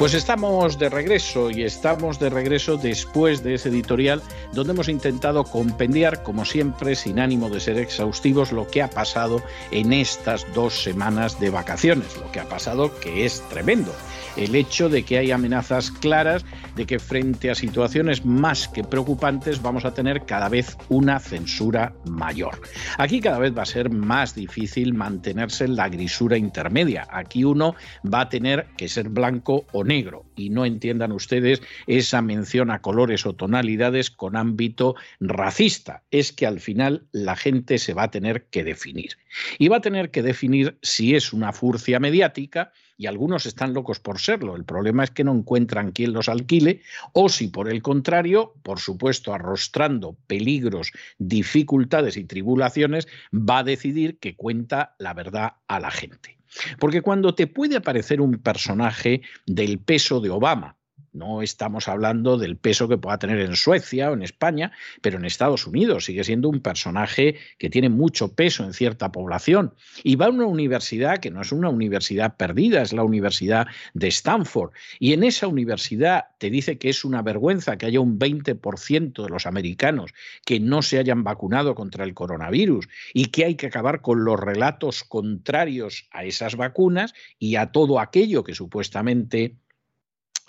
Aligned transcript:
Pues 0.00 0.14
estamos 0.14 0.78
de 0.78 0.88
regreso 0.88 1.50
y 1.50 1.62
estamos 1.62 2.18
de 2.18 2.30
regreso 2.30 2.78
después 2.78 3.42
de 3.42 3.56
ese 3.56 3.68
editorial 3.68 4.22
donde 4.54 4.72
hemos 4.72 4.88
intentado 4.88 5.44
compendiar, 5.44 6.22
como 6.22 6.46
siempre, 6.46 6.96
sin 6.96 7.20
ánimo 7.20 7.50
de 7.50 7.60
ser 7.60 7.76
exhaustivos, 7.76 8.50
lo 8.50 8.66
que 8.66 8.80
ha 8.80 8.88
pasado 8.88 9.42
en 9.70 9.92
estas 9.92 10.46
dos 10.54 10.82
semanas 10.82 11.38
de 11.38 11.50
vacaciones, 11.50 12.16
lo 12.16 12.32
que 12.32 12.40
ha 12.40 12.48
pasado 12.48 12.98
que 12.98 13.26
es 13.26 13.46
tremendo 13.50 13.92
el 14.36 14.54
hecho 14.54 14.88
de 14.88 15.02
que 15.02 15.18
hay 15.18 15.30
amenazas 15.30 15.90
claras 15.90 16.44
de 16.76 16.86
que 16.86 16.98
frente 16.98 17.50
a 17.50 17.54
situaciones 17.54 18.24
más 18.24 18.68
que 18.68 18.84
preocupantes 18.84 19.62
vamos 19.62 19.84
a 19.84 19.94
tener 19.94 20.24
cada 20.24 20.48
vez 20.48 20.76
una 20.88 21.18
censura 21.18 21.94
mayor. 22.06 22.60
Aquí 22.98 23.20
cada 23.20 23.38
vez 23.38 23.56
va 23.56 23.62
a 23.62 23.66
ser 23.66 23.90
más 23.90 24.34
difícil 24.34 24.94
mantenerse 24.94 25.64
en 25.64 25.76
la 25.76 25.88
grisura 25.88 26.36
intermedia. 26.36 27.06
Aquí 27.10 27.44
uno 27.44 27.74
va 28.02 28.22
a 28.22 28.28
tener 28.28 28.66
que 28.76 28.88
ser 28.88 29.08
blanco 29.08 29.66
o 29.72 29.84
negro 29.84 30.24
y 30.36 30.50
no 30.50 30.64
entiendan 30.64 31.12
ustedes 31.12 31.62
esa 31.86 32.22
mención 32.22 32.70
a 32.70 32.80
colores 32.80 33.26
o 33.26 33.34
tonalidades 33.34 34.10
con 34.10 34.36
ámbito 34.36 34.94
racista. 35.18 36.02
Es 36.10 36.32
que 36.32 36.46
al 36.46 36.60
final 36.60 37.06
la 37.12 37.36
gente 37.36 37.78
se 37.78 37.94
va 37.94 38.04
a 38.04 38.10
tener 38.10 38.46
que 38.46 38.64
definir. 38.64 39.18
Y 39.58 39.68
va 39.68 39.78
a 39.78 39.80
tener 39.80 40.10
que 40.10 40.22
definir 40.22 40.78
si 40.82 41.14
es 41.14 41.32
una 41.32 41.52
furcia 41.52 42.00
mediática 42.00 42.72
y 43.00 43.06
algunos 43.06 43.46
están 43.46 43.72
locos 43.72 43.98
por 43.98 44.18
serlo. 44.18 44.56
El 44.56 44.64
problema 44.66 45.04
es 45.04 45.10
que 45.10 45.24
no 45.24 45.32
encuentran 45.32 45.92
quien 45.92 46.12
los 46.12 46.28
alquile 46.28 46.82
o 47.14 47.30
si 47.30 47.48
por 47.48 47.70
el 47.70 47.80
contrario, 47.80 48.52
por 48.62 48.78
supuesto, 48.78 49.32
arrostrando 49.32 50.18
peligros, 50.26 50.92
dificultades 51.16 52.18
y 52.18 52.24
tribulaciones, 52.24 53.08
va 53.32 53.60
a 53.60 53.64
decidir 53.64 54.18
que 54.18 54.36
cuenta 54.36 54.96
la 54.98 55.14
verdad 55.14 55.54
a 55.66 55.80
la 55.80 55.90
gente. 55.90 56.36
Porque 56.78 57.00
cuando 57.00 57.34
te 57.34 57.46
puede 57.46 57.78
aparecer 57.78 58.20
un 58.20 58.32
personaje 58.32 59.22
del 59.46 59.78
peso 59.78 60.20
de 60.20 60.28
Obama, 60.28 60.76
no 61.12 61.42
estamos 61.42 61.88
hablando 61.88 62.38
del 62.38 62.56
peso 62.56 62.88
que 62.88 62.98
pueda 62.98 63.18
tener 63.18 63.40
en 63.40 63.56
Suecia 63.56 64.10
o 64.10 64.14
en 64.14 64.22
España, 64.22 64.72
pero 65.00 65.18
en 65.18 65.24
Estados 65.24 65.66
Unidos 65.66 66.04
sigue 66.04 66.24
siendo 66.24 66.48
un 66.48 66.60
personaje 66.60 67.36
que 67.58 67.70
tiene 67.70 67.88
mucho 67.88 68.34
peso 68.34 68.64
en 68.64 68.72
cierta 68.72 69.10
población. 69.12 69.74
Y 70.04 70.16
va 70.16 70.26
a 70.26 70.30
una 70.30 70.46
universidad 70.46 71.18
que 71.18 71.30
no 71.30 71.40
es 71.42 71.52
una 71.52 71.68
universidad 71.68 72.36
perdida, 72.36 72.82
es 72.82 72.92
la 72.92 73.02
Universidad 73.02 73.66
de 73.94 74.08
Stanford. 74.08 74.70
Y 74.98 75.12
en 75.12 75.24
esa 75.24 75.46
universidad 75.46 76.26
te 76.38 76.50
dice 76.50 76.78
que 76.78 76.88
es 76.88 77.04
una 77.04 77.22
vergüenza 77.22 77.76
que 77.76 77.86
haya 77.86 78.00
un 78.00 78.18
20% 78.18 79.22
de 79.22 79.28
los 79.28 79.46
americanos 79.46 80.12
que 80.44 80.60
no 80.60 80.82
se 80.82 80.98
hayan 80.98 81.24
vacunado 81.24 81.74
contra 81.74 82.04
el 82.04 82.14
coronavirus 82.14 82.88
y 83.12 83.26
que 83.26 83.44
hay 83.44 83.56
que 83.56 83.66
acabar 83.66 84.00
con 84.00 84.24
los 84.24 84.38
relatos 84.38 85.04
contrarios 85.04 86.08
a 86.12 86.24
esas 86.24 86.56
vacunas 86.56 87.14
y 87.38 87.56
a 87.56 87.72
todo 87.72 87.98
aquello 88.00 88.44
que 88.44 88.54
supuestamente 88.54 89.56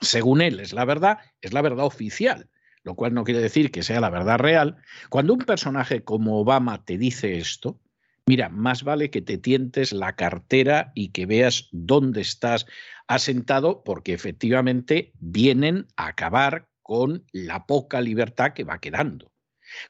según 0.01 0.41
él 0.41 0.59
es 0.59 0.73
la 0.73 0.85
verdad, 0.85 1.19
es 1.41 1.53
la 1.53 1.61
verdad 1.61 1.85
oficial, 1.85 2.49
lo 2.83 2.95
cual 2.95 3.13
no 3.13 3.23
quiere 3.23 3.39
decir 3.39 3.71
que 3.71 3.83
sea 3.83 4.01
la 4.01 4.09
verdad 4.09 4.39
real. 4.39 4.77
Cuando 5.09 5.33
un 5.33 5.39
personaje 5.39 6.03
como 6.03 6.39
Obama 6.39 6.83
te 6.83 6.97
dice 6.97 7.37
esto, 7.37 7.79
mira, 8.25 8.49
más 8.49 8.83
vale 8.83 9.09
que 9.09 9.21
te 9.21 9.37
tientes 9.37 9.93
la 9.93 10.15
cartera 10.15 10.91
y 10.95 11.09
que 11.09 11.25
veas 11.25 11.69
dónde 11.71 12.21
estás 12.21 12.65
asentado, 13.07 13.83
porque 13.83 14.13
efectivamente 14.13 15.13
vienen 15.19 15.87
a 15.95 16.07
acabar 16.07 16.67
con 16.81 17.25
la 17.31 17.65
poca 17.65 18.01
libertad 18.01 18.53
que 18.53 18.63
va 18.63 18.79
quedando. 18.79 19.31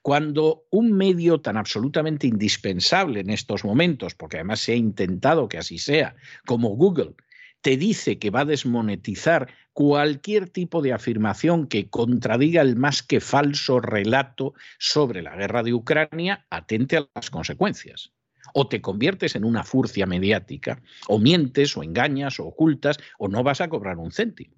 Cuando 0.02 0.66
un 0.70 0.92
medio 0.94 1.42
tan 1.42 1.58
absolutamente 1.58 2.28
indispensable 2.28 3.22
en 3.22 3.30
estos 3.32 3.64
momentos, 3.64 4.14
porque 4.14 4.38
además 4.38 4.60
se 4.60 4.74
ha 4.74 4.76
intentado 4.76 5.48
que 5.48 5.58
así 5.58 5.80
sea, 5.80 6.16
como 6.46 6.70
Google, 6.70 7.16
te 7.62 7.78
dice 7.78 8.18
que 8.20 8.32
va 8.32 8.42
a 8.42 8.46
desmonetizar 8.46 9.48
cualquier 9.74 10.50
tipo 10.50 10.82
de 10.82 10.94
afirmación 10.94 11.68
que 11.68 11.90
contradiga 11.90 12.62
el 12.62 12.76
más 12.76 13.04
que 13.04 13.20
falso 13.20 13.80
relato 13.80 14.54
sobre 14.80 15.22
la 15.22 15.36
guerra 15.36 15.64
de 15.64 15.74
Ucrania, 15.74 16.46
atente 16.50 16.98
a 16.98 17.08
las 17.16 17.30
consecuencias. 17.30 18.12
O 18.54 18.68
te 18.68 18.82
conviertes 18.82 19.36
en 19.36 19.46
una 19.46 19.64
furcia 19.64 20.06
mediática, 20.06 20.82
o 21.08 21.20
mientes, 21.20 21.78
o 21.78 21.84
engañas, 21.84 22.40
o 22.40 22.48
ocultas, 22.48 22.98
o 23.18 23.28
no 23.28 23.44
vas 23.44 23.62
a 23.62 23.70
cobrar 23.70 23.98
un 23.98 24.12
céntimo. 24.12 24.56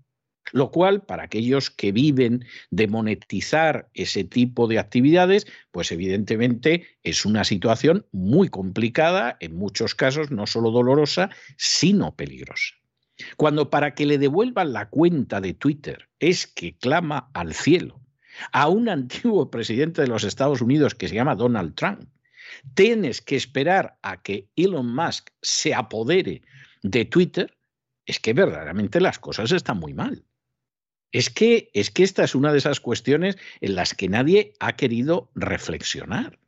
Lo 0.51 0.71
cual, 0.71 1.03
para 1.03 1.23
aquellos 1.23 1.69
que 1.69 1.91
viven 1.91 2.45
de 2.69 2.87
monetizar 2.87 3.89
ese 3.93 4.23
tipo 4.23 4.67
de 4.67 4.79
actividades, 4.79 5.47
pues 5.71 5.91
evidentemente 5.91 6.87
es 7.03 7.25
una 7.25 7.43
situación 7.43 8.05
muy 8.11 8.49
complicada, 8.49 9.37
en 9.39 9.55
muchos 9.55 9.95
casos 9.95 10.31
no 10.31 10.47
solo 10.47 10.71
dolorosa, 10.71 11.29
sino 11.57 12.15
peligrosa. 12.15 12.82
Cuando 13.37 13.69
para 13.69 13.93
que 13.93 14.05
le 14.05 14.17
devuelvan 14.17 14.73
la 14.73 14.89
cuenta 14.89 15.41
de 15.41 15.53
Twitter 15.53 16.09
es 16.19 16.47
que 16.47 16.77
clama 16.77 17.29
al 17.33 17.53
cielo 17.53 18.01
a 18.51 18.67
un 18.67 18.89
antiguo 18.89 19.49
presidente 19.51 20.01
de 20.01 20.07
los 20.07 20.23
Estados 20.23 20.61
Unidos 20.61 20.95
que 20.95 21.07
se 21.07 21.15
llama 21.15 21.35
Donald 21.35 21.75
Trump, 21.75 22.09
tienes 22.73 23.21
que 23.21 23.35
esperar 23.35 23.97
a 24.01 24.21
que 24.21 24.49
Elon 24.55 24.93
Musk 24.93 25.29
se 25.41 25.73
apodere 25.73 26.41
de 26.81 27.05
Twitter, 27.05 27.57
es 28.05 28.19
que 28.19 28.33
verdaderamente 28.33 28.99
las 28.99 29.19
cosas 29.19 29.51
están 29.51 29.79
muy 29.79 29.93
mal. 29.93 30.25
Es 31.11 31.29
que, 31.29 31.69
es 31.73 31.91
que 31.91 32.03
esta 32.03 32.23
es 32.23 32.33
una 32.33 32.51
de 32.51 32.57
esas 32.57 32.79
cuestiones 32.79 33.37
en 33.61 33.75
las 33.75 33.93
que 33.93 34.09
nadie 34.09 34.53
ha 34.59 34.75
querido 34.75 35.29
reflexionar 35.35 36.39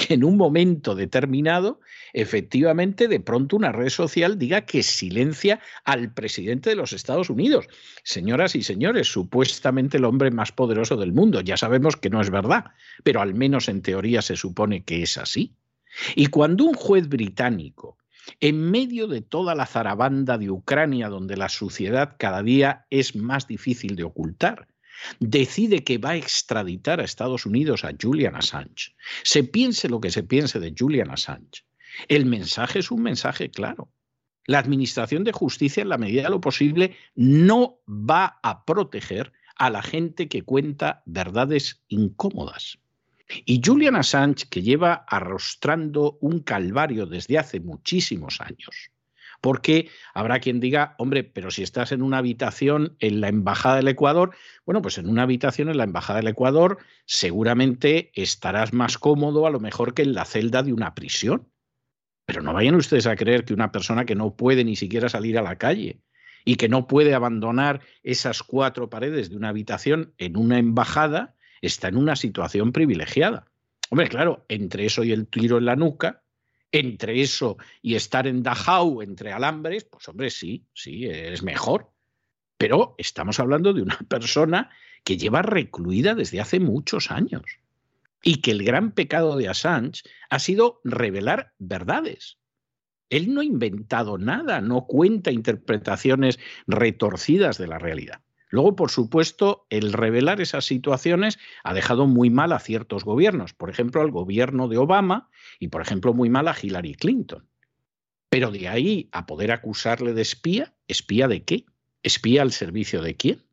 que 0.00 0.14
en 0.14 0.24
un 0.24 0.36
momento 0.36 0.94
determinado, 0.94 1.80
efectivamente, 2.12 3.06
de 3.06 3.20
pronto 3.20 3.56
una 3.56 3.72
red 3.72 3.90
social 3.90 4.38
diga 4.38 4.62
que 4.62 4.82
silencia 4.82 5.60
al 5.84 6.12
presidente 6.14 6.70
de 6.70 6.76
los 6.76 6.92
Estados 6.92 7.28
Unidos. 7.28 7.66
Señoras 8.02 8.54
y 8.54 8.62
señores, 8.62 9.08
supuestamente 9.08 9.98
el 9.98 10.06
hombre 10.06 10.30
más 10.30 10.52
poderoso 10.52 10.96
del 10.96 11.12
mundo. 11.12 11.42
Ya 11.42 11.56
sabemos 11.56 11.96
que 11.96 12.08
no 12.08 12.20
es 12.20 12.30
verdad, 12.30 12.64
pero 13.04 13.20
al 13.20 13.34
menos 13.34 13.68
en 13.68 13.82
teoría 13.82 14.22
se 14.22 14.36
supone 14.36 14.84
que 14.84 15.02
es 15.02 15.18
así. 15.18 15.54
Y 16.14 16.26
cuando 16.26 16.64
un 16.64 16.74
juez 16.74 17.08
británico, 17.08 17.98
en 18.40 18.70
medio 18.70 19.06
de 19.06 19.20
toda 19.20 19.54
la 19.54 19.66
zarabanda 19.66 20.38
de 20.38 20.50
Ucrania, 20.50 21.08
donde 21.08 21.36
la 21.36 21.48
suciedad 21.48 22.16
cada 22.18 22.42
día 22.42 22.86
es 22.90 23.16
más 23.16 23.46
difícil 23.46 23.96
de 23.96 24.04
ocultar, 24.04 24.68
decide 25.18 25.84
que 25.84 25.98
va 25.98 26.10
a 26.10 26.16
extraditar 26.16 27.00
a 27.00 27.04
Estados 27.04 27.46
Unidos 27.46 27.84
a 27.84 27.92
Julian 28.00 28.36
Assange, 28.36 28.94
se 29.22 29.44
piense 29.44 29.88
lo 29.88 30.00
que 30.00 30.10
se 30.10 30.22
piense 30.22 30.60
de 30.60 30.74
Julian 30.76 31.10
Assange, 31.10 31.64
el 32.08 32.26
mensaje 32.26 32.78
es 32.78 32.90
un 32.90 33.02
mensaje 33.02 33.50
claro. 33.50 33.92
La 34.46 34.58
Administración 34.58 35.24
de 35.24 35.32
Justicia, 35.32 35.82
en 35.82 35.88
la 35.88 35.98
medida 35.98 36.24
de 36.24 36.30
lo 36.30 36.40
posible, 36.40 36.96
no 37.14 37.80
va 37.88 38.40
a 38.42 38.64
proteger 38.64 39.32
a 39.56 39.70
la 39.70 39.82
gente 39.82 40.28
que 40.28 40.42
cuenta 40.42 41.02
verdades 41.06 41.82
incómodas. 41.88 42.78
Y 43.44 43.60
Julian 43.64 43.96
Assange, 43.96 44.48
que 44.48 44.62
lleva 44.62 45.04
arrostrando 45.06 46.18
un 46.20 46.40
calvario 46.40 47.06
desde 47.06 47.38
hace 47.38 47.60
muchísimos 47.60 48.40
años, 48.40 48.89
porque 49.40 49.88
habrá 50.14 50.40
quien 50.40 50.60
diga, 50.60 50.94
hombre, 50.98 51.24
pero 51.24 51.50
si 51.50 51.62
estás 51.62 51.92
en 51.92 52.02
una 52.02 52.18
habitación 52.18 52.96
en 53.00 53.20
la 53.20 53.28
Embajada 53.28 53.76
del 53.76 53.88
Ecuador, 53.88 54.34
bueno, 54.66 54.82
pues 54.82 54.98
en 54.98 55.08
una 55.08 55.22
habitación 55.22 55.68
en 55.68 55.78
la 55.78 55.84
Embajada 55.84 56.18
del 56.18 56.28
Ecuador 56.28 56.78
seguramente 57.06 58.12
estarás 58.14 58.72
más 58.72 58.98
cómodo 58.98 59.46
a 59.46 59.50
lo 59.50 59.60
mejor 59.60 59.94
que 59.94 60.02
en 60.02 60.14
la 60.14 60.24
celda 60.24 60.62
de 60.62 60.72
una 60.72 60.94
prisión. 60.94 61.48
Pero 62.26 62.42
no 62.42 62.52
vayan 62.52 62.74
ustedes 62.74 63.06
a 63.06 63.16
creer 63.16 63.44
que 63.44 63.54
una 63.54 63.72
persona 63.72 64.04
que 64.04 64.14
no 64.14 64.36
puede 64.36 64.64
ni 64.64 64.76
siquiera 64.76 65.08
salir 65.08 65.38
a 65.38 65.42
la 65.42 65.56
calle 65.56 66.00
y 66.44 66.56
que 66.56 66.68
no 66.68 66.86
puede 66.86 67.14
abandonar 67.14 67.80
esas 68.02 68.42
cuatro 68.42 68.88
paredes 68.88 69.30
de 69.30 69.36
una 69.36 69.48
habitación 69.48 70.14
en 70.18 70.36
una 70.36 70.58
embajada 70.58 71.34
está 71.60 71.88
en 71.88 71.96
una 71.96 72.16
situación 72.16 72.72
privilegiada. 72.72 73.46
Hombre, 73.90 74.08
claro, 74.08 74.44
entre 74.48 74.86
eso 74.86 75.02
y 75.02 75.12
el 75.12 75.26
tiro 75.26 75.58
en 75.58 75.64
la 75.64 75.76
nuca, 75.76 76.19
entre 76.72 77.20
eso 77.20 77.56
y 77.82 77.94
estar 77.94 78.26
en 78.26 78.42
Dachau 78.42 79.02
entre 79.02 79.32
alambres, 79.32 79.84
pues 79.84 80.08
hombre, 80.08 80.30
sí, 80.30 80.66
sí, 80.72 81.06
es 81.06 81.42
mejor. 81.42 81.90
Pero 82.56 82.94
estamos 82.98 83.40
hablando 83.40 83.72
de 83.72 83.82
una 83.82 83.98
persona 84.08 84.70
que 85.04 85.16
lleva 85.16 85.42
recluida 85.42 86.14
desde 86.14 86.40
hace 86.40 86.60
muchos 86.60 87.10
años 87.10 87.42
y 88.22 88.42
que 88.42 88.50
el 88.50 88.62
gran 88.64 88.92
pecado 88.92 89.36
de 89.36 89.48
Assange 89.48 90.02
ha 90.28 90.38
sido 90.38 90.80
revelar 90.84 91.54
verdades. 91.58 92.38
Él 93.08 93.34
no 93.34 93.40
ha 93.40 93.44
inventado 93.44 94.18
nada, 94.18 94.60
no 94.60 94.86
cuenta 94.86 95.32
interpretaciones 95.32 96.38
retorcidas 96.66 97.58
de 97.58 97.66
la 97.66 97.78
realidad. 97.78 98.20
Luego, 98.50 98.74
por 98.74 98.90
supuesto, 98.90 99.66
el 99.70 99.92
revelar 99.92 100.40
esas 100.40 100.64
situaciones 100.64 101.38
ha 101.62 101.72
dejado 101.72 102.06
muy 102.06 102.30
mal 102.30 102.52
a 102.52 102.58
ciertos 102.58 103.04
gobiernos, 103.04 103.54
por 103.54 103.70
ejemplo, 103.70 104.02
al 104.02 104.10
gobierno 104.10 104.66
de 104.66 104.76
Obama 104.76 105.30
y, 105.60 105.68
por 105.68 105.82
ejemplo, 105.82 106.12
muy 106.12 106.30
mal 106.30 106.48
a 106.48 106.56
Hillary 106.60 106.96
Clinton. 106.96 107.48
Pero 108.28 108.50
de 108.50 108.68
ahí 108.68 109.08
a 109.12 109.26
poder 109.26 109.52
acusarle 109.52 110.14
de 110.14 110.22
espía, 110.22 110.74
¿espía 110.88 111.28
de 111.28 111.44
qué? 111.44 111.64
¿Espía 112.02 112.42
al 112.42 112.50
servicio 112.50 113.02
de 113.02 113.16
quién? 113.16 113.44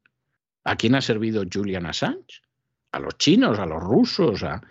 ¿A 0.64 0.76
quién 0.78 0.96
ha 0.96 1.02
servido 1.02 1.44
Julian 1.52 1.86
Assange? 1.86 2.42
¿A 2.92 3.00
los 3.00 3.18
chinos, 3.20 3.60
a 3.60 3.68
los 3.68 3.82
rusos, 3.82 4.42
a, 4.42 4.62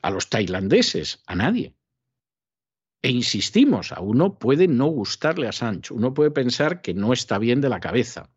a 0.00 0.10
los 0.10 0.28
tailandeses? 0.28 1.22
A 1.26 1.34
nadie. 1.34 1.74
E 3.02 3.10
insistimos, 3.10 3.90
a 3.90 4.00
uno 4.00 4.38
puede 4.38 4.68
no 4.68 4.86
gustarle 4.86 5.46
a 5.46 5.50
Assange, 5.50 5.92
uno 5.92 6.14
puede 6.14 6.30
pensar 6.30 6.82
que 6.82 6.94
no 6.94 7.12
está 7.12 7.38
bien 7.38 7.60
de 7.60 7.68
la 7.68 7.80
cabeza, 7.80 8.30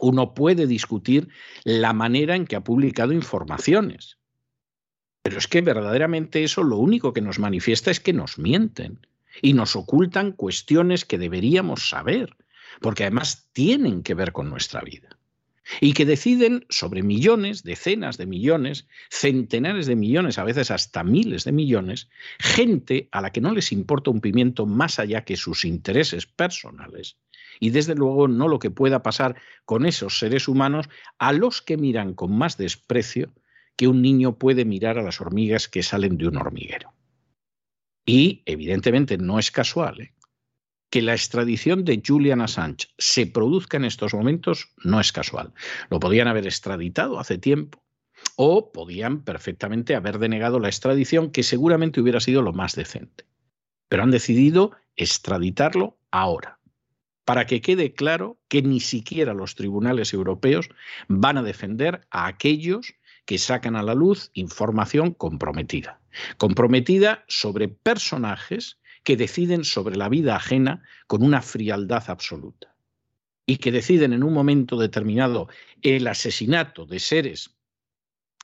uno 0.00 0.34
puede 0.34 0.66
discutir 0.66 1.28
la 1.64 1.92
manera 1.92 2.36
en 2.36 2.46
que 2.46 2.56
ha 2.56 2.64
publicado 2.64 3.12
informaciones. 3.12 4.18
Pero 5.22 5.38
es 5.38 5.46
que 5.46 5.60
verdaderamente 5.60 6.44
eso 6.44 6.62
lo 6.62 6.76
único 6.76 7.12
que 7.12 7.20
nos 7.20 7.38
manifiesta 7.38 7.90
es 7.90 8.00
que 8.00 8.12
nos 8.12 8.38
mienten 8.38 9.06
y 9.42 9.52
nos 9.52 9.76
ocultan 9.76 10.32
cuestiones 10.32 11.04
que 11.04 11.18
deberíamos 11.18 11.88
saber, 11.88 12.36
porque 12.80 13.04
además 13.04 13.48
tienen 13.52 14.02
que 14.02 14.14
ver 14.14 14.32
con 14.32 14.48
nuestra 14.48 14.80
vida. 14.80 15.16
Y 15.80 15.92
que 15.92 16.06
deciden 16.06 16.64
sobre 16.68 17.02
millones, 17.02 17.62
decenas 17.62 18.16
de 18.16 18.26
millones, 18.26 18.88
centenares 19.08 19.86
de 19.86 19.94
millones, 19.94 20.38
a 20.38 20.44
veces 20.44 20.70
hasta 20.70 21.04
miles 21.04 21.44
de 21.44 21.52
millones, 21.52 22.08
gente 22.40 23.08
a 23.12 23.20
la 23.20 23.30
que 23.30 23.40
no 23.40 23.52
les 23.52 23.70
importa 23.70 24.10
un 24.10 24.20
pimiento 24.20 24.66
más 24.66 24.98
allá 24.98 25.24
que 25.24 25.36
sus 25.36 25.64
intereses 25.64 26.26
personales 26.26 27.18
y 27.60 27.70
desde 27.70 27.94
luego 27.94 28.26
no 28.26 28.48
lo 28.48 28.58
que 28.58 28.70
pueda 28.70 29.02
pasar 29.02 29.36
con 29.66 29.86
esos 29.86 30.18
seres 30.18 30.48
humanos 30.48 30.88
a 31.18 31.32
los 31.32 31.62
que 31.62 31.76
miran 31.76 32.14
con 32.14 32.36
más 32.36 32.56
desprecio 32.56 33.32
que 33.76 33.86
un 33.86 34.02
niño 34.02 34.38
puede 34.38 34.64
mirar 34.64 34.98
a 34.98 35.02
las 35.02 35.20
hormigas 35.20 35.68
que 35.68 35.82
salen 35.82 36.16
de 36.16 36.26
un 36.26 36.38
hormiguero. 36.38 36.92
Y 38.04 38.42
evidentemente 38.46 39.18
no 39.18 39.38
es 39.38 39.50
casual 39.50 40.00
¿eh? 40.00 40.14
que 40.90 41.02
la 41.02 41.12
extradición 41.12 41.84
de 41.84 42.02
Julian 42.04 42.40
Assange 42.40 42.88
se 42.98 43.26
produzca 43.26 43.76
en 43.76 43.84
estos 43.84 44.14
momentos, 44.14 44.72
no 44.82 44.98
es 44.98 45.12
casual. 45.12 45.52
Lo 45.90 46.00
podían 46.00 46.28
haber 46.28 46.46
extraditado 46.46 47.20
hace 47.20 47.38
tiempo 47.38 47.84
o 48.36 48.72
podían 48.72 49.22
perfectamente 49.22 49.94
haber 49.94 50.18
denegado 50.18 50.58
la 50.60 50.68
extradición, 50.68 51.30
que 51.30 51.42
seguramente 51.42 52.00
hubiera 52.00 52.20
sido 52.20 52.42
lo 52.42 52.52
más 52.52 52.74
decente. 52.74 53.24
Pero 53.88 54.02
han 54.02 54.10
decidido 54.10 54.72
extraditarlo 54.96 55.98
ahora 56.10 56.59
para 57.24 57.46
que 57.46 57.60
quede 57.60 57.92
claro 57.92 58.38
que 58.48 58.62
ni 58.62 58.80
siquiera 58.80 59.34
los 59.34 59.54
tribunales 59.54 60.12
europeos 60.12 60.68
van 61.08 61.38
a 61.38 61.42
defender 61.42 62.06
a 62.10 62.26
aquellos 62.26 62.94
que 63.24 63.38
sacan 63.38 63.76
a 63.76 63.82
la 63.82 63.94
luz 63.94 64.30
información 64.34 65.12
comprometida. 65.12 66.00
Comprometida 66.36 67.24
sobre 67.28 67.68
personajes 67.68 68.78
que 69.04 69.16
deciden 69.16 69.64
sobre 69.64 69.96
la 69.96 70.08
vida 70.08 70.36
ajena 70.36 70.82
con 71.06 71.22
una 71.22 71.42
frialdad 71.42 72.04
absoluta 72.08 72.74
y 73.46 73.56
que 73.56 73.72
deciden 73.72 74.12
en 74.12 74.22
un 74.22 74.32
momento 74.32 74.76
determinado 74.76 75.48
el 75.82 76.06
asesinato 76.06 76.86
de 76.86 76.98
seres 76.98 77.56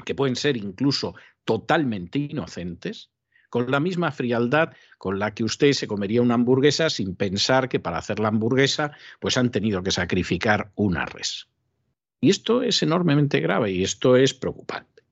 que 0.04 0.14
pueden 0.14 0.36
ser 0.36 0.56
incluso 0.56 1.14
totalmente 1.44 2.18
inocentes 2.18 3.10
con 3.50 3.70
la 3.70 3.80
misma 3.80 4.12
frialdad 4.12 4.72
con 4.98 5.18
la 5.18 5.34
que 5.34 5.44
usted 5.44 5.72
se 5.72 5.86
comería 5.86 6.22
una 6.22 6.34
hamburguesa 6.34 6.90
sin 6.90 7.14
pensar 7.14 7.68
que 7.68 7.80
para 7.80 7.98
hacer 7.98 8.18
la 8.18 8.28
hamburguesa 8.28 8.92
pues 9.20 9.36
han 9.36 9.50
tenido 9.50 9.82
que 9.82 9.90
sacrificar 9.90 10.72
una 10.74 11.04
res. 11.06 11.48
Y 12.20 12.30
esto 12.30 12.62
es 12.62 12.82
enormemente 12.82 13.40
grave 13.40 13.72
y 13.72 13.82
esto 13.82 14.16
es 14.16 14.34
preocupante. 14.34 15.02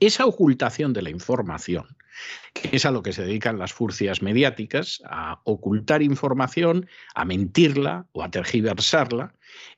Esa 0.00 0.26
ocultación 0.26 0.92
de 0.92 1.02
la 1.02 1.10
información, 1.10 1.96
que 2.52 2.76
es 2.76 2.84
a 2.84 2.90
lo 2.90 3.02
que 3.02 3.12
se 3.12 3.24
dedican 3.24 3.58
las 3.58 3.72
furcias 3.72 4.20
mediáticas, 4.22 5.02
a 5.06 5.40
ocultar 5.44 6.02
información, 6.02 6.88
a 7.14 7.24
mentirla 7.24 8.06
o 8.12 8.22
a 8.22 8.30
tergiversarla, 8.30 9.34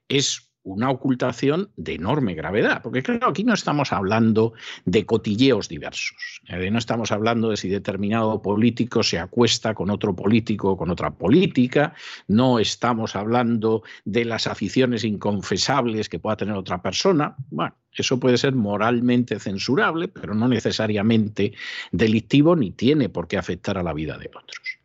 es 0.09 0.50
una 0.72 0.90
ocultación 0.90 1.70
de 1.76 1.94
enorme 1.94 2.34
gravedad, 2.34 2.82
porque 2.82 3.02
claro, 3.02 3.28
aquí 3.28 3.44
no 3.44 3.55
estamos 3.55 3.93
hablando 3.93 4.52
de 4.84 5.06
cotilleos 5.06 5.69
diversos, 5.69 6.40
no 6.49 6.78
estamos 6.78 7.12
hablando 7.12 7.50
de 7.50 7.56
si 7.56 7.69
determinado 7.69 8.43
político 8.43 9.02
se 9.02 9.19
acuesta 9.19 9.75
con 9.75 9.90
otro 9.90 10.14
político 10.14 10.70
o 10.70 10.76
con 10.76 10.90
otra 10.90 11.11
política, 11.11 11.94
no 12.28 12.58
estamos 12.58 13.17
hablando 13.17 13.82
de 14.05 14.25
las 14.25 14.46
aficiones 14.46 15.05
inconfesables 15.05 16.08
que 16.08 16.19
pueda 16.19 16.37
tener 16.37 16.55
otra 16.55 16.82
persona, 16.82 17.37
bueno, 17.50 17.75
eso 17.93 18.20
puede 18.20 18.38
ser 18.38 18.55
moralmente 18.55 19.38
censurable, 19.40 20.08
pero 20.08 20.34
no 20.34 20.49
necesariamente 20.49 21.52
delictivo 21.90 22.55
ni 22.56 22.70
tiene 22.70 23.08
por 23.08 23.26
qué 23.26 23.37
afectar 23.37 23.78
a 23.78 23.82
la 23.82 23.93
vida 23.93 24.17
de 24.17 24.28
otros. 24.28 24.80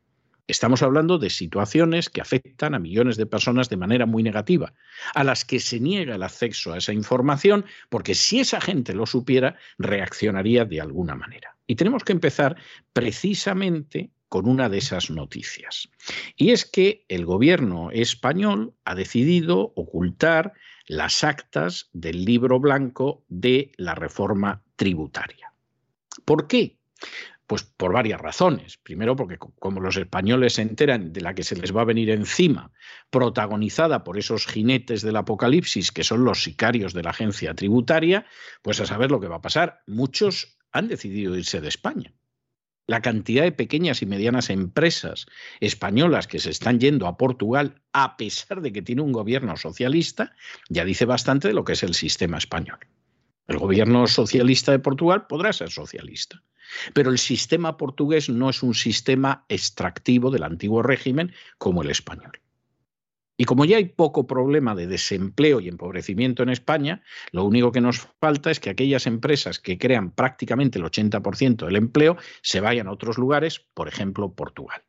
Estamos 0.48 0.84
hablando 0.84 1.18
de 1.18 1.32
situaciones 1.32 2.10
que 2.10 2.22
afectan 2.22 2.76
a 2.76 2.80
millones 2.80 3.18
de 3.18 3.26
personas 3.26 3.68
de 3.70 3.78
manera 3.78 4.06
muy 4.06 4.22
negativa, 4.22 4.74
a 5.16 5.24
las 5.24 5.44
que 5.44 5.60
se 5.60 5.80
niega 5.80 6.16
el 6.16 6.24
acceso 6.24 6.74
a 6.74 6.78
esa 6.78 6.94
información, 6.94 7.66
porque 7.90 8.14
si 8.14 8.40
esa 8.40 8.62
gente 8.62 8.94
lo 8.94 9.08
supiera, 9.08 9.56
reaccionaría 9.80 10.66
de 10.66 10.82
alguna 10.82 11.16
manera. 11.16 11.58
Y 11.66 11.76
tenemos 11.76 12.04
que 12.04 12.14
empezar 12.14 12.58
precisamente 12.94 14.12
con 14.30 14.48
una 14.48 14.70
de 14.70 14.78
esas 14.78 15.10
noticias. 15.10 15.90
Y 16.36 16.52
es 16.52 16.66
que 16.66 17.06
el 17.08 17.26
gobierno 17.26 17.90
español 17.92 18.74
ha 18.84 18.94
decidido 18.94 19.74
ocultar 19.76 20.54
las 20.88 21.24
actas 21.24 21.90
del 21.94 22.24
libro 22.24 22.60
blanco 22.60 23.24
de 23.30 23.72
la 23.78 23.96
reforma 23.96 24.62
tributaria. 24.76 25.54
¿Por 26.24 26.48
qué? 26.48 26.78
Pues 27.48 27.64
por 27.64 27.94
varias 27.94 28.20
razones. 28.20 28.78
Primero, 28.78 29.16
porque 29.16 29.38
como 29.38 29.80
los 29.80 29.98
españoles 29.98 30.54
se 30.54 30.64
enteran 30.64 31.14
de 31.14 31.22
la 31.22 31.36
que 31.36 31.44
se 31.44 31.56
les 31.56 31.76
va 31.76 31.82
a 31.82 31.86
venir 31.86 32.10
encima, 32.10 32.72
protagonizada 33.12 34.04
por 34.04 34.18
esos 34.18 34.48
jinetes 34.48 35.04
del 35.04 35.16
apocalipsis 35.16 35.92
que 35.92 36.04
son 36.04 36.24
los 36.24 36.44
sicarios 36.44 36.94
de 36.94 37.04
la 37.04 37.12
agencia 37.12 37.54
tributaria, 37.54 38.26
pues 38.62 38.80
a 38.82 38.86
saber 38.86 39.12
lo 39.12 39.20
que 39.20 39.28
va 39.28 39.38
a 39.38 39.42
pasar. 39.42 39.82
Muchos 39.86 40.58
han 40.72 40.88
decidido 40.88 41.38
irse 41.38 41.62
de 41.62 41.70
España. 41.70 42.14
La 42.88 43.02
cantidad 43.02 43.44
de 43.44 43.52
pequeñas 43.52 44.02
y 44.02 44.06
medianas 44.06 44.50
empresas 44.50 45.26
españolas 45.60 46.28
que 46.28 46.40
se 46.40 46.52
están 46.52 46.80
yendo 46.80 47.08
a 47.08 47.18
Portugal, 47.18 47.82
a 47.94 48.16
pesar 48.16 48.62
de 48.62 48.72
que 48.72 48.84
tiene 48.84 49.02
un 49.02 49.12
gobierno 49.12 49.58
socialista, 49.58 50.36
ya 50.70 50.86
dice 50.86 51.06
bastante 51.06 51.48
de 51.48 51.56
lo 51.56 51.64
que 51.64 51.74
es 51.74 51.84
el 51.84 51.96
sistema 51.96 52.38
español. 52.38 52.78
El 53.48 53.58
gobierno 53.58 54.06
socialista 54.08 54.72
de 54.72 54.80
Portugal 54.80 55.26
podrá 55.28 55.54
ser 55.54 55.72
socialista, 55.72 56.44
pero 56.94 57.12
el 57.12 57.18
sistema 57.18 57.78
portugués 57.78 58.30
no 58.30 58.50
es 58.50 58.64
un 58.64 58.74
sistema 58.74 59.46
extractivo 59.50 60.32
del 60.32 60.44
antiguo 60.44 60.82
régimen 60.82 61.34
como 61.58 61.82
el 61.82 61.90
español. 61.90 62.40
Y 63.38 63.46
como 63.46 63.66
ya 63.66 63.78
hay 63.78 63.86
poco 63.86 64.28
problema 64.28 64.76
de 64.76 64.88
desempleo 64.88 65.60
y 65.60 65.68
empobrecimiento 65.68 66.42
en 66.44 66.50
España, 66.50 67.04
lo 67.32 67.44
único 67.44 67.72
que 67.72 67.82
nos 67.82 68.00
falta 68.22 68.50
es 68.50 68.60
que 68.60 68.70
aquellas 68.70 69.08
empresas 69.08 69.60
que 69.60 69.78
crean 69.78 70.12
prácticamente 70.12 70.80
el 70.80 70.86
80% 70.86 71.66
del 71.66 71.76
empleo 71.76 72.18
se 72.42 72.62
vayan 72.62 72.88
a 72.88 72.92
otros 72.92 73.18
lugares, 73.18 73.60
por 73.74 73.90
ejemplo, 73.90 74.34
Portugal. 74.34 74.84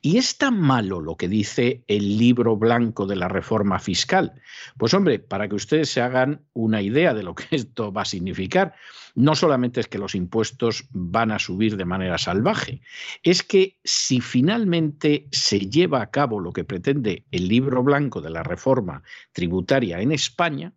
¿Y 0.00 0.18
es 0.18 0.38
tan 0.38 0.60
malo 0.60 1.00
lo 1.00 1.16
que 1.16 1.28
dice 1.28 1.84
el 1.88 2.18
libro 2.18 2.56
blanco 2.56 3.06
de 3.06 3.16
la 3.16 3.28
reforma 3.28 3.78
fiscal? 3.78 4.40
Pues 4.78 4.94
hombre, 4.94 5.18
para 5.18 5.48
que 5.48 5.56
ustedes 5.56 5.90
se 5.90 6.00
hagan 6.00 6.42
una 6.52 6.82
idea 6.82 7.14
de 7.14 7.22
lo 7.22 7.34
que 7.34 7.44
esto 7.56 7.92
va 7.92 8.02
a 8.02 8.06
significar, 8.06 8.74
no 9.14 9.34
solamente 9.34 9.80
es 9.80 9.88
que 9.88 9.98
los 9.98 10.14
impuestos 10.14 10.84
van 10.90 11.32
a 11.32 11.38
subir 11.38 11.76
de 11.76 11.84
manera 11.84 12.18
salvaje, 12.18 12.80
es 13.22 13.42
que 13.42 13.78
si 13.82 14.20
finalmente 14.20 15.26
se 15.32 15.58
lleva 15.58 16.02
a 16.02 16.10
cabo 16.10 16.38
lo 16.38 16.52
que 16.52 16.64
pretende 16.64 17.24
el 17.30 17.48
libro 17.48 17.82
blanco 17.82 18.20
de 18.20 18.30
la 18.30 18.42
reforma 18.42 19.02
tributaria 19.32 20.00
en 20.00 20.12
España, 20.12 20.74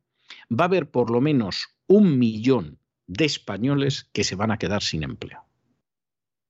va 0.52 0.66
a 0.66 0.68
haber 0.68 0.90
por 0.90 1.12
lo 1.12 1.22
menos 1.22 1.68
un 1.88 2.18
millón 2.18 2.80
de 3.08 3.26
españoles 3.26 4.10
que 4.14 4.24
se 4.24 4.36
van 4.36 4.52
a 4.52 4.58
quedar 4.58 4.84
sin 4.84 5.04
empleo. 5.04 5.49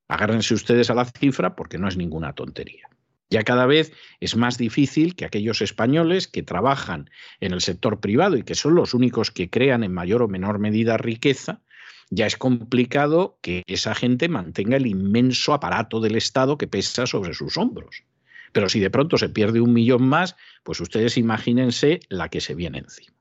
Agárrense 0.09 0.55
ustedes 0.55 0.89
a 0.89 0.95
la 0.95 1.05
cifra 1.05 1.55
porque 1.55 1.77
no 1.77 1.87
es 1.87 1.95
ninguna 1.95 2.33
tontería. 2.33 2.89
Ya 3.29 3.43
cada 3.43 3.67
vez 3.67 3.93
es 4.19 4.35
más 4.35 4.57
difícil 4.57 5.15
que 5.15 5.23
aquellos 5.23 5.61
españoles 5.61 6.27
que 6.27 6.41
trabajan 6.41 7.11
en 7.39 7.53
el 7.53 7.61
sector 7.61 7.99
privado 7.99 8.35
y 8.35 8.43
que 8.43 8.55
son 8.55 8.73
los 8.73 8.95
únicos 8.95 9.29
que 9.29 9.51
crean 9.51 9.83
en 9.83 9.93
mayor 9.93 10.23
o 10.23 10.27
menor 10.27 10.57
medida 10.57 10.97
riqueza, 10.97 11.61
ya 12.09 12.25
es 12.25 12.37
complicado 12.37 13.37
que 13.41 13.61
esa 13.67 13.93
gente 13.93 14.29
mantenga 14.29 14.77
el 14.77 14.87
inmenso 14.87 15.53
aparato 15.53 16.01
del 16.01 16.15
Estado 16.15 16.57
que 16.57 16.67
pesa 16.67 17.05
sobre 17.05 17.35
sus 17.35 17.55
hombros. 17.57 18.03
Pero 18.51 18.67
si 18.67 18.79
de 18.79 18.89
pronto 18.89 19.19
se 19.19 19.29
pierde 19.29 19.61
un 19.61 19.73
millón 19.73 20.01
más, 20.01 20.35
pues 20.63 20.81
ustedes 20.81 21.17
imagínense 21.17 21.99
la 22.09 22.29
que 22.29 22.41
se 22.41 22.55
viene 22.55 22.79
encima. 22.79 23.15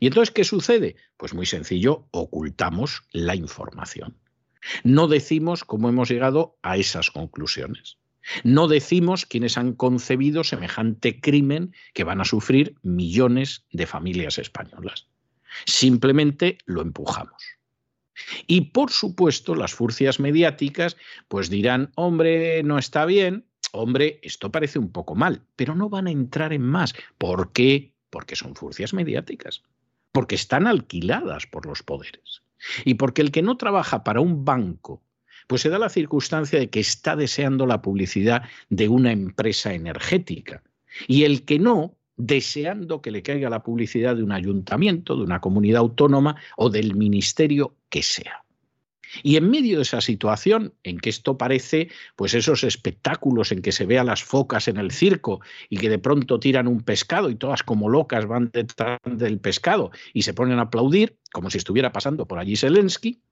¿Y 0.00 0.08
entonces 0.08 0.32
qué 0.32 0.42
sucede? 0.42 0.96
Pues 1.16 1.32
muy 1.32 1.46
sencillo, 1.46 2.08
ocultamos 2.10 3.02
la 3.12 3.36
información. 3.36 4.16
No 4.84 5.08
decimos 5.08 5.64
cómo 5.64 5.88
hemos 5.88 6.10
llegado 6.10 6.58
a 6.62 6.76
esas 6.76 7.10
conclusiones. 7.10 7.98
No 8.44 8.68
decimos 8.68 9.26
quienes 9.26 9.56
han 9.56 9.72
concebido 9.72 10.44
semejante 10.44 11.20
crimen 11.20 11.74
que 11.94 12.04
van 12.04 12.20
a 12.20 12.24
sufrir 12.24 12.74
millones 12.82 13.64
de 13.72 13.86
familias 13.86 14.38
españolas. 14.38 15.08
Simplemente 15.64 16.58
lo 16.66 16.82
empujamos. 16.82 17.42
Y 18.46 18.72
por 18.72 18.90
supuesto, 18.90 19.54
las 19.54 19.74
furcias 19.74 20.20
mediáticas 20.20 20.96
pues 21.28 21.50
dirán, 21.50 21.92
hombre, 21.94 22.62
no 22.64 22.78
está 22.78 23.06
bien, 23.06 23.46
hombre, 23.72 24.18
esto 24.22 24.50
parece 24.50 24.78
un 24.78 24.90
poco 24.90 25.14
mal, 25.14 25.42
pero 25.56 25.74
no 25.74 25.88
van 25.88 26.06
a 26.06 26.10
entrar 26.10 26.52
en 26.52 26.62
más. 26.62 26.94
¿Por 27.16 27.52
qué? 27.52 27.94
Porque 28.10 28.36
son 28.36 28.54
furcias 28.54 28.92
mediáticas, 28.92 29.62
porque 30.12 30.34
están 30.34 30.66
alquiladas 30.66 31.46
por 31.46 31.66
los 31.66 31.82
poderes. 31.82 32.37
Y 32.84 32.94
porque 32.94 33.22
el 33.22 33.30
que 33.30 33.42
no 33.42 33.56
trabaja 33.56 34.04
para 34.04 34.20
un 34.20 34.44
banco 34.44 35.02
pues 35.48 35.62
se 35.62 35.70
da 35.70 35.78
la 35.78 35.88
circunstancia 35.88 36.58
de 36.58 36.68
que 36.70 36.78
está 36.78 37.16
deseando 37.16 37.66
la 37.66 37.82
publicidad 37.82 38.42
de 38.68 38.88
una 38.88 39.10
empresa 39.10 39.72
energética. 39.72 40.62
Y 41.08 41.24
el 41.24 41.44
que 41.44 41.58
no, 41.58 41.96
deseando 42.16 43.00
que 43.00 43.10
le 43.10 43.22
caiga 43.22 43.48
la 43.48 43.62
publicidad 43.62 44.14
de 44.14 44.22
un 44.22 44.32
ayuntamiento, 44.32 45.16
de 45.16 45.22
una 45.22 45.40
comunidad 45.40 45.80
autónoma 45.80 46.36
o 46.56 46.68
del 46.68 46.94
ministerio 46.94 47.74
que 47.88 48.02
sea. 48.02 48.44
Y 49.22 49.36
en 49.36 49.50
medio 49.50 49.76
de 49.76 49.82
esa 49.82 50.00
situación, 50.00 50.74
en 50.82 50.98
que 50.98 51.10
esto 51.10 51.38
parece, 51.38 51.88
pues 52.16 52.34
esos 52.34 52.64
espectáculos 52.64 53.52
en 53.52 53.62
que 53.62 53.72
se 53.72 53.86
ve 53.86 53.98
a 53.98 54.04
las 54.04 54.22
focas 54.22 54.68
en 54.68 54.76
el 54.76 54.90
circo 54.90 55.40
y 55.68 55.78
que 55.78 55.88
de 55.88 55.98
pronto 55.98 56.38
tiran 56.40 56.68
un 56.68 56.82
pescado 56.82 57.30
y 57.30 57.36
todas 57.36 57.62
como 57.62 57.88
locas 57.88 58.26
van 58.26 58.50
detrás 58.52 58.98
del 59.04 59.38
pescado 59.40 59.90
y 60.12 60.22
se 60.22 60.34
ponen 60.34 60.58
a 60.58 60.62
aplaudir, 60.62 61.16
como 61.32 61.50
si 61.50 61.58
estuviera 61.58 61.92
pasando 61.92 62.26
por 62.26 62.38
allí 62.38 62.56
Zelensky, 62.56 63.22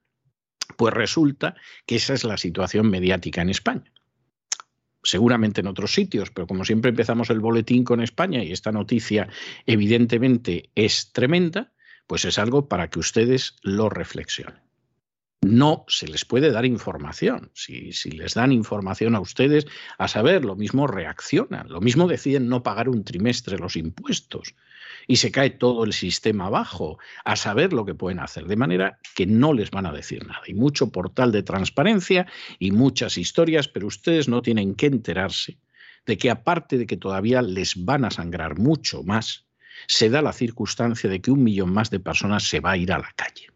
pues 0.77 0.95
resulta 0.95 1.55
que 1.87 1.97
esa 1.97 2.15
es 2.15 2.25
la 2.25 2.37
situación 2.37 2.91
mediática 2.91 3.43
en 3.43 3.51
España. 3.51 3.93
Seguramente 5.03 5.61
en 5.61 5.69
otros 5.69 5.95
sitios, 5.95 6.31
pero 6.31 6.49
como 6.49 6.65
siempre 6.65 6.91
empezamos 6.91 7.31
el 7.31 7.39
boletín 7.39 7.85
con 7.85 8.03
España 8.03 8.43
y 8.43 8.51
esta 8.51 8.73
noticia 8.73 9.29
evidentemente 9.65 10.71
es 10.75 11.13
tremenda, 11.13 11.73
pues 12.09 12.25
es 12.25 12.39
algo 12.39 12.69
para 12.69 12.91
que 12.91 12.99
ustedes 12.99 13.57
lo 13.63 13.89
reflexionen 13.89 14.66
no 15.47 15.85
se 15.89 16.09
les 16.09 16.25
puede 16.25 16.51
dar 16.51 16.65
información. 16.65 17.51
Si, 17.55 17.93
les 18.11 18.35
dan 18.35 18.53
información 18.53 19.15
a 19.15 19.21
ustedes, 19.21 19.67
a 19.99 20.09
saber, 20.09 20.45
lo 20.45 20.57
mismo 20.57 20.87
reaccionan, 20.87 21.69
lo 21.69 21.81
mismo 21.81 22.09
deciden 22.09 22.49
no 22.49 22.63
pagar 22.63 22.89
un 22.89 23.05
trimestre 23.05 23.59
los 23.59 23.77
impuestos 23.77 24.55
y 25.07 25.17
se 25.17 25.31
cae 25.31 25.51
todo 25.51 25.85
el 25.85 25.93
sistema 25.93 26.47
abajo, 26.47 26.99
a 27.25 27.37
saber 27.37 27.73
lo 27.73 27.85
que 27.85 27.95
pueden 27.95 28.19
hacer, 28.19 28.47
de 28.47 28.57
manera 28.57 28.99
que 29.15 29.25
no 29.27 29.53
les 29.53 29.71
van 29.71 29.87
a 29.87 29.93
decir 29.93 30.27
nada. 30.27 30.43
Y 30.47 30.55
mucho 30.55 30.91
portal 30.91 31.31
de 31.31 31.45
transparencia 31.45 32.27
y 32.59 32.73
muchas 32.73 33.17
historias, 33.17 33.69
pero 33.69 33.87
ustedes 33.87 34.29
no 34.29 34.43
tienen 34.43 34.75
que 34.75 34.87
enterarse 34.87 35.59
de 36.07 36.19
que 36.19 36.31
aparte 36.31 36.79
de 36.79 36.87
que 36.87 36.97
todavía 36.97 37.43
les 37.43 37.85
van 37.85 38.05
a 38.05 38.11
sangrar 38.11 38.59
mucho 38.59 39.03
más, 39.03 39.47
se 39.87 40.09
da 40.09 40.23
la 40.23 40.33
circunstancia 40.33 41.09
de 41.11 41.21
que 41.21 41.31
un 41.31 41.43
millón 41.43 41.73
más 41.73 41.91
de 41.91 42.01
personas 42.01 42.45
se 42.45 42.61
va 42.61 42.73
a 42.73 42.77
ir 42.77 42.93
a 42.93 42.99
la 42.99 43.13
calle. 43.15 43.56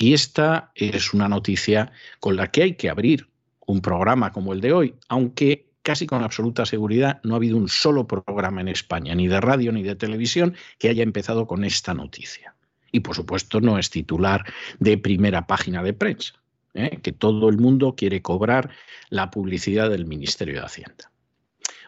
Y 0.00 0.14
esta 0.14 0.72
es 0.74 1.12
una 1.12 1.28
noticia 1.28 1.92
con 2.20 2.34
la 2.34 2.46
que 2.46 2.62
hay 2.62 2.74
que 2.74 2.88
abrir 2.88 3.28
un 3.66 3.82
programa 3.82 4.32
como 4.32 4.54
el 4.54 4.62
de 4.62 4.72
hoy, 4.72 4.94
aunque 5.08 5.66
casi 5.82 6.06
con 6.06 6.22
absoluta 6.22 6.64
seguridad 6.64 7.20
no 7.22 7.34
ha 7.34 7.36
habido 7.36 7.58
un 7.58 7.68
solo 7.68 8.06
programa 8.06 8.62
en 8.62 8.68
España, 8.68 9.14
ni 9.14 9.28
de 9.28 9.42
radio 9.42 9.72
ni 9.72 9.82
de 9.82 9.96
televisión, 9.96 10.56
que 10.78 10.88
haya 10.88 11.02
empezado 11.02 11.46
con 11.46 11.64
esta 11.64 11.92
noticia. 11.92 12.54
Y 12.90 13.00
por 13.00 13.14
supuesto 13.14 13.60
no 13.60 13.78
es 13.78 13.90
titular 13.90 14.42
de 14.78 14.96
primera 14.96 15.46
página 15.46 15.82
de 15.82 15.92
prensa, 15.92 16.32
¿eh? 16.72 16.98
que 17.02 17.12
todo 17.12 17.50
el 17.50 17.58
mundo 17.58 17.94
quiere 17.94 18.22
cobrar 18.22 18.70
la 19.10 19.30
publicidad 19.30 19.90
del 19.90 20.06
Ministerio 20.06 20.60
de 20.60 20.66
Hacienda. 20.66 21.12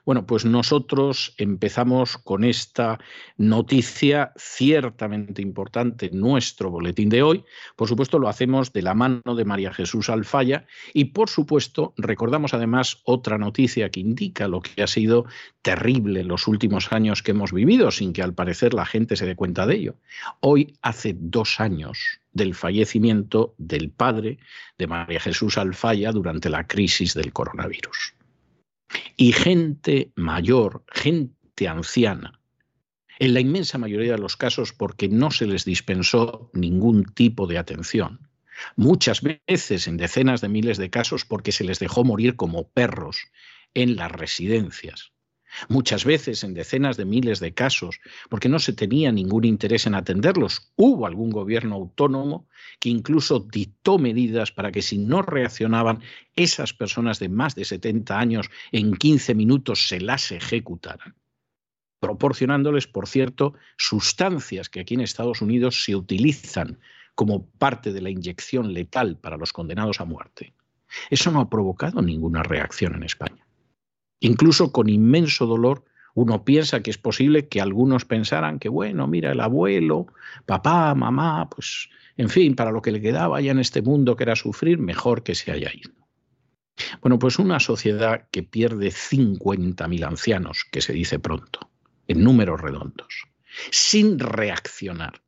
Bueno, 0.04 0.26
pues 0.26 0.44
nosotros 0.44 1.32
empezamos 1.38 2.18
con 2.18 2.42
esta 2.42 2.99
noticia 3.37 4.32
ciertamente 4.37 5.42
importante, 5.42 6.11
nuestro 6.12 6.71
boletín 6.71 7.09
de 7.09 7.23
hoy. 7.23 7.44
Por 7.76 7.87
supuesto, 7.87 8.18
lo 8.18 8.28
hacemos 8.28 8.73
de 8.73 8.82
la 8.82 8.94
mano 8.94 9.37
de 9.37 9.44
María 9.44 9.73
Jesús 9.73 10.11
Alfaya 10.11 10.66
y, 10.92 11.04
por 11.06 11.30
supuesto, 11.30 11.94
recordamos 11.97 12.52
además 12.52 12.99
otra 13.04 13.38
noticia 13.38 13.90
que 13.90 14.00
indica 14.00 14.49
lo 14.49 14.61
que 14.61 14.82
ha 14.82 14.88
sido 14.88 15.26
terrible 15.62 16.25
los 16.25 16.49
últimos 16.49 16.92
años 16.92 17.23
que 17.23 17.30
hemos 17.30 17.52
vivido, 17.52 17.92
sin 17.92 18.12
que 18.12 18.23
al 18.23 18.35
parecer 18.35 18.75
la 18.75 18.87
gente 18.87 19.14
se 19.14 19.26
dé 19.26 19.37
cuenta 19.37 19.66
de 19.66 19.76
ello. 19.76 19.94
Hoy, 20.40 20.76
hace 20.82 21.14
dos 21.16 21.61
años, 21.61 22.18
del 22.32 22.56
fallecimiento 22.56 23.54
del 23.56 23.90
padre 23.90 24.38
de 24.78 24.88
María 24.88 25.21
Jesús 25.21 25.59
Alfaya 25.59 26.11
durante 26.11 26.50
la 26.50 26.66
crisis 26.66 27.14
del 27.14 27.32
coronavirus 27.32 28.14
y 29.16 29.32
gente 29.32 30.12
mayor, 30.14 30.84
gente 30.92 31.68
anciana, 31.68 32.40
en 33.18 33.34
la 33.34 33.40
inmensa 33.40 33.78
mayoría 33.78 34.12
de 34.12 34.18
los 34.18 34.37
casos 34.37 34.72
porque 34.72 35.08
no 35.08 35.30
se 35.30 35.46
les 35.46 35.64
dispensó 35.64 36.50
ningún 36.52 37.04
tipo 37.04 37.46
de 37.46 37.58
atención. 37.58 38.28
Muchas 38.76 39.22
veces, 39.22 39.87
en 39.87 39.96
decenas 39.96 40.40
de 40.40 40.49
miles 40.49 40.78
de 40.78 40.90
casos, 40.90 41.25
porque 41.25 41.52
se 41.52 41.64
les 41.64 41.78
dejó 41.78 42.04
morir 42.04 42.37
como 42.37 42.68
perros 42.68 43.26
en 43.75 43.96
las 43.96 44.12
residencias 44.12 45.12
muchas 45.68 46.04
veces 46.04 46.44
en 46.44 46.54
decenas 46.54 46.97
de 46.97 47.04
miles 47.04 47.40
de 47.40 47.54
casos, 47.54 48.00
porque 48.28 48.49
no 48.49 48.59
se 48.59 48.73
tenía 48.73 49.12
ningún 49.12 49.44
interés 49.44 49.87
en 49.87 49.94
atenderlos. 49.94 50.73
Hubo 50.76 51.06
algún 51.06 51.30
gobierno 51.30 51.75
autónomo 51.75 52.49
que 52.80 52.88
incluso 52.88 53.40
dictó 53.40 53.99
medidas 53.99 54.52
para 54.52 54.73
que 54.73 54.82
si 54.82 54.99
no 54.99 55.23
reaccionaban 55.23 56.00
esas 56.37 56.73
personas 56.73 57.18
de 57.18 57.28
más 57.28 57.54
de 57.54 57.64
70 57.64 58.18
años 58.18 58.50
en 58.71 58.94
15 58.94 59.35
minutos 59.35 59.88
se 59.88 60.00
las 60.00 60.32
ejecutaran 60.32 61.14
proporcionándoles, 62.02 62.88
por 62.88 63.06
cierto, 63.06 63.54
sustancias 63.78 64.68
que 64.68 64.80
aquí 64.80 64.94
en 64.94 65.02
Estados 65.02 65.40
Unidos 65.40 65.85
se 65.85 65.94
utilizan 65.94 66.80
como 67.14 67.47
parte 67.47 67.92
de 67.92 68.00
la 68.02 68.11
inyección 68.11 68.73
letal 68.73 69.18
para 69.18 69.37
los 69.37 69.52
condenados 69.52 70.00
a 70.00 70.04
muerte. 70.04 70.52
Eso 71.11 71.30
no 71.30 71.40
ha 71.40 71.49
provocado 71.49 72.02
ninguna 72.02 72.42
reacción 72.42 72.97
en 72.97 73.04
España. 73.04 73.41
Incluso 74.23 74.71
con 74.71 74.88
inmenso 74.88 75.47
dolor, 75.47 75.85
uno 76.14 76.45
piensa 76.45 76.81
que 76.81 76.91
es 76.91 76.99
posible 76.99 77.49
que 77.49 77.61
algunos 77.61 78.05
pensaran 78.05 78.61
que, 78.61 78.69
bueno, 78.69 79.09
mira, 79.09 79.33
el 79.33 79.41
abuelo, 79.41 80.07
papá, 80.47 80.95
mamá, 80.95 81.50
pues, 81.50 81.88
en 82.17 82.29
fin, 82.29 82.55
para 82.55 82.71
lo 82.71 82.83
que 82.83 82.93
le 82.93 83.00
quedaba 83.00 83.41
ya 83.41 83.50
en 83.50 83.59
este 83.59 83.83
mundo 83.83 84.14
que 84.14 84.23
era 84.23 84.37
sufrir, 84.37 84.79
mejor 84.79 85.25
que 85.25 85.35
se 85.35 85.50
haya 85.50 85.73
ido. 85.75 85.91
Bueno, 87.00 87.19
pues 87.19 87.41
una 87.41 87.59
sociedad 87.59 88.29
que 88.31 88.45
pierde 88.45 88.93
50.000 88.93 90.07
ancianos, 90.07 90.67
que 90.71 90.83
se 90.83 90.93
dice 90.93 91.19
pronto, 91.19 91.71
en 92.07 92.23
números 92.23 92.61
redondos, 92.61 93.25
sin 93.73 94.21
reaccionar, 94.21 95.21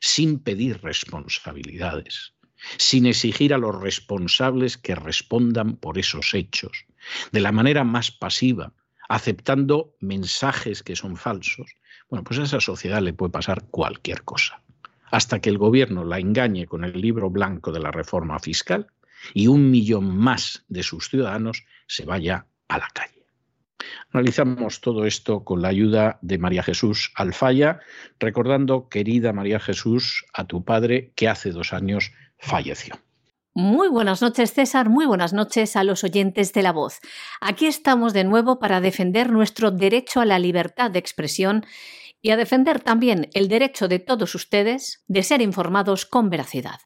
sin 0.00 0.38
pedir 0.38 0.80
responsabilidades, 0.82 2.32
sin 2.76 3.06
exigir 3.06 3.54
a 3.54 3.58
los 3.58 3.80
responsables 3.80 4.76
que 4.76 4.94
respondan 4.94 5.76
por 5.76 5.98
esos 5.98 6.34
hechos, 6.34 6.86
de 7.32 7.40
la 7.40 7.52
manera 7.52 7.84
más 7.84 8.10
pasiva, 8.10 8.72
aceptando 9.08 9.94
mensajes 10.00 10.82
que 10.82 10.96
son 10.96 11.16
falsos, 11.16 11.74
bueno, 12.08 12.24
pues 12.24 12.38
a 12.40 12.44
esa 12.44 12.60
sociedad 12.60 13.02
le 13.02 13.12
puede 13.12 13.32
pasar 13.32 13.64
cualquier 13.70 14.22
cosa, 14.22 14.62
hasta 15.10 15.40
que 15.40 15.50
el 15.50 15.58
gobierno 15.58 16.04
la 16.04 16.18
engañe 16.18 16.66
con 16.66 16.84
el 16.84 17.00
libro 17.00 17.30
blanco 17.30 17.72
de 17.72 17.80
la 17.80 17.90
reforma 17.90 18.38
fiscal 18.38 18.88
y 19.34 19.46
un 19.46 19.70
millón 19.70 20.16
más 20.16 20.64
de 20.68 20.82
sus 20.82 21.08
ciudadanos 21.08 21.64
se 21.86 22.04
vaya 22.04 22.46
a 22.68 22.78
la 22.78 22.88
calle. 22.92 23.20
Analizamos 24.12 24.80
todo 24.80 25.06
esto 25.06 25.44
con 25.44 25.62
la 25.62 25.68
ayuda 25.68 26.18
de 26.20 26.38
María 26.38 26.62
Jesús 26.62 27.12
Alfaya, 27.14 27.80
recordando, 28.18 28.88
querida 28.88 29.32
María 29.32 29.60
Jesús, 29.60 30.26
a 30.32 30.46
tu 30.46 30.64
padre 30.64 31.12
que 31.14 31.28
hace 31.28 31.50
dos 31.50 31.72
años 31.72 32.12
falleció. 32.40 32.94
Muy 33.52 33.88
buenas 33.88 34.22
noches, 34.22 34.52
César. 34.52 34.88
Muy 34.88 35.06
buenas 35.06 35.32
noches 35.32 35.74
a 35.74 35.82
los 35.82 36.04
oyentes 36.04 36.52
de 36.52 36.62
La 36.62 36.72
Voz. 36.72 37.00
Aquí 37.40 37.66
estamos 37.66 38.12
de 38.12 38.24
nuevo 38.24 38.60
para 38.60 38.80
defender 38.80 39.30
nuestro 39.30 39.70
derecho 39.70 40.20
a 40.20 40.24
la 40.24 40.38
libertad 40.38 40.90
de 40.90 41.00
expresión 41.00 41.66
y 42.22 42.30
a 42.30 42.36
defender 42.36 42.80
también 42.80 43.28
el 43.34 43.48
derecho 43.48 43.88
de 43.88 43.98
todos 43.98 44.34
ustedes 44.34 45.04
de 45.08 45.22
ser 45.22 45.42
informados 45.42 46.06
con 46.06 46.30
veracidad. 46.30 46.80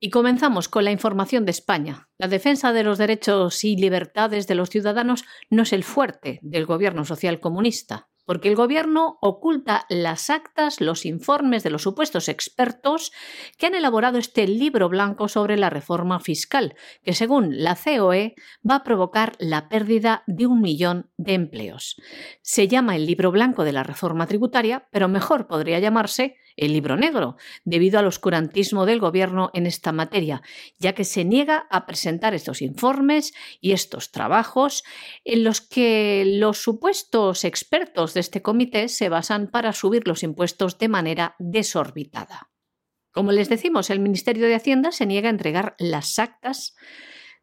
Y 0.00 0.10
comenzamos 0.10 0.68
con 0.68 0.84
la 0.84 0.90
información 0.90 1.44
de 1.44 1.50
España. 1.50 2.08
La 2.18 2.28
defensa 2.28 2.72
de 2.72 2.84
los 2.84 2.98
derechos 2.98 3.62
y 3.64 3.76
libertades 3.76 4.46
de 4.46 4.54
los 4.54 4.70
ciudadanos 4.70 5.24
no 5.50 5.64
es 5.64 5.72
el 5.72 5.84
fuerte 5.84 6.38
del 6.42 6.66
gobierno 6.66 7.04
social 7.04 7.40
comunista 7.40 8.08
porque 8.26 8.48
el 8.48 8.56
gobierno 8.56 9.18
oculta 9.22 9.86
las 9.88 10.28
actas, 10.28 10.80
los 10.80 11.06
informes 11.06 11.62
de 11.62 11.70
los 11.70 11.82
supuestos 11.82 12.28
expertos 12.28 13.12
que 13.56 13.66
han 13.66 13.74
elaborado 13.74 14.18
este 14.18 14.46
libro 14.46 14.88
blanco 14.88 15.28
sobre 15.28 15.56
la 15.56 15.70
reforma 15.70 16.20
fiscal, 16.20 16.74
que 17.02 17.14
según 17.14 17.62
la 17.62 17.76
COE 17.76 18.34
va 18.68 18.76
a 18.76 18.84
provocar 18.84 19.32
la 19.38 19.68
pérdida 19.68 20.24
de 20.26 20.46
un 20.46 20.60
millón 20.60 21.10
de 21.16 21.34
empleos. 21.34 21.96
Se 22.42 22.68
llama 22.68 22.96
el 22.96 23.06
libro 23.06 23.30
blanco 23.30 23.64
de 23.64 23.72
la 23.72 23.84
reforma 23.84 24.26
tributaria, 24.26 24.88
pero 24.90 25.08
mejor 25.08 25.46
podría 25.46 25.78
llamarse 25.78 26.36
el 26.56 26.72
libro 26.72 26.96
negro, 26.96 27.36
debido 27.64 27.98
al 27.98 28.06
oscurantismo 28.06 28.86
del 28.86 29.00
gobierno 29.00 29.50
en 29.54 29.66
esta 29.66 29.92
materia, 29.92 30.42
ya 30.78 30.94
que 30.94 31.04
se 31.04 31.24
niega 31.24 31.66
a 31.70 31.86
presentar 31.86 32.34
estos 32.34 32.62
informes 32.62 33.34
y 33.60 33.72
estos 33.72 34.10
trabajos 34.10 34.84
en 35.24 35.44
los 35.44 35.60
que 35.60 36.24
los 36.26 36.58
supuestos 36.58 37.44
expertos 37.44 38.14
de 38.14 38.20
este 38.20 38.42
comité 38.42 38.88
se 38.88 39.08
basan 39.08 39.48
para 39.48 39.72
subir 39.72 40.06
los 40.06 40.22
impuestos 40.22 40.78
de 40.78 40.88
manera 40.88 41.36
desorbitada. 41.38 42.50
Como 43.12 43.32
les 43.32 43.48
decimos, 43.48 43.88
el 43.88 44.00
Ministerio 44.00 44.46
de 44.46 44.54
Hacienda 44.54 44.92
se 44.92 45.06
niega 45.06 45.28
a 45.28 45.30
entregar 45.30 45.74
las 45.78 46.18
actas 46.18 46.74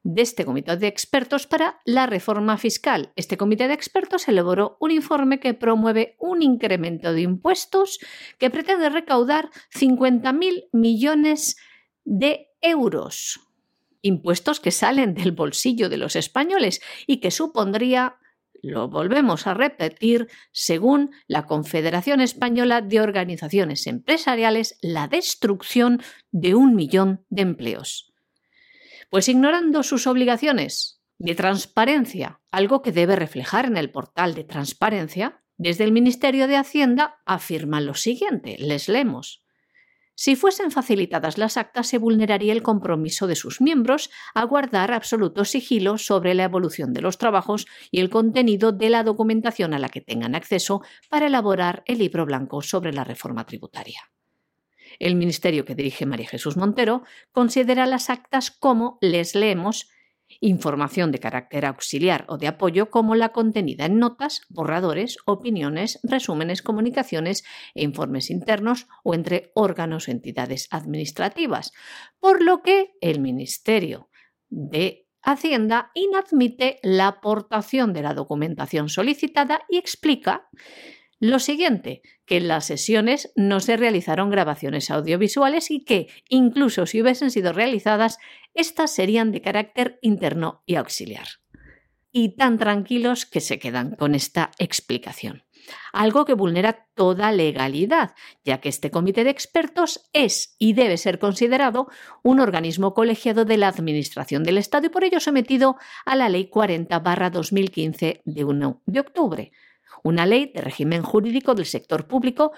de 0.04 0.22
este 0.22 0.46
comité 0.46 0.78
de 0.78 0.88
expertos 0.88 1.48
para 1.48 1.80
la 1.86 2.06
reforma 2.06 2.58
fiscal. 2.58 3.12
Este 3.16 3.38
comité 3.38 3.68
de 3.68 3.74
expertos 3.74 4.28
elaboró 4.28 4.78
un 4.80 4.92
informe 4.92 5.40
que 5.40 5.54
promueve 5.54 6.16
un 6.20 6.42
incremento 6.42 7.14
de 7.14 7.22
impuestos 7.22 8.00
que 8.38 8.50
pretende 8.50 8.90
recaudar 8.90 9.50
50.000 9.74 10.70
millones 10.74 11.58
de 12.04 12.50
euros. 12.62 13.40
Impuestos 14.02 14.60
que 14.60 14.72
salen 14.72 15.14
del 15.14 15.32
bolsillo 15.32 15.88
de 15.90 15.98
los 15.98 16.16
españoles 16.16 16.82
y 17.08 17.18
que 17.18 17.32
supondría 17.32 18.18
lo 18.64 18.88
volvemos 18.88 19.46
a 19.46 19.54
repetir, 19.54 20.30
según 20.54 21.12
la 21.28 21.46
Confederación 21.46 22.22
Española 22.22 22.80
de 22.82 23.02
Organizaciones 23.02 23.88
Empresariales, 23.88 24.78
la 24.82 25.10
destrucción 25.10 26.02
de 26.32 26.56
un 26.56 26.74
millón 26.74 27.26
de 27.30 27.42
empleos. 27.42 28.13
Pues 29.14 29.30
ignorando 29.30 29.84
sus 29.84 30.08
obligaciones 30.08 31.04
de 31.20 31.36
transparencia, 31.36 32.42
algo 32.52 32.82
que 32.82 32.92
debe 32.92 33.16
reflejar 33.16 33.68
en 33.68 33.78
el 33.78 33.92
portal 33.92 34.34
de 34.34 34.44
transparencia, 34.44 35.44
desde 35.56 35.84
el 35.84 35.92
Ministerio 35.92 36.48
de 36.48 36.58
Hacienda 36.58 37.22
afirman 37.28 37.86
lo 37.86 37.94
siguiente, 37.94 38.56
les 38.58 38.90
leemos. 38.90 39.44
Si 40.16 40.36
fuesen 40.36 40.72
facilitadas 40.72 41.38
las 41.38 41.58
actas, 41.58 41.86
se 41.86 42.00
vulneraría 42.00 42.54
el 42.54 42.64
compromiso 42.64 43.28
de 43.28 43.36
sus 43.36 43.62
miembros 43.62 44.10
a 44.34 44.46
guardar 44.46 44.92
absoluto 44.92 45.46
sigilo 45.46 46.00
sobre 46.00 46.34
la 46.34 46.46
evolución 46.46 46.92
de 46.92 47.02
los 47.02 47.20
trabajos 47.20 47.68
y 47.92 48.00
el 48.00 48.10
contenido 48.10 48.72
de 48.72 48.90
la 48.90 49.04
documentación 49.04 49.76
a 49.76 49.80
la 49.80 49.90
que 49.90 50.02
tengan 50.02 50.34
acceso 50.34 50.82
para 51.12 51.28
elaborar 51.28 51.84
el 51.86 52.00
libro 52.00 52.26
blanco 52.26 52.64
sobre 52.64 52.94
la 52.94 53.04
reforma 53.04 53.46
tributaria. 53.46 54.10
El 55.00 55.16
ministerio 55.16 55.66
que 55.66 55.76
dirige 55.76 56.06
María 56.06 56.28
Jesús 56.28 56.58
Montero 56.58 57.04
considera 57.32 57.86
las 57.86 58.10
actas 58.10 58.52
como, 58.52 58.98
les 59.02 59.36
leemos, 59.36 59.90
información 60.42 61.12
de 61.12 61.20
carácter 61.20 61.66
auxiliar 61.66 62.26
o 62.28 62.38
de 62.38 62.48
apoyo 62.48 62.90
como 62.90 63.16
la 63.16 63.30
contenida 63.30 63.86
en 63.86 64.00
notas, 64.00 64.42
borradores, 64.50 65.18
opiniones, 65.26 66.00
resúmenes, 66.04 66.62
comunicaciones 66.62 67.44
e 67.76 67.84
informes 67.84 68.30
internos 68.30 68.88
o 69.04 69.14
entre 69.14 69.52
órganos 69.54 70.08
o 70.08 70.12
entidades 70.12 70.68
administrativas, 70.72 71.72
por 72.20 72.42
lo 72.42 72.62
que 72.62 72.94
el 73.02 73.20
Ministerio 73.20 74.10
de 74.50 75.08
Hacienda 75.22 75.92
inadmite 75.94 76.80
la 76.84 77.08
aportación 77.08 77.94
de 77.94 78.02
la 78.02 78.14
documentación 78.14 78.90
solicitada 78.90 79.62
y 79.70 79.78
explica 79.78 80.50
lo 81.24 81.40
siguiente, 81.40 82.02
que 82.26 82.36
en 82.36 82.50
las 82.50 82.66
sesiones 82.66 83.32
no 83.38 83.62
se 83.62 83.78
realizaron 83.78 84.30
grabaciones 84.30 84.92
audiovisuales 84.92 85.72
y 85.72 85.86
que, 85.86 86.10
incluso 86.28 86.86
si 86.86 87.02
hubiesen 87.02 87.32
sido 87.32 87.54
realizadas, 87.54 88.18
estas 88.54 88.94
serían 88.94 89.32
de 89.32 89.42
carácter 89.42 90.00
interno 90.02 90.64
y 90.66 90.76
auxiliar. 90.76 91.26
Y 92.12 92.36
tan 92.36 92.58
tranquilos 92.58 93.26
que 93.26 93.40
se 93.40 93.58
quedan 93.58 93.96
con 93.96 94.16
esta 94.16 94.52
explicación. 94.60 95.46
Algo 95.94 96.26
que 96.26 96.34
vulnera 96.34 96.90
toda 96.94 97.32
legalidad, 97.32 98.16
ya 98.44 98.60
que 98.60 98.68
este 98.68 98.92
comité 98.92 99.24
de 99.24 99.30
expertos 99.30 100.10
es 100.12 100.58
y 100.60 100.74
debe 100.74 100.98
ser 100.98 101.20
considerado 101.20 101.88
un 102.22 102.42
organismo 102.42 102.94
colegiado 102.94 103.46
de 103.46 103.56
la 103.56 103.70
Administración 103.70 104.44
del 104.44 104.58
Estado 104.58 104.88
y 104.88 104.90
por 104.90 105.06
ello 105.06 105.22
sometido 105.22 105.78
a 106.04 106.18
la 106.18 106.28
Ley 106.28 106.50
40-2015 106.52 108.24
de 108.26 108.44
1 108.44 108.82
de 108.86 109.00
octubre 109.00 109.54
una 110.04 110.26
ley 110.26 110.52
de 110.54 110.62
régimen 110.62 111.04
jurídico 111.04 111.56
del 111.56 111.66
sector 111.66 112.08
público 112.08 112.54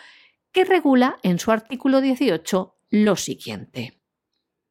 que 0.51 0.65
regula 0.65 1.18
en 1.24 1.39
su 1.39 1.51
artículo 1.51 2.01
18 2.01 2.77
lo 2.89 3.15
siguiente. 3.15 4.00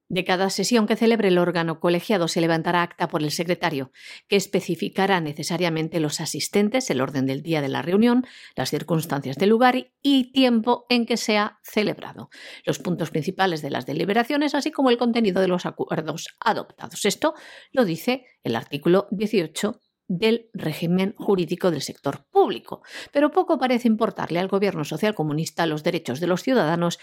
De 0.08 0.24
cada 0.24 0.50
sesión 0.50 0.86
que 0.86 0.96
celebre 0.96 1.28
el 1.28 1.38
órgano 1.38 1.80
colegiado 1.80 2.28
se 2.28 2.42
levantará 2.42 2.82
acta 2.82 3.08
por 3.08 3.22
el 3.22 3.30
secretario, 3.30 3.90
que 4.28 4.36
especificará 4.36 5.20
necesariamente 5.20 5.98
los 5.98 6.20
asistentes, 6.20 6.90
el 6.90 7.00
orden 7.00 7.26
del 7.26 7.42
día 7.42 7.62
de 7.62 7.68
la 7.68 7.80
reunión, 7.80 8.26
las 8.54 8.68
circunstancias 8.68 9.36
del 9.36 9.48
lugar 9.48 9.92
y 10.02 10.30
tiempo 10.32 10.84
en 10.90 11.06
que 11.06 11.16
se 11.16 11.38
ha 11.38 11.58
celebrado, 11.62 12.28
los 12.66 12.78
puntos 12.78 13.10
principales 13.10 13.62
de 13.62 13.70
las 13.70 13.86
deliberaciones, 13.86 14.54
así 14.54 14.70
como 14.70 14.90
el 14.90 14.98
contenido 14.98 15.40
de 15.40 15.48
los 15.48 15.64
acuerdos 15.64 16.28
adoptados. 16.38 17.04
Esto 17.06 17.34
lo 17.72 17.86
dice 17.86 18.26
el 18.42 18.56
artículo 18.56 19.08
18 19.10 19.80
del 20.08 20.50
régimen 20.52 21.14
jurídico 21.16 21.70
del 21.70 21.82
sector 21.82 22.26
público, 22.30 22.82
pero 23.12 23.30
poco 23.30 23.58
parece 23.58 23.88
importarle 23.88 24.38
al 24.38 24.48
gobierno 24.48 24.84
socialcomunista 24.84 25.66
los 25.66 25.82
derechos 25.82 26.20
de 26.20 26.26
los 26.26 26.42
ciudadanos 26.42 26.98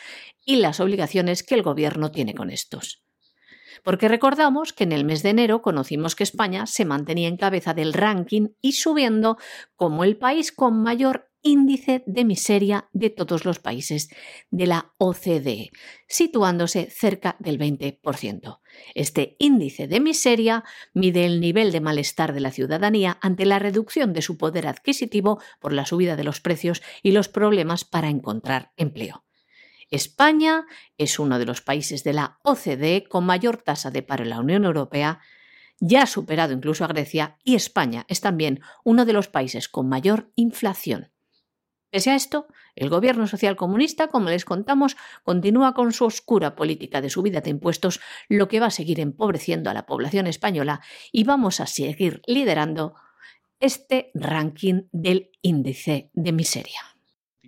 y 0.46 0.58
las 0.58 0.80
obligaciones 0.80 1.44
que 1.44 1.56
el 1.56 1.64
gobierno 1.64 2.12
tiene 2.12 2.36
con 2.36 2.50
estos. 2.50 3.04
Porque 3.84 4.08
recordamos 4.08 4.74
que 4.74 4.84
en 4.84 4.92
el 4.92 5.06
mes 5.06 5.24
de 5.24 5.30
enero 5.30 5.62
conocimos 5.62 6.16
que 6.16 6.24
España 6.24 6.68
se 6.68 6.86
mantenía 6.86 7.28
en 7.28 7.38
cabeza 7.38 7.74
del 7.74 7.94
ranking 7.94 8.50
y 8.62 8.74
subiendo 8.74 9.38
como 9.76 10.04
el 10.04 10.18
país 10.18 10.52
con 10.52 10.82
mayor 10.84 11.31
índice 11.44 12.04
de 12.06 12.26
miseria 12.26 12.90
de 12.94 13.10
todos 13.10 13.46
los 13.46 13.60
países 13.60 14.10
de 14.50 14.68
la 14.68 14.94
OCDE, 14.98 15.72
situándose 16.08 16.90
cerca 16.90 17.36
del 17.40 17.58
20%. 17.60 18.60
Este 18.96 19.36
índice 19.40 19.88
de 19.88 20.00
miseria 20.00 20.64
mide 20.94 21.26
el 21.26 21.40
nivel 21.40 21.72
de 21.72 21.82
malestar 21.82 22.34
de 22.34 22.42
la 22.42 22.52
ciudadanía 22.52 23.18
ante 23.22 23.46
la 23.46 23.60
reducción 23.60 24.14
de 24.14 24.22
su 24.22 24.38
poder 24.38 24.68
adquisitivo 24.68 25.42
por 25.60 25.74
la 25.74 25.86
subida 25.86 26.16
de 26.16 26.24
los 26.24 26.42
precios 26.42 26.82
y 27.04 27.12
los 27.12 27.28
problemas 27.28 27.86
para 27.86 28.10
encontrar 28.10 28.72
empleo. 28.78 29.24
España 29.92 30.66
es 30.98 31.20
uno 31.20 31.38
de 31.38 31.46
los 31.46 31.62
países 31.62 32.04
de 32.06 32.14
la 32.14 32.40
OCDE 32.44 33.06
con 33.10 33.26
mayor 33.26 33.58
tasa 33.58 33.92
de 33.92 34.02
paro 34.02 34.24
en 34.24 34.30
la 34.30 34.40
Unión 34.40 34.64
Europea, 34.64 35.20
ya 35.82 36.04
ha 36.04 36.08
superado 36.08 36.54
incluso 36.54 36.86
a 36.86 36.88
Grecia, 36.88 37.38
y 37.44 37.56
España 37.56 38.06
es 38.08 38.22
también 38.22 38.62
uno 38.86 39.04
de 39.04 39.14
los 39.14 39.28
países 39.28 39.68
con 39.68 39.90
mayor 39.90 40.32
inflación. 40.36 41.11
Pese 41.92 42.10
a 42.10 42.16
esto, 42.16 42.48
el 42.76 42.90
gobierno 42.90 43.28
social 43.28 43.58
comunista, 43.58 44.08
como 44.08 44.30
les 44.30 44.46
contamos, 44.46 44.96
continúa 45.24 45.74
con 45.74 45.92
su 45.92 46.06
oscura 46.06 46.56
política 46.56 47.02
de 47.02 47.10
subida 47.10 47.42
de 47.42 47.50
impuestos, 47.50 48.00
lo 48.30 48.48
que 48.48 48.62
va 48.62 48.68
a 48.68 48.72
seguir 48.72 49.02
empobreciendo 49.02 49.70
a 49.70 49.74
la 49.74 49.86
población 49.86 50.26
española 50.26 50.80
y 51.12 51.26
vamos 51.26 51.60
a 51.60 51.68
seguir 51.68 52.22
liderando 52.26 52.96
este 53.60 54.10
ranking 54.14 54.84
del 54.92 55.32
índice 55.42 56.10
de 56.14 56.32
miseria. 56.32 56.91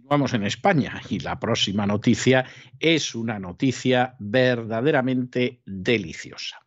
Vamos 0.06 0.34
en 0.34 0.44
España 0.44 1.02
y 1.10 1.20
la 1.20 1.40
próxima 1.40 1.88
noticia 1.88 2.46
es 2.80 3.16
una 3.16 3.40
noticia 3.40 4.16
verdaderamente 4.20 5.62
deliciosa. 5.66 6.60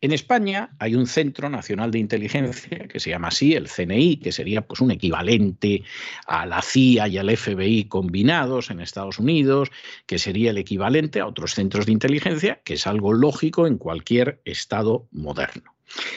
En 0.00 0.12
España 0.12 0.76
hay 0.78 0.94
un 0.94 1.06
Centro 1.06 1.48
Nacional 1.48 1.90
de 1.90 1.98
Inteligencia 2.00 2.86
que 2.88 3.00
se 3.00 3.10
llama 3.10 3.28
así, 3.28 3.54
el 3.54 3.68
CNI, 3.68 4.18
que 4.18 4.30
sería 4.30 4.66
pues 4.66 4.80
un 4.82 4.90
equivalente 4.90 5.84
a 6.26 6.44
la 6.44 6.60
CIA 6.60 7.08
y 7.08 7.18
al 7.18 7.34
FBI 7.34 7.84
combinados 7.84 8.70
en 8.70 8.80
Estados 8.80 9.18
Unidos, 9.18 9.70
que 10.06 10.18
sería 10.18 10.50
el 10.50 10.58
equivalente 10.58 11.20
a 11.20 11.26
otros 11.26 11.54
centros 11.54 11.86
de 11.86 11.92
inteligencia, 11.92 12.60
que 12.62 12.74
es 12.74 12.86
algo 12.86 13.14
lógico 13.14 13.66
en 13.66 13.78
cualquier 13.78 14.42
estado 14.44 15.08
moderno. 15.10 15.74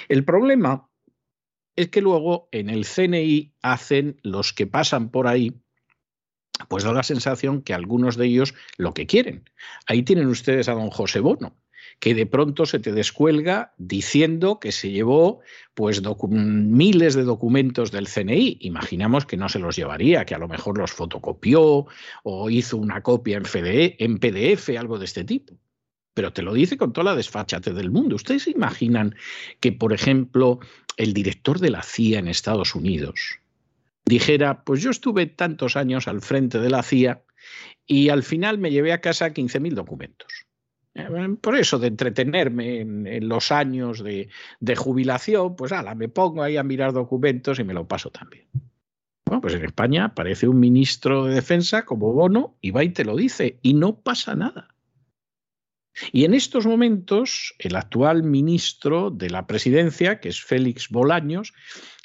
El 0.09 0.25
problema 0.25 0.89
es 1.75 1.89
que 1.89 2.01
luego 2.01 2.47
en 2.51 2.69
el 2.69 2.85
CNI 2.85 3.53
hacen 3.61 4.19
los 4.23 4.53
que 4.53 4.67
pasan 4.67 5.09
por 5.09 5.27
ahí 5.27 5.53
pues 6.67 6.83
da 6.83 6.93
la 6.93 7.03
sensación 7.03 7.61
que 7.61 7.73
algunos 7.73 8.15
de 8.17 8.27
ellos 8.27 8.53
lo 8.77 8.93
que 8.93 9.05
quieren. 9.05 9.49
Ahí 9.87 10.03
tienen 10.03 10.27
ustedes 10.27 10.69
a 10.69 10.73
don 10.73 10.89
José 10.89 11.19
Bono, 11.19 11.55
que 11.99 12.13
de 12.13 12.25
pronto 12.25 12.65
se 12.65 12.79
te 12.79 12.91
descuelga 12.91 13.73
diciendo 13.77 14.59
que 14.59 14.71
se 14.71 14.91
llevó 14.91 15.41
pues 15.73 16.01
miles 16.29 17.15
de 17.15 17.23
documentos 17.23 17.91
del 17.91 18.07
CNI. 18.07 18.57
Imaginamos 18.61 19.25
que 19.25 19.37
no 19.37 19.49
se 19.49 19.59
los 19.59 19.75
llevaría, 19.75 20.25
que 20.25 20.35
a 20.35 20.39
lo 20.39 20.47
mejor 20.47 20.77
los 20.77 20.91
fotocopió 20.91 21.85
o 22.23 22.49
hizo 22.49 22.77
una 22.77 23.01
copia 23.01 23.37
en, 23.37 23.45
en 23.55 24.17
PDF, 24.19 24.69
algo 24.77 24.99
de 24.99 25.05
este 25.05 25.23
tipo. 25.23 25.57
Pero 26.13 26.31
te 26.31 26.41
lo 26.41 26.53
dice 26.53 26.77
con 26.77 26.93
toda 26.93 27.11
la 27.11 27.15
desfachate 27.15 27.73
del 27.73 27.91
mundo. 27.91 28.15
¿Ustedes 28.15 28.43
se 28.43 28.51
imaginan 28.51 29.15
que, 29.59 29.73
por 29.73 29.91
ejemplo, 29.91 30.59
el 30.95 31.13
director 31.13 31.59
de 31.59 31.71
la 31.71 31.83
CIA 31.83 32.19
en 32.19 32.29
Estados 32.29 32.73
Unidos, 32.73 33.39
dijera, 34.05 34.63
pues 34.63 34.81
yo 34.81 34.91
estuve 34.91 35.25
tantos 35.25 35.75
años 35.75 36.07
al 36.07 36.21
frente 36.21 36.59
de 36.59 36.69
la 36.69 36.83
CIA 36.83 37.23
y 37.85 38.09
al 38.09 38.23
final 38.23 38.57
me 38.57 38.71
llevé 38.71 38.93
a 38.93 39.01
casa 39.01 39.33
15.000 39.33 39.73
documentos. 39.73 40.45
Eh, 40.93 41.35
por 41.41 41.57
eso, 41.57 41.77
de 41.77 41.87
entretenerme 41.87 42.81
en, 42.81 43.27
los 43.27 43.51
años 43.51 44.03
de, 44.03 44.29
jubilación, 44.75 45.55
pues 45.55 45.71
ala, 45.71 45.93
me 45.93 46.09
pongo 46.09 46.41
ahí 46.41 46.57
a 46.57 46.63
mirar 46.63 46.93
documentos 46.93 47.59
y 47.59 47.63
me 47.63 47.73
lo 47.73 47.87
paso 47.87 48.09
también. 48.09 48.47
Bueno, 49.25 49.41
pues 49.41 49.55
en 49.55 49.65
España 49.65 50.05
aparece 50.05 50.47
un 50.47 50.59
ministro 50.59 51.25
de 51.25 51.33
defensa 51.33 51.83
como 51.83 52.13
Bono 52.13 52.57
y 52.61 52.71
va 52.71 52.83
y 52.83 52.89
te 52.89 53.03
lo 53.03 53.15
dice 53.15 53.59
y 53.61 53.73
no 53.73 53.99
pasa 53.99 54.35
nada. 54.35 54.75
Y 56.11 56.25
en 56.25 56.33
estos 56.33 56.65
momentos, 56.65 57.55
el 57.57 57.75
actual 57.75 58.23
ministro 58.23 59.11
de 59.11 59.29
la 59.29 59.47
presidencia, 59.47 60.19
que 60.19 60.29
es 60.29 60.43
Félix 60.43 60.89
Bolaños, 60.89 61.53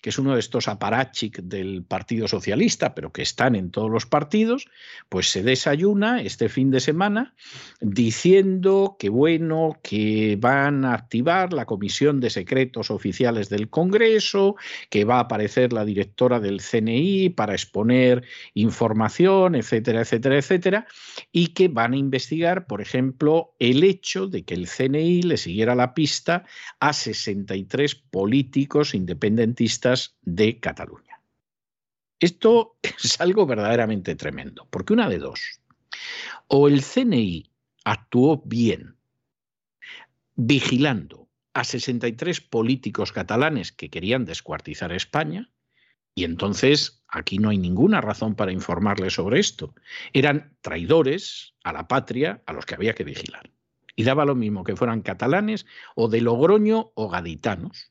que 0.00 0.10
es 0.10 0.18
uno 0.18 0.34
de 0.34 0.40
estos 0.40 0.68
aparachic 0.68 1.40
del 1.42 1.82
Partido 1.82 2.28
Socialista, 2.28 2.94
pero 2.94 3.12
que 3.12 3.22
están 3.22 3.54
en 3.54 3.70
todos 3.70 3.90
los 3.90 4.06
partidos, 4.06 4.66
pues 5.08 5.30
se 5.30 5.42
desayuna 5.42 6.22
este 6.22 6.48
fin 6.48 6.70
de 6.70 6.80
semana 6.80 7.34
diciendo 7.80 8.96
que 8.98 9.08
bueno, 9.08 9.78
que 9.82 10.36
van 10.40 10.84
a 10.84 10.94
activar 10.94 11.52
la 11.52 11.66
Comisión 11.66 12.20
de 12.20 12.30
Secretos 12.30 12.90
Oficiales 12.90 13.48
del 13.48 13.68
Congreso, 13.68 14.56
que 14.88 15.04
va 15.04 15.16
a 15.16 15.20
aparecer 15.20 15.72
la 15.72 15.84
directora 15.84 16.40
del 16.40 16.60
CNI 16.60 17.30
para 17.30 17.52
exponer 17.52 18.24
información, 18.54 19.54
etcétera, 19.54 20.00
etcétera, 20.00 20.38
etcétera, 20.38 20.86
y 21.32 21.48
que 21.48 21.68
van 21.68 21.92
a 21.92 21.96
investigar, 21.96 22.66
por 22.66 22.80
ejemplo, 22.80 23.54
el 23.58 23.84
hecho 23.84 24.26
de 24.26 24.44
que 24.44 24.54
el 24.54 24.68
CNI 24.68 25.22
le 25.22 25.36
siguiera 25.36 25.74
la 25.74 25.94
pista 25.94 26.44
a 26.78 26.92
63 26.92 27.94
políticos 27.94 28.94
independentistas 28.94 29.89
de 30.22 30.60
Cataluña. 30.60 31.20
Esto 32.18 32.76
es 32.82 33.20
algo 33.20 33.46
verdaderamente 33.46 34.14
tremendo, 34.14 34.66
porque 34.70 34.92
una 34.92 35.08
de 35.08 35.18
dos, 35.18 35.60
o 36.48 36.68
el 36.68 36.82
CNI 36.82 37.50
actuó 37.84 38.42
bien 38.44 38.96
vigilando 40.36 41.28
a 41.52 41.64
63 41.64 42.40
políticos 42.40 43.12
catalanes 43.12 43.72
que 43.72 43.90
querían 43.90 44.24
descuartizar 44.24 44.92
España, 44.92 45.50
y 46.14 46.24
entonces 46.24 47.02
aquí 47.08 47.38
no 47.38 47.50
hay 47.50 47.58
ninguna 47.58 48.00
razón 48.00 48.34
para 48.34 48.52
informarles 48.52 49.14
sobre 49.14 49.40
esto. 49.40 49.74
Eran 50.12 50.56
traidores 50.60 51.54
a 51.62 51.72
la 51.72 51.88
patria 51.88 52.42
a 52.46 52.52
los 52.52 52.66
que 52.66 52.74
había 52.74 52.94
que 52.94 53.04
vigilar. 53.04 53.50
Y 53.96 54.04
daba 54.04 54.24
lo 54.24 54.34
mismo 54.34 54.64
que 54.64 54.76
fueran 54.76 55.02
catalanes 55.02 55.66
o 55.94 56.08
de 56.08 56.20
Logroño 56.20 56.92
o 56.94 57.08
gaditanos. 57.08 57.89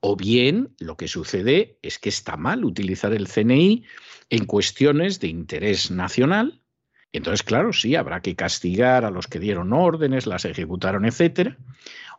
O 0.00 0.16
bien 0.16 0.74
lo 0.78 0.96
que 0.96 1.08
sucede 1.08 1.78
es 1.82 1.98
que 1.98 2.08
está 2.08 2.36
mal 2.36 2.64
utilizar 2.64 3.12
el 3.12 3.28
CNI 3.28 3.84
en 4.30 4.44
cuestiones 4.46 5.20
de 5.20 5.28
interés 5.28 5.90
nacional. 5.90 6.62
Entonces, 7.12 7.42
claro, 7.42 7.72
sí, 7.72 7.96
habrá 7.96 8.20
que 8.20 8.36
castigar 8.36 9.04
a 9.04 9.10
los 9.10 9.26
que 9.26 9.40
dieron 9.40 9.72
órdenes, 9.72 10.26
las 10.26 10.44
ejecutaron, 10.44 11.04
etcétera. 11.04 11.58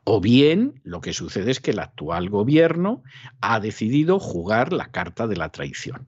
O 0.03 0.19
bien 0.19 0.81
lo 0.83 0.99
que 1.01 1.13
sucede 1.13 1.51
es 1.51 1.59
que 1.59 1.71
el 1.71 1.79
actual 1.79 2.29
gobierno 2.29 3.03
ha 3.39 3.59
decidido 3.59 4.19
jugar 4.19 4.73
la 4.73 4.91
carta 4.91 5.27
de 5.27 5.37
la 5.37 5.49
traición. 5.49 6.07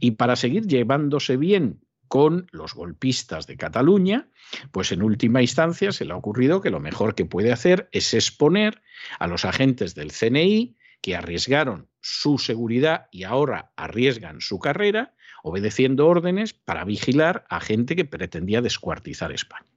Y 0.00 0.12
para 0.12 0.36
seguir 0.36 0.66
llevándose 0.66 1.36
bien 1.36 1.80
con 2.08 2.48
los 2.52 2.74
golpistas 2.74 3.46
de 3.46 3.56
Cataluña, 3.56 4.28
pues 4.70 4.92
en 4.92 5.02
última 5.02 5.42
instancia 5.42 5.92
se 5.92 6.04
le 6.04 6.12
ha 6.12 6.16
ocurrido 6.16 6.60
que 6.60 6.70
lo 6.70 6.80
mejor 6.80 7.14
que 7.14 7.24
puede 7.24 7.52
hacer 7.52 7.88
es 7.92 8.14
exponer 8.14 8.82
a 9.18 9.26
los 9.26 9.44
agentes 9.44 9.94
del 9.94 10.12
CNI 10.12 10.76
que 11.00 11.16
arriesgaron 11.16 11.88
su 12.00 12.38
seguridad 12.38 13.06
y 13.10 13.24
ahora 13.24 13.72
arriesgan 13.76 14.40
su 14.40 14.58
carrera 14.58 15.14
obedeciendo 15.42 16.08
órdenes 16.08 16.54
para 16.54 16.84
vigilar 16.84 17.44
a 17.48 17.60
gente 17.60 17.94
que 17.94 18.04
pretendía 18.04 18.62
descuartizar 18.62 19.30
España. 19.30 19.70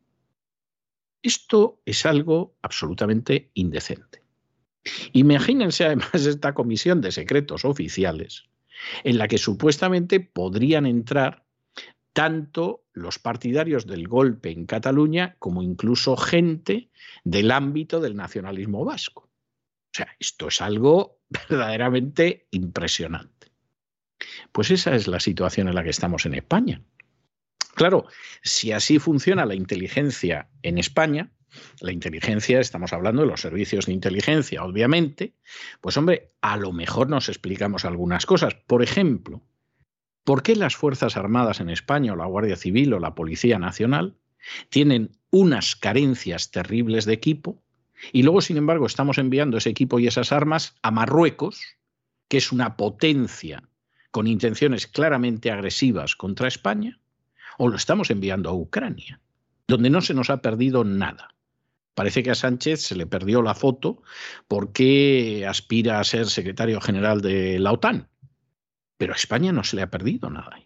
Esto 1.21 1.81
es 1.85 2.05
algo 2.05 2.57
absolutamente 2.61 3.51
indecente. 3.53 4.23
Imagínense 5.11 5.85
además 5.85 6.13
esta 6.13 6.53
comisión 6.53 7.01
de 7.01 7.11
secretos 7.11 7.65
oficiales 7.65 8.45
en 9.03 9.17
la 9.17 9.27
que 9.27 9.37
supuestamente 9.37 10.19
podrían 10.19 10.85
entrar 10.85 11.45
tanto 12.13 12.85
los 12.93 13.19
partidarios 13.19 13.85
del 13.85 14.07
golpe 14.07 14.51
en 14.51 14.65
Cataluña 14.65 15.35
como 15.39 15.63
incluso 15.63 16.17
gente 16.17 16.89
del 17.23 17.51
ámbito 17.51 17.99
del 17.99 18.15
nacionalismo 18.15 18.83
vasco. 18.85 19.23
O 19.23 19.93
sea, 19.93 20.15
esto 20.19 20.47
es 20.47 20.61
algo 20.61 21.19
verdaderamente 21.29 22.47
impresionante. 22.51 23.51
Pues 24.51 24.71
esa 24.71 24.95
es 24.95 25.07
la 25.07 25.19
situación 25.19 25.67
en 25.67 25.75
la 25.75 25.83
que 25.83 25.89
estamos 25.89 26.25
en 26.25 26.33
España. 26.33 26.81
Claro, 27.75 28.07
si 28.43 28.71
así 28.71 28.99
funciona 28.99 29.45
la 29.45 29.55
inteligencia 29.55 30.49
en 30.63 30.77
España, 30.77 31.31
la 31.79 31.91
inteligencia, 31.91 32.59
estamos 32.59 32.93
hablando 32.93 33.21
de 33.21 33.27
los 33.27 33.41
servicios 33.41 33.85
de 33.85 33.93
inteligencia, 33.93 34.63
obviamente, 34.63 35.35
pues 35.81 35.97
hombre, 35.97 36.33
a 36.41 36.57
lo 36.57 36.71
mejor 36.71 37.09
nos 37.09 37.29
explicamos 37.29 37.85
algunas 37.85 38.25
cosas. 38.25 38.55
Por 38.67 38.83
ejemplo, 38.83 39.41
¿Por 40.23 40.43
qué 40.43 40.55
las 40.55 40.75
Fuerzas 40.75 41.17
Armadas 41.17 41.59
en 41.59 41.69
España 41.69 42.13
o 42.13 42.15
la 42.15 42.25
Guardia 42.25 42.55
Civil 42.55 42.93
o 42.93 42.99
la 42.99 43.15
Policía 43.15 43.59
Nacional 43.59 44.15
tienen 44.69 45.11
unas 45.31 45.75
carencias 45.75 46.51
terribles 46.51 47.05
de 47.05 47.13
equipo 47.13 47.61
y 48.11 48.23
luego, 48.23 48.41
sin 48.41 48.57
embargo, 48.57 48.85
estamos 48.85 49.17
enviando 49.17 49.57
ese 49.57 49.69
equipo 49.69 49.99
y 49.99 50.07
esas 50.07 50.31
armas 50.31 50.75
a 50.81 50.91
Marruecos, 50.91 51.61
que 52.27 52.37
es 52.37 52.51
una 52.51 52.77
potencia 52.77 53.63
con 54.11 54.27
intenciones 54.27 54.87
claramente 54.87 55.51
agresivas 55.51 56.15
contra 56.15 56.47
España, 56.47 56.99
o 57.57 57.67
lo 57.67 57.75
estamos 57.75 58.09
enviando 58.09 58.49
a 58.49 58.53
Ucrania, 58.53 59.19
donde 59.67 59.89
no 59.89 60.01
se 60.01 60.13
nos 60.13 60.29
ha 60.29 60.41
perdido 60.41 60.83
nada. 60.83 61.35
Parece 61.93 62.23
que 62.23 62.31
a 62.31 62.35
Sánchez 62.35 62.81
se 62.81 62.95
le 62.95 63.05
perdió 63.05 63.41
la 63.41 63.55
foto 63.55 64.01
porque 64.47 65.45
aspira 65.47 65.99
a 65.99 66.03
ser 66.05 66.27
secretario 66.27 66.79
general 66.79 67.21
de 67.21 67.59
la 67.59 67.73
OTAN. 67.73 68.07
Pero 68.99 69.13
a 69.13 69.15
España 69.15 69.53
no 69.53 69.63
se 69.63 69.77
le 69.77 69.81
ha 69.81 69.89
perdido 69.89 70.29
nada. 70.29 70.59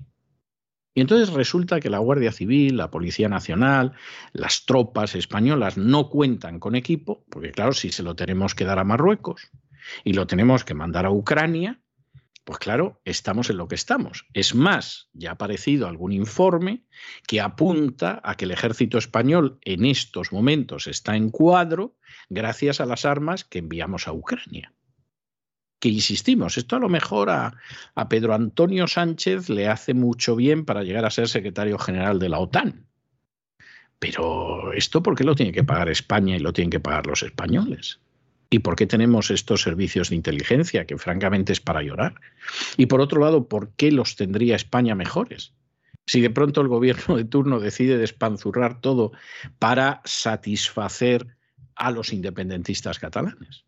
Y 0.96 1.02
entonces 1.02 1.32
resulta 1.32 1.80
que 1.80 1.92
la 1.92 2.00
Guardia 2.00 2.32
Civil, 2.32 2.78
la 2.78 2.90
Policía 2.90 3.30
Nacional, 3.30 3.94
las 4.32 4.66
tropas 4.66 5.14
españolas 5.14 5.78
no 5.78 6.10
cuentan 6.10 6.60
con 6.60 6.76
equipo, 6.76 7.26
porque 7.30 7.52
claro, 7.52 7.74
si 7.74 7.92
se 7.92 8.02
lo 8.02 8.16
tenemos 8.16 8.56
que 8.56 8.66
dar 8.66 8.80
a 8.80 8.84
Marruecos 8.84 9.52
y 10.04 10.14
lo 10.14 10.26
tenemos 10.26 10.64
que 10.64 10.74
mandar 10.74 11.06
a 11.06 11.12
Ucrania, 11.12 11.80
pues 12.44 12.58
claro, 12.58 13.02
estamos 13.06 13.52
en 13.52 13.58
lo 13.58 13.68
que 13.68 13.76
estamos. 13.76 14.26
Es 14.34 14.56
más, 14.56 15.10
ya 15.14 15.30
ha 15.30 15.34
aparecido 15.34 15.88
algún 15.88 16.12
informe 16.12 16.86
que 17.28 17.40
apunta 17.40 18.20
a 18.24 18.36
que 18.36 18.46
el 18.46 18.52
ejército 18.52 18.98
español 18.98 19.60
en 19.62 19.86
estos 19.86 20.32
momentos 20.32 20.88
está 20.88 21.16
en 21.16 21.30
cuadro 21.30 21.98
gracias 22.30 22.82
a 22.82 22.88
las 22.88 23.06
armas 23.06 23.44
que 23.46 23.60
enviamos 23.60 24.08
a 24.08 24.14
Ucrania 24.14 24.74
que 25.84 25.90
insistimos, 25.90 26.58
esto 26.58 26.78
a 26.78 26.80
lo 26.80 26.88
mejor 26.88 27.30
a, 27.30 27.58
Pedro 28.08 28.34
Antonio 28.34 28.88
Sánchez 28.88 29.50
le 29.50 29.68
hace 29.68 29.94
mucho 29.94 30.34
bien 30.38 30.64
para 30.64 30.82
llegar 30.82 31.04
a 31.04 31.10
ser 31.10 31.28
secretario 31.28 31.78
general 31.78 32.20
de 32.20 32.30
la 32.30 32.40
OTAN. 32.40 32.86
Pero 34.00 34.72
esto, 34.72 35.04
¿por 35.04 35.14
qué 35.14 35.26
lo 35.26 35.36
tiene 35.36 35.52
que 35.52 35.66
pagar 35.66 35.90
España 35.90 36.38
y 36.38 36.40
lo 36.40 36.54
tienen 36.54 36.70
que 36.70 36.80
pagar 36.80 37.06
los 37.06 37.22
españoles? 37.22 38.00
¿Y 38.50 38.60
por 38.60 38.78
qué 38.78 38.88
tenemos 38.88 39.30
estos 39.30 39.62
servicios 39.62 40.10
de 40.10 40.16
inteligencia 40.16 40.86
que 40.86 40.98
francamente 40.98 41.52
es 41.52 41.60
para 41.60 41.84
llorar? 41.84 42.16
Y 42.78 42.86
por 42.86 43.02
otro 43.02 43.20
lado, 43.20 43.50
¿por 43.50 43.74
qué 43.74 43.92
los 43.92 44.16
tendría 44.16 44.56
España 44.56 44.96
mejores? 44.96 45.52
Si 46.06 46.22
de 46.22 46.30
pronto 46.30 46.62
el 46.62 46.70
gobierno 46.70 47.18
de 47.18 47.26
turno 47.26 47.60
decide 47.60 47.98
despanzurrar 47.98 48.80
todo 48.80 49.12
para 49.60 50.02
satisfacer 50.06 51.36
a 51.76 51.92
los 51.92 52.14
independentistas 52.14 53.00
catalanes. 53.00 53.66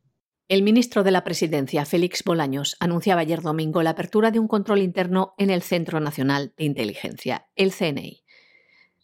El 0.47 0.61
ministro 0.61 1.03
de 1.03 1.09
la 1.09 1.23
Presidencia, 1.23 1.85
Félix 1.85 2.23
Bolaños, 2.23 2.77
anunciaba 2.79 3.21
ayer 3.21 3.41
domingo 3.41 3.81
la 3.81 3.89
apertura 3.91 4.29
de 4.29 4.37
un 4.37 4.47
control 4.47 4.77
interno 4.77 5.33
en 5.39 5.49
el 5.49 5.63
Centro 5.63 5.99
Nacional 5.99 6.53
de 6.55 6.65
Inteligencia, 6.65 7.47
el 7.55 7.73
CNI. 7.73 8.23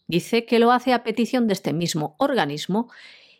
Dice 0.05 0.45
que 0.45 0.59
lo 0.59 0.71
hace 0.71 0.93
a 0.93 1.01
petición 1.01 1.47
de 1.47 1.53
este 1.53 1.73
mismo 1.73 2.15
organismo 2.19 2.91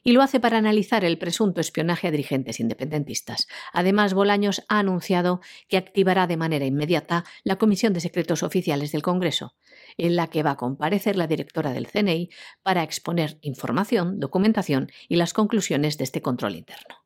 y 0.04 0.14
lo 0.14 0.24
hace 0.24 0.40
para 0.40 0.58
analizar 0.58 1.06
el 1.06 1.20
presunto 1.20 1.62
espionaje 1.62 2.08
a 2.08 2.12
dirigentes 2.12 2.60
independentistas. 2.60 3.48
Además, 3.72 4.16
Bolaños 4.16 4.64
ha 4.68 4.80
anunciado 4.80 5.40
que 5.68 5.78
activará 5.78 6.26
de 6.26 6.38
manera 6.38 6.66
inmediata 6.66 7.24
la 7.44 7.58
Comisión 7.58 7.94
de 7.94 8.00
Secretos 8.00 8.42
Oficiales 8.42 8.92
del 8.92 9.04
Congreso, 9.04 9.54
en 9.98 10.16
la 10.16 10.26
que 10.26 10.42
va 10.42 10.52
a 10.52 10.58
comparecer 10.58 11.18
la 11.18 11.28
directora 11.28 11.72
del 11.72 11.86
CNI 11.86 12.32
para 12.64 12.82
exponer 12.82 13.38
información, 13.42 14.20
documentación 14.20 14.92
y 15.08 15.18
las 15.18 15.34
conclusiones 15.34 16.00
de 16.00 16.06
este 16.06 16.24
control 16.24 16.56
interno. 16.56 17.01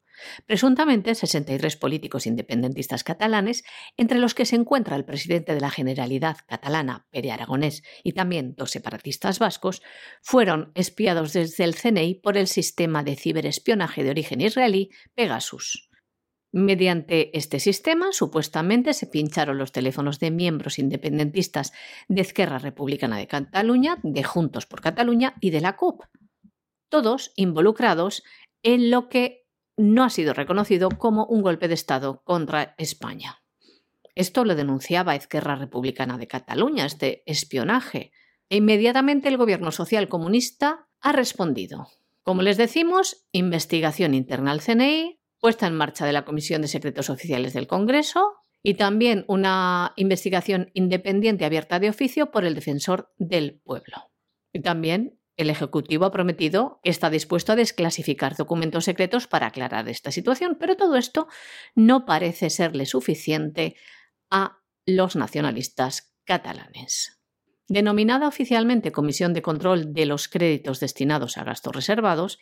Presuntamente 0.46 1.16
63 1.16 1.78
políticos 1.78 2.28
independentistas 2.28 3.04
catalanes, 3.04 3.64
entre 3.98 4.20
los 4.20 4.34
que 4.34 4.46
se 4.46 4.56
encuentra 4.56 4.96
el 4.96 5.06
presidente 5.06 5.54
de 5.54 5.62
la 5.62 5.70
Generalidad 5.70 6.38
catalana, 6.48 7.08
Pere 7.12 7.32
Aragonés, 7.32 7.84
y 8.04 8.14
también 8.14 8.56
dos 8.56 8.72
separatistas 8.72 9.40
vascos, 9.40 9.82
fueron 10.22 10.72
espiados 10.76 11.34
desde 11.34 11.64
el 11.64 11.76
CNI 11.76 12.16
por 12.16 12.38
el 12.38 12.48
sistema 12.48 13.04
de 13.04 13.16
ciberespionaje 13.16 14.04
de 14.04 14.10
origen 14.10 14.42
israelí 14.42 14.90
Pegasus. 15.14 15.90
Mediante 16.58 17.38
este 17.38 17.60
sistema, 17.60 18.14
supuestamente 18.14 18.94
se 18.94 19.08
pincharon 19.08 19.58
los 19.58 19.74
teléfonos 19.74 20.20
de 20.20 20.32
miembros 20.32 20.80
independentistas 20.80 21.74
de 22.08 22.22
Esquerra 22.22 22.60
Republicana 22.60 23.18
de 23.18 23.28
Cataluña, 23.28 23.98
de 24.04 24.24
Juntos 24.24 24.66
por 24.66 24.80
Cataluña 24.80 25.36
y 25.42 25.50
de 25.50 25.60
la 25.60 25.76
CUP, 25.76 26.04
todos 26.90 27.34
involucrados 27.36 28.24
en 28.64 28.90
lo 28.90 29.10
que 29.10 29.45
no 29.78 30.04
ha 30.04 30.10
sido 30.10 30.34
reconocido 30.34 30.90
como 30.90 31.26
un 31.26 31.42
golpe 31.42 31.68
de 31.68 31.74
Estado 31.74 32.22
contra 32.24 32.76
España. 32.78 33.42
Esto 34.16 34.46
lo 34.46 34.56
denunciaba 34.56 35.16
Izquierda 35.16 35.56
Republicana 35.56 36.18
de 36.18 36.28
Cataluña, 36.28 36.86
este 36.86 37.24
espionaje. 37.26 38.12
E 38.50 38.58
inmediatamente 38.58 39.28
el 39.28 39.38
gobierno 39.38 39.72
social 39.72 40.08
comunista 40.08 40.88
ha 41.02 41.12
respondido. 41.12 41.88
Como 42.24 42.42
les 42.42 42.58
decimos, 42.58 43.28
investigación 43.32 44.14
interna 44.14 44.52
al 44.52 44.62
CNI, 44.62 45.20
puesta 45.40 45.68
en 45.68 45.76
marcha 45.76 46.06
de 46.06 46.14
la 46.14 46.26
Comisión 46.26 46.62
de 46.62 46.68
Secretos 46.68 47.10
Oficiales 47.10 47.54
del 47.54 47.68
Congreso 47.68 48.34
y 48.64 48.76
también 48.76 49.26
una 49.28 49.94
investigación 49.96 50.72
independiente 50.74 51.46
abierta 51.46 51.80
de 51.80 51.90
oficio 51.90 52.32
por 52.32 52.46
el 52.46 52.56
defensor 52.56 53.12
del 53.18 53.60
pueblo. 53.64 54.10
Y 54.54 54.62
también 54.62 55.20
el 55.38 55.50
Ejecutivo 55.50 56.06
ha 56.06 56.12
prometido 56.12 56.80
que 56.84 56.90
está 56.90 57.10
dispuesto 57.10 57.52
a 57.52 57.56
desclasificar 57.56 58.36
documentos 58.36 58.86
secretos 58.86 59.28
para 59.28 59.48
aclarar 59.48 59.90
esta 59.90 60.12
situación, 60.12 60.58
pero 60.60 60.78
todo 60.78 60.96
esto 60.96 61.28
no 61.76 62.06
parece 62.06 62.50
serle 62.50 62.86
suficiente 62.86 63.76
a 64.30 64.60
los 64.86 65.16
nacionalistas 65.16 66.16
catalanes. 66.24 67.20
Denominada 67.68 68.28
oficialmente 68.28 68.92
Comisión 68.92 69.34
de 69.34 69.42
Control 69.42 69.94
de 69.94 70.06
los 70.06 70.28
Créditos 70.28 70.80
destinados 70.80 71.38
a 71.38 71.44
gastos 71.44 71.76
reservados, 71.76 72.40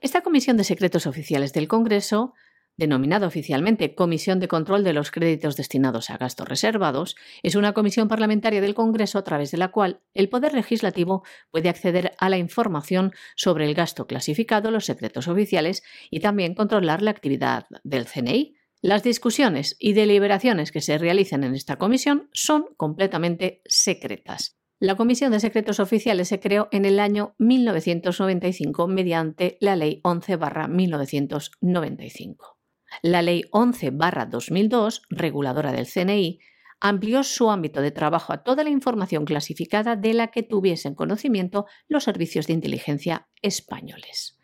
esta 0.00 0.22
Comisión 0.22 0.56
de 0.56 0.64
Secretos 0.64 1.06
Oficiales 1.06 1.52
del 1.52 1.68
Congreso 1.68 2.34
denominada 2.76 3.26
oficialmente 3.26 3.94
Comisión 3.94 4.40
de 4.40 4.48
Control 4.48 4.84
de 4.84 4.92
los 4.92 5.10
Créditos 5.10 5.56
destinados 5.56 6.10
a 6.10 6.16
gastos 6.16 6.48
reservados, 6.48 7.16
es 7.42 7.54
una 7.54 7.72
comisión 7.72 8.08
parlamentaria 8.08 8.60
del 8.60 8.74
Congreso 8.74 9.18
a 9.18 9.24
través 9.24 9.50
de 9.50 9.58
la 9.58 9.68
cual 9.68 10.00
el 10.14 10.28
Poder 10.28 10.54
Legislativo 10.54 11.24
puede 11.50 11.68
acceder 11.68 12.14
a 12.18 12.28
la 12.28 12.38
información 12.38 13.12
sobre 13.36 13.66
el 13.66 13.74
gasto 13.74 14.06
clasificado, 14.06 14.70
los 14.70 14.86
secretos 14.86 15.28
oficiales 15.28 15.82
y 16.10 16.20
también 16.20 16.54
controlar 16.54 17.02
la 17.02 17.10
actividad 17.10 17.66
del 17.82 18.06
CNI. 18.06 18.56
Las 18.82 19.02
discusiones 19.02 19.76
y 19.78 19.94
deliberaciones 19.94 20.70
que 20.70 20.82
se 20.82 20.98
realicen 20.98 21.44
en 21.44 21.54
esta 21.54 21.76
comisión 21.76 22.28
son 22.32 22.66
completamente 22.76 23.62
secretas. 23.64 24.58
La 24.80 24.96
Comisión 24.96 25.30
de 25.32 25.40
Secretos 25.40 25.80
Oficiales 25.80 26.28
se 26.28 26.40
creó 26.40 26.68
en 26.70 26.84
el 26.84 27.00
año 27.00 27.34
1995 27.38 28.86
mediante 28.88 29.56
la 29.60 29.76
Ley 29.76 30.02
11-1995. 30.02 32.53
La 33.02 33.22
Ley 33.22 33.44
11-2002, 33.52 35.02
reguladora 35.10 35.72
del 35.72 35.86
CNI, 35.86 36.40
amplió 36.80 37.22
su 37.22 37.50
ámbito 37.50 37.80
de 37.80 37.90
trabajo 37.90 38.32
a 38.32 38.42
toda 38.42 38.64
la 38.64 38.70
información 38.70 39.24
clasificada 39.24 39.96
de 39.96 40.12
la 40.12 40.28
que 40.28 40.42
tuviesen 40.42 40.94
conocimiento 40.94 41.66
los 41.88 42.04
servicios 42.04 42.46
de 42.46 42.52
inteligencia 42.52 43.28
españoles. 43.40 44.38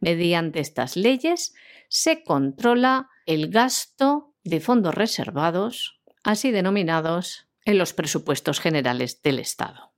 Mediante 0.00 0.60
estas 0.60 0.96
leyes 0.96 1.54
se 1.88 2.24
controla 2.24 3.08
el 3.24 3.50
gasto 3.50 4.34
de 4.42 4.60
fondos 4.60 4.94
reservados, 4.94 6.00
así 6.24 6.50
denominados, 6.50 7.48
en 7.64 7.78
los 7.78 7.92
presupuestos 7.92 8.60
generales 8.60 9.22
del 9.22 9.38
Estado. 9.38 9.92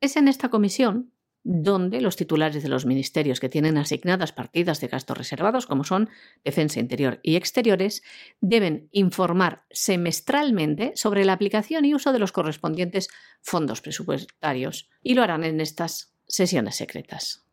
Es 0.00 0.16
en 0.16 0.28
esta 0.28 0.50
comisión 0.50 1.13
donde 1.44 2.00
los 2.00 2.16
titulares 2.16 2.62
de 2.62 2.68
los 2.70 2.86
ministerios 2.86 3.38
que 3.38 3.50
tienen 3.50 3.76
asignadas 3.76 4.32
partidas 4.32 4.80
de 4.80 4.88
gastos 4.88 5.16
reservados, 5.16 5.66
como 5.66 5.84
son 5.84 6.08
Defensa 6.42 6.80
Interior 6.80 7.20
y 7.22 7.36
Exteriores, 7.36 8.02
deben 8.40 8.88
informar 8.90 9.64
semestralmente 9.70 10.92
sobre 10.96 11.24
la 11.26 11.34
aplicación 11.34 11.84
y 11.84 11.94
uso 11.94 12.12
de 12.12 12.18
los 12.18 12.32
correspondientes 12.32 13.08
fondos 13.42 13.82
presupuestarios, 13.82 14.88
y 15.02 15.14
lo 15.14 15.22
harán 15.22 15.44
en 15.44 15.60
estas 15.60 16.14
sesiones 16.26 16.76
secretas. 16.76 17.44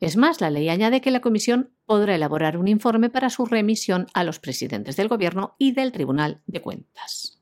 Es 0.00 0.16
más, 0.16 0.40
la 0.40 0.50
ley 0.50 0.68
añade 0.68 1.00
que 1.00 1.10
la 1.10 1.20
Comisión 1.20 1.70
podrá 1.86 2.16
elaborar 2.16 2.58
un 2.58 2.68
informe 2.68 3.08
para 3.08 3.30
su 3.30 3.46
remisión 3.46 4.08
a 4.12 4.24
los 4.24 4.40
presidentes 4.40 4.96
del 4.96 5.08
Gobierno 5.08 5.54
y 5.58 5.72
del 5.72 5.92
Tribunal 5.92 6.42
de 6.46 6.60
Cuentas. 6.60 7.35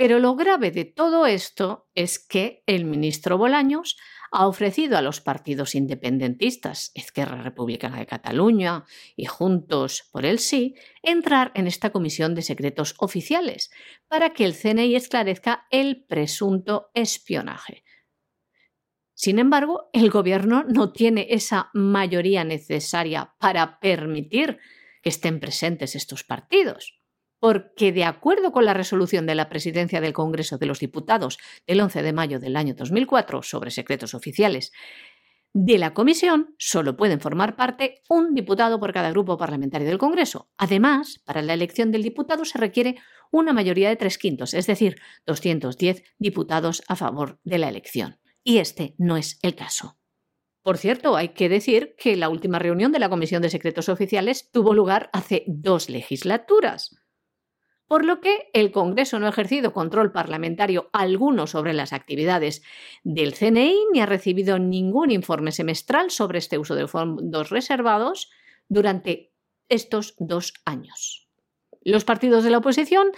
Pero 0.00 0.18
lo 0.18 0.34
grave 0.34 0.70
de 0.70 0.86
todo 0.86 1.26
esto 1.26 1.90
es 1.94 2.18
que 2.18 2.62
el 2.64 2.86
ministro 2.86 3.36
Bolaños 3.36 3.98
ha 4.30 4.46
ofrecido 4.46 4.96
a 4.96 5.02
los 5.02 5.20
partidos 5.20 5.74
independentistas, 5.74 6.90
Izquierda 6.94 7.42
Republicana 7.42 7.98
de 7.98 8.06
Cataluña 8.06 8.86
y 9.14 9.26
Juntos 9.26 10.08
por 10.10 10.24
el 10.24 10.38
Sí, 10.38 10.74
entrar 11.02 11.52
en 11.54 11.66
esta 11.66 11.90
comisión 11.90 12.34
de 12.34 12.40
secretos 12.40 12.94
oficiales 12.96 13.70
para 14.08 14.30
que 14.30 14.46
el 14.46 14.54
CNI 14.54 14.96
esclarezca 14.96 15.66
el 15.70 16.06
presunto 16.06 16.90
espionaje. 16.94 17.84
Sin 19.12 19.38
embargo, 19.38 19.90
el 19.92 20.08
gobierno 20.08 20.64
no 20.66 20.92
tiene 20.92 21.26
esa 21.28 21.68
mayoría 21.74 22.42
necesaria 22.42 23.34
para 23.38 23.78
permitir 23.80 24.60
que 25.02 25.10
estén 25.10 25.40
presentes 25.40 25.94
estos 25.94 26.24
partidos 26.24 26.99
porque 27.40 27.90
de 27.90 28.04
acuerdo 28.04 28.52
con 28.52 28.64
la 28.64 28.74
resolución 28.74 29.26
de 29.26 29.34
la 29.34 29.48
Presidencia 29.48 30.00
del 30.00 30.12
Congreso 30.12 30.58
de 30.58 30.66
los 30.66 30.78
Diputados 30.78 31.38
del 31.66 31.80
11 31.80 32.02
de 32.02 32.12
mayo 32.12 32.38
del 32.38 32.56
año 32.56 32.74
2004 32.74 33.42
sobre 33.42 33.70
secretos 33.70 34.14
oficiales, 34.14 34.72
de 35.52 35.78
la 35.78 35.94
comisión 35.94 36.54
solo 36.58 36.96
pueden 36.96 37.20
formar 37.20 37.56
parte 37.56 38.02
un 38.08 38.34
diputado 38.34 38.78
por 38.78 38.92
cada 38.92 39.10
grupo 39.10 39.36
parlamentario 39.36 39.88
del 39.88 39.98
Congreso. 39.98 40.48
Además, 40.58 41.20
para 41.24 41.42
la 41.42 41.54
elección 41.54 41.90
del 41.90 42.04
diputado 42.04 42.44
se 42.44 42.58
requiere 42.58 42.98
una 43.32 43.52
mayoría 43.52 43.88
de 43.88 43.96
tres 43.96 44.16
quintos, 44.16 44.54
es 44.54 44.68
decir, 44.68 44.96
210 45.26 46.04
diputados 46.18 46.84
a 46.86 46.94
favor 46.94 47.40
de 47.42 47.58
la 47.58 47.68
elección. 47.68 48.20
Y 48.44 48.58
este 48.58 48.94
no 48.96 49.16
es 49.16 49.40
el 49.42 49.56
caso. 49.56 49.98
Por 50.62 50.78
cierto, 50.78 51.16
hay 51.16 51.30
que 51.30 51.48
decir 51.48 51.94
que 51.98 52.16
la 52.16 52.28
última 52.28 52.58
reunión 52.58 52.92
de 52.92 52.98
la 52.98 53.08
Comisión 53.08 53.42
de 53.42 53.50
Secretos 53.50 53.88
Oficiales 53.88 54.50
tuvo 54.52 54.74
lugar 54.74 55.10
hace 55.12 55.44
dos 55.46 55.88
legislaturas 55.88 57.00
por 57.90 58.04
lo 58.04 58.20
que 58.20 58.50
el 58.52 58.70
Congreso 58.70 59.18
no 59.18 59.26
ha 59.26 59.30
ejercido 59.30 59.72
control 59.72 60.12
parlamentario 60.12 60.90
alguno 60.92 61.48
sobre 61.48 61.72
las 61.72 61.92
actividades 61.92 62.62
del 63.02 63.34
CNI 63.34 63.76
ni 63.92 64.00
ha 64.00 64.06
recibido 64.06 64.60
ningún 64.60 65.10
informe 65.10 65.50
semestral 65.50 66.12
sobre 66.12 66.38
este 66.38 66.56
uso 66.56 66.76
de 66.76 66.86
fondos 66.86 67.50
reservados 67.50 68.30
durante 68.68 69.32
estos 69.68 70.14
dos 70.20 70.54
años. 70.64 71.28
Los 71.82 72.04
partidos 72.04 72.44
de 72.44 72.50
la 72.50 72.58
oposición 72.58 73.08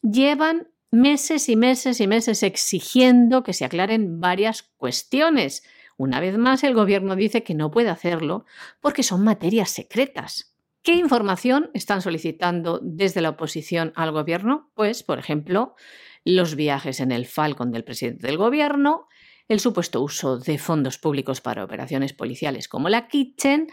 llevan 0.00 0.68
meses 0.90 1.50
y 1.50 1.56
meses 1.56 2.00
y 2.00 2.06
meses 2.06 2.42
exigiendo 2.42 3.42
que 3.42 3.52
se 3.52 3.66
aclaren 3.66 4.22
varias 4.22 4.62
cuestiones. 4.62 5.64
Una 5.98 6.20
vez 6.20 6.38
más, 6.38 6.64
el 6.64 6.72
Gobierno 6.72 7.14
dice 7.14 7.42
que 7.42 7.52
no 7.52 7.70
puede 7.70 7.90
hacerlo 7.90 8.46
porque 8.80 9.02
son 9.02 9.22
materias 9.22 9.68
secretas. 9.68 10.53
¿Qué 10.84 10.92
información 10.96 11.70
están 11.72 12.02
solicitando 12.02 12.78
desde 12.82 13.22
la 13.22 13.30
oposición 13.30 13.94
al 13.96 14.12
gobierno? 14.12 14.70
Pues, 14.74 15.02
por 15.02 15.18
ejemplo, 15.18 15.76
los 16.26 16.56
viajes 16.56 17.00
en 17.00 17.10
el 17.10 17.24
Falcon 17.24 17.72
del 17.72 17.84
presidente 17.84 18.26
del 18.26 18.36
gobierno, 18.36 19.08
el 19.48 19.60
supuesto 19.60 20.02
uso 20.02 20.38
de 20.38 20.58
fondos 20.58 20.98
públicos 20.98 21.40
para 21.40 21.64
operaciones 21.64 22.12
policiales 22.12 22.68
como 22.68 22.90
la 22.90 23.08
Kitchen, 23.08 23.68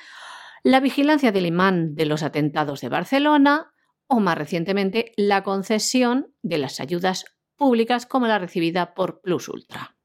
la 0.63 0.79
vigilancia 0.79 1.33
del 1.33 1.47
imán 1.47 1.95
de 1.95 2.05
los 2.05 2.23
atentados 2.23 2.79
de 2.79 2.87
Barcelona 2.87 3.73
o, 4.07 4.21
más 4.21 4.37
recientemente, 4.37 5.11
la 5.17 5.43
concesión 5.43 6.33
de 6.41 6.59
las 6.59 6.79
ayudas 6.79 7.25
públicas 7.57 8.05
como 8.05 8.27
la 8.27 8.39
recibida 8.39 8.93
por 8.93 9.19
Plus 9.19 9.49
Ultra. 9.49 9.97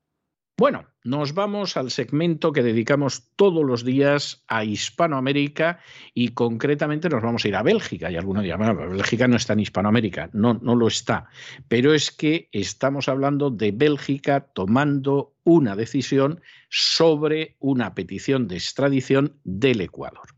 Bueno, 0.59 0.87
nos 1.05 1.35
vamos 1.35 1.77
al 1.77 1.91
segmento 1.91 2.51
que 2.51 2.63
dedicamos 2.63 3.29
todos 3.37 3.63
los 3.63 3.85
días 3.85 4.43
a 4.49 4.65
Hispanoamérica 4.65 5.81
y 6.15 6.29
concretamente 6.29 7.11
nos 7.11 7.23
vamos 7.23 7.45
a 7.45 7.49
ir 7.49 7.57
a 7.57 7.63
Bélgica. 7.63 8.11
Y 8.11 8.17
algunos 8.17 8.43
dirán, 8.43 8.61
bueno, 8.61 8.89
Bélgica 8.89 9.29
no 9.29 9.37
está 9.37 9.53
en 9.53 9.61
Hispanoamérica. 9.61 10.31
No, 10.33 10.55
no 10.55 10.75
lo 10.75 10.89
está. 10.89 11.29
Pero 11.69 11.93
es 11.93 12.11
que 12.11 12.49
estamos 12.53 13.07
hablando 13.11 13.51
de 13.51 13.71
Bélgica 13.73 14.49
tomando 14.55 15.35
una 15.45 15.77
decisión 15.77 16.41
sobre 16.71 17.57
una 17.59 17.95
petición 17.95 18.49
de 18.49 18.57
extradición 18.57 19.39
del 19.45 19.83
Ecuador. 19.83 20.29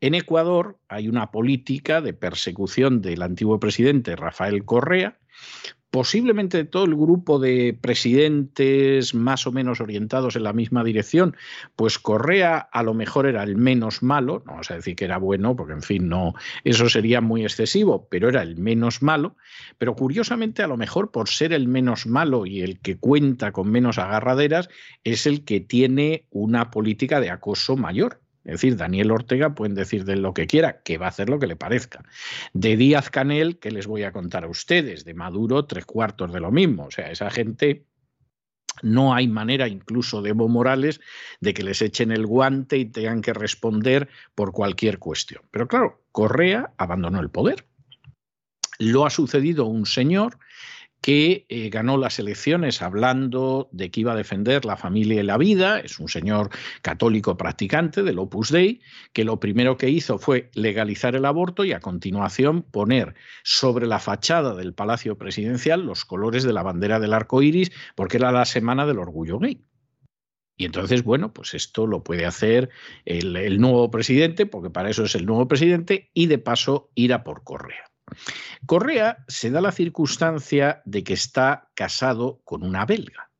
En 0.00 0.14
Ecuador 0.14 0.78
hay 0.88 1.08
una 1.08 1.30
política 1.30 2.00
de 2.00 2.14
persecución 2.14 3.02
del 3.02 3.20
antiguo 3.20 3.60
presidente 3.60 4.16
Rafael 4.16 4.64
Correa 4.64 5.18
posiblemente 5.92 6.64
todo 6.64 6.86
el 6.86 6.96
grupo 6.96 7.38
de 7.38 7.76
presidentes 7.78 9.14
más 9.14 9.46
o 9.46 9.52
menos 9.52 9.78
orientados 9.82 10.36
en 10.36 10.44
la 10.44 10.54
misma 10.54 10.82
dirección, 10.82 11.36
pues 11.76 11.98
Correa 11.98 12.56
a 12.56 12.82
lo 12.82 12.94
mejor 12.94 13.26
era 13.26 13.42
el 13.42 13.56
menos 13.56 14.02
malo, 14.02 14.42
no 14.46 14.52
vamos 14.52 14.70
a 14.70 14.76
decir 14.76 14.96
que 14.96 15.04
era 15.04 15.18
bueno, 15.18 15.54
porque 15.54 15.74
en 15.74 15.82
fin, 15.82 16.08
no, 16.08 16.32
eso 16.64 16.88
sería 16.88 17.20
muy 17.20 17.42
excesivo, 17.42 18.08
pero 18.10 18.30
era 18.30 18.40
el 18.40 18.56
menos 18.56 19.02
malo, 19.02 19.36
pero 19.76 19.94
curiosamente 19.94 20.62
a 20.62 20.66
lo 20.66 20.78
mejor 20.78 21.10
por 21.10 21.28
ser 21.28 21.52
el 21.52 21.68
menos 21.68 22.06
malo 22.06 22.46
y 22.46 22.62
el 22.62 22.80
que 22.80 22.96
cuenta 22.96 23.52
con 23.52 23.70
menos 23.70 23.98
agarraderas, 23.98 24.70
es 25.04 25.26
el 25.26 25.44
que 25.44 25.60
tiene 25.60 26.24
una 26.30 26.70
política 26.70 27.20
de 27.20 27.28
acoso 27.28 27.76
mayor. 27.76 28.21
Es 28.44 28.52
decir, 28.52 28.76
Daniel 28.76 29.12
Ortega 29.12 29.54
pueden 29.54 29.74
decir 29.74 30.04
de 30.04 30.16
lo 30.16 30.34
que 30.34 30.46
quiera, 30.46 30.82
que 30.82 30.98
va 30.98 31.06
a 31.06 31.10
hacer 31.10 31.28
lo 31.28 31.38
que 31.38 31.46
le 31.46 31.56
parezca. 31.56 32.04
De 32.52 32.76
Díaz 32.76 33.08
Canel, 33.08 33.58
que 33.58 33.70
les 33.70 33.86
voy 33.86 34.02
a 34.02 34.12
contar 34.12 34.44
a 34.44 34.48
ustedes, 34.48 35.04
de 35.04 35.14
Maduro, 35.14 35.66
tres 35.66 35.84
cuartos 35.84 36.32
de 36.32 36.40
lo 36.40 36.50
mismo. 36.50 36.86
O 36.86 36.90
sea, 36.90 37.10
esa 37.10 37.30
gente 37.30 37.86
no 38.82 39.14
hay 39.14 39.28
manera, 39.28 39.68
incluso 39.68 40.22
de 40.22 40.30
Evo 40.30 40.48
Morales, 40.48 41.00
de 41.40 41.54
que 41.54 41.62
les 41.62 41.82
echen 41.82 42.10
el 42.10 42.26
guante 42.26 42.78
y 42.78 42.86
tengan 42.86 43.22
que 43.22 43.32
responder 43.32 44.08
por 44.34 44.52
cualquier 44.52 44.98
cuestión. 44.98 45.42
Pero 45.50 45.68
claro, 45.68 46.02
Correa 46.10 46.72
abandonó 46.78 47.20
el 47.20 47.30
poder. 47.30 47.66
Lo 48.78 49.06
ha 49.06 49.10
sucedido 49.10 49.66
un 49.66 49.86
señor 49.86 50.38
que 51.02 51.44
eh, 51.48 51.68
ganó 51.68 51.98
las 51.98 52.18
elecciones 52.18 52.80
hablando 52.80 53.68
de 53.72 53.90
que 53.90 54.00
iba 54.00 54.12
a 54.12 54.16
defender 54.16 54.64
la 54.64 54.76
familia 54.76 55.20
y 55.20 55.24
la 55.24 55.36
vida, 55.36 55.80
es 55.80 55.98
un 55.98 56.08
señor 56.08 56.48
católico 56.80 57.36
practicante 57.36 58.02
del 58.02 58.20
Opus 58.20 58.50
Dei, 58.50 58.80
que 59.12 59.24
lo 59.24 59.40
primero 59.40 59.76
que 59.76 59.90
hizo 59.90 60.18
fue 60.18 60.50
legalizar 60.54 61.16
el 61.16 61.24
aborto 61.24 61.64
y 61.64 61.72
a 61.72 61.80
continuación 61.80 62.62
poner 62.62 63.14
sobre 63.42 63.86
la 63.86 63.98
fachada 63.98 64.54
del 64.54 64.72
Palacio 64.72 65.18
Presidencial 65.18 65.84
los 65.84 66.04
colores 66.04 66.44
de 66.44 66.52
la 66.52 66.62
bandera 66.62 67.00
del 67.00 67.12
arco 67.12 67.42
iris, 67.42 67.72
porque 67.96 68.16
era 68.16 68.32
la 68.32 68.44
semana 68.44 68.86
del 68.86 69.00
orgullo 69.00 69.40
gay. 69.40 69.60
Y 70.56 70.64
entonces, 70.64 71.02
bueno, 71.02 71.32
pues 71.32 71.54
esto 71.54 71.88
lo 71.88 72.04
puede 72.04 72.26
hacer 72.26 72.70
el, 73.04 73.60
nuevo 73.60 73.90
presidente, 73.90 74.46
porque 74.46 74.70
para 74.70 74.90
eso 74.90 75.02
es 75.02 75.16
el 75.16 75.26
nuevo 75.26 75.48
presidente, 75.48 76.10
y 76.14 76.26
de 76.26 76.38
paso 76.38 76.90
ir 76.94 77.12
a 77.12 77.24
por 77.24 77.42
Correa. 77.42 77.91
Correa 78.66 79.24
se 79.28 79.50
da 79.50 79.60
la 79.60 79.72
circunstancia 79.72 80.82
de 80.84 81.04
que 81.04 81.14
está 81.14 81.70
casado 81.74 82.40
con 82.44 82.62
una 82.62 82.84
belga. 82.84 83.30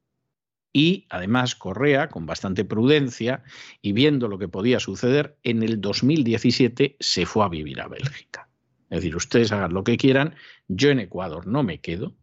Y 0.72 1.06
además 1.10 1.54
Correa, 1.54 2.08
con 2.08 2.24
bastante 2.24 2.64
prudencia 2.64 3.42
y 3.82 3.92
viendo 3.92 4.28
lo 4.28 4.38
que 4.38 4.48
podía 4.48 4.80
suceder, 4.80 5.36
en 5.42 5.62
el 5.62 5.80
2017 5.80 6.96
se 6.98 7.26
fue 7.26 7.44
a 7.44 7.48
vivir 7.48 7.80
a 7.80 7.88
Bélgica. 7.88 8.48
Es 8.88 8.98
decir, 8.98 9.16
ustedes 9.16 9.52
hagan 9.52 9.74
lo 9.74 9.84
que 9.84 9.96
quieran, 9.96 10.34
yo 10.68 10.90
en 10.90 11.00
Ecuador 11.00 11.46
no 11.46 11.62
me 11.62 11.80
quedo, 11.80 12.14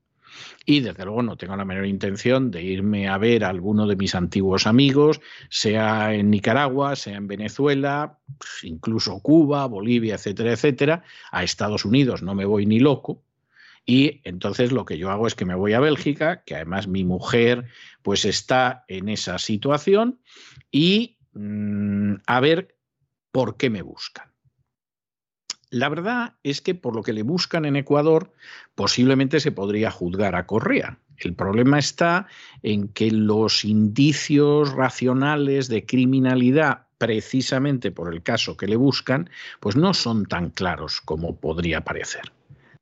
y 0.66 0.82
desde 0.82 1.06
luego 1.06 1.22
no 1.22 1.38
tengo 1.38 1.56
la 1.56 1.66
menor 1.66 1.86
intención 1.86 2.52
de 2.52 2.64
irme 2.64 3.08
a 3.08 3.18
ver 3.18 3.44
a 3.44 3.50
alguno 3.50 3.88
de 3.88 3.96
mis 3.96 4.16
antiguos 4.16 4.68
amigos, 4.68 5.22
sea 5.50 6.14
en 6.14 6.30
Nicaragua, 6.30 6.96
sea 6.96 7.18
en 7.18 7.28
Venezuela, 7.28 8.18
incluso 8.64 9.20
Cuba, 9.22 9.66
Bolivia, 9.66 10.16
etcétera, 10.16 10.54
etcétera. 10.54 11.04
A 11.32 11.44
Estados 11.44 11.86
Unidos 11.86 12.22
no 12.22 12.36
me 12.36 12.46
voy 12.46 12.66
ni 12.66 12.80
loco. 12.80 13.24
Y 13.86 14.22
entonces 14.24 14.72
lo 14.72 14.86
que 14.86 14.98
yo 14.98 15.10
hago 15.10 15.26
es 15.26 15.36
que 15.36 15.46
me 15.46 15.56
voy 15.56 15.74
a 15.74 15.80
Bélgica, 15.80 16.44
que 16.44 16.56
además 16.56 16.88
mi 16.88 17.04
mujer 17.04 17.66
pues 18.04 18.26
está 18.26 18.86
en 18.88 19.10
esa 19.10 19.40
situación, 19.40 20.20
y 20.72 21.18
mm, 21.34 22.16
a 22.28 22.40
ver 22.40 22.76
por 23.32 23.58
qué 23.58 23.70
me 23.70 23.82
buscan. 23.82 24.30
La 25.72 25.90
verdad 25.90 26.34
es 26.44 26.62
que 26.62 26.74
por 26.74 26.96
lo 26.96 27.04
que 27.04 27.14
le 27.14 27.22
buscan 27.22 27.66
en 27.66 27.76
Ecuador, 27.76 28.34
posiblemente 28.74 29.40
se 29.40 29.52
podría 29.52 29.92
juzgar 29.92 30.36
a 30.36 30.48
Correa. 30.48 30.98
El 31.18 31.36
problema 31.36 31.78
está 31.78 32.28
en 32.64 32.88
que 32.88 33.12
los 33.12 33.66
indicios 33.66 34.72
racionales 34.72 35.68
de 35.68 35.86
criminalidad, 35.86 36.88
precisamente 36.98 37.92
por 37.92 38.12
el 38.12 38.24
caso 38.24 38.58
que 38.58 38.68
le 38.68 38.78
buscan, 38.78 39.30
pues 39.60 39.76
no 39.76 39.94
son 39.94 40.26
tan 40.26 40.50
claros 40.50 41.02
como 41.02 41.36
podría 41.36 41.82
parecer. 41.84 42.32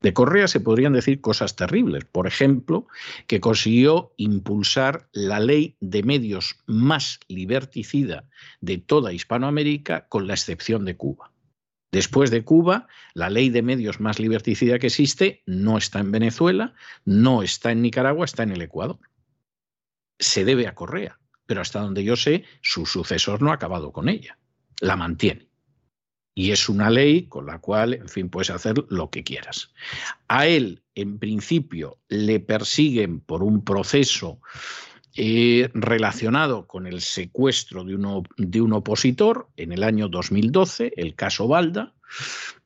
De 0.01 0.13
Correa 0.13 0.47
se 0.47 0.59
podrían 0.59 0.93
decir 0.93 1.21
cosas 1.21 1.55
terribles. 1.55 2.05
Por 2.05 2.27
ejemplo, 2.27 2.87
que 3.25 3.41
consiguió 3.41 4.13
impulsar 4.17 5.09
la 5.11 5.39
ley 5.39 5.75
de 5.79 6.03
medios 6.03 6.55
más 6.67 7.19
liberticida 7.27 8.23
de 8.61 8.77
toda 8.77 9.11
Hispanoamérica, 9.11 10.07
con 10.07 10.27
la 10.27 10.35
excepción 10.35 10.85
de 10.85 10.95
Cuba. 10.95 11.31
Después 11.91 12.31
de 12.31 12.43
Cuba, 12.43 12.87
la 13.13 13.29
ley 13.29 13.49
de 13.49 13.61
medios 13.61 13.99
más 13.99 14.19
liberticida 14.19 14.77
que 14.77 14.87
existe 14.87 15.41
no 15.45 15.77
está 15.77 15.99
en 15.99 16.11
Venezuela, 16.11 16.73
no 17.05 17.43
está 17.43 17.71
en 17.71 17.81
Nicaragua, 17.81 18.25
está 18.25 18.43
en 18.43 18.51
el 18.51 18.61
Ecuador. 18.61 18.99
Se 20.19 20.43
debe 20.43 20.67
a 20.67 20.75
Correa, 20.75 21.19
pero 21.45 21.61
hasta 21.61 21.79
donde 21.79 22.03
yo 22.03 22.15
sé, 22.15 22.43
su 22.61 22.85
sucesor 22.85 23.41
no 23.41 23.51
ha 23.51 23.55
acabado 23.55 23.93
con 23.93 24.09
ella, 24.09 24.37
la 24.81 24.95
mantiene. 24.95 25.47
Y 26.35 26.51
es 26.51 26.69
una 26.69 26.91
ley 26.91 27.23
con 27.23 27.47
la 27.47 27.59
cual, 27.59 27.93
en 27.93 28.09
fin, 28.09 28.29
puedes 28.29 28.51
hacer 28.51 28.75
lo 28.89 29.09
que 29.09 29.23
quieras. 29.23 29.73
A 30.27 30.45
él, 30.45 30.83
en 30.93 31.17
principio, 31.17 31.97
le 32.09 32.39
persiguen 32.39 33.21
por 33.21 33.41
un 33.41 33.63
proceso 33.63 34.39
eh, 35.17 35.69
relacionado 35.73 36.67
con 36.67 36.85
el 36.85 37.01
secuestro 37.01 37.83
de, 37.83 37.97
de 38.37 38.61
un 38.61 38.73
opositor 38.73 39.49
en 39.57 39.71
el 39.71 39.83
año 39.83 40.09
2012, 40.09 40.93
el 40.95 41.15
caso 41.15 41.47
Balda. 41.47 41.95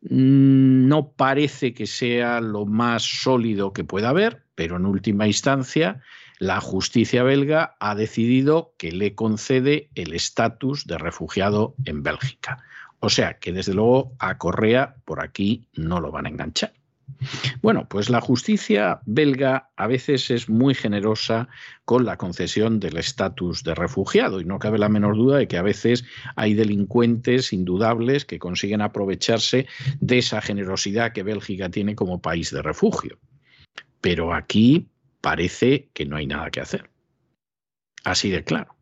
Mm, 0.01 0.87
no 0.87 1.11
parece 1.11 1.73
que 1.73 1.87
sea 1.87 2.41
lo 2.41 2.65
más 2.65 3.03
sólido 3.03 3.71
que 3.71 3.83
pueda 3.83 4.09
haber, 4.09 4.43
pero 4.53 4.75
en 4.75 4.85
última 4.85 5.27
instancia 5.27 6.01
la 6.39 6.59
justicia 6.59 7.23
belga 7.23 7.77
ha 7.79 7.95
decidido 7.95 8.73
que 8.77 8.91
le 8.91 9.15
concede 9.15 9.89
el 9.95 10.13
estatus 10.13 10.87
de 10.87 10.97
refugiado 10.97 11.75
en 11.85 12.03
Bélgica. 12.03 12.63
O 12.99 13.09
sea 13.09 13.39
que 13.39 13.53
desde 13.53 13.73
luego 13.73 14.13
a 14.19 14.37
Correa 14.37 14.95
por 15.05 15.23
aquí 15.23 15.67
no 15.73 16.01
lo 16.01 16.11
van 16.11 16.25
a 16.25 16.29
enganchar. 16.29 16.73
Bueno, 17.61 17.87
pues 17.87 18.09
la 18.09 18.21
justicia 18.21 19.01
belga 19.05 19.69
a 19.75 19.87
veces 19.87 20.31
es 20.31 20.49
muy 20.49 20.73
generosa 20.73 21.47
con 21.85 22.05
la 22.05 22.17
concesión 22.17 22.79
del 22.79 22.97
estatus 22.97 23.63
de 23.63 23.75
refugiado 23.75 24.41
y 24.41 24.45
no 24.45 24.59
cabe 24.59 24.77
la 24.77 24.89
menor 24.89 25.15
duda 25.15 25.37
de 25.37 25.47
que 25.47 25.57
a 25.57 25.61
veces 25.61 26.03
hay 26.35 26.53
delincuentes 26.53 27.53
indudables 27.53 28.25
que 28.25 28.39
consiguen 28.39 28.81
aprovecharse 28.81 29.67
de 29.99 30.17
esa 30.17 30.41
generosidad 30.41 31.13
que 31.13 31.23
Bélgica 31.23 31.69
tiene 31.69 31.95
como 31.95 32.21
país 32.21 32.51
de 32.51 32.61
refugio. 32.61 33.19
Pero 34.01 34.33
aquí 34.33 34.89
parece 35.21 35.89
que 35.93 36.05
no 36.05 36.15
hay 36.15 36.25
nada 36.25 36.49
que 36.49 36.61
hacer. 36.61 36.89
Así 38.03 38.29
de 38.29 38.43
claro. 38.43 38.75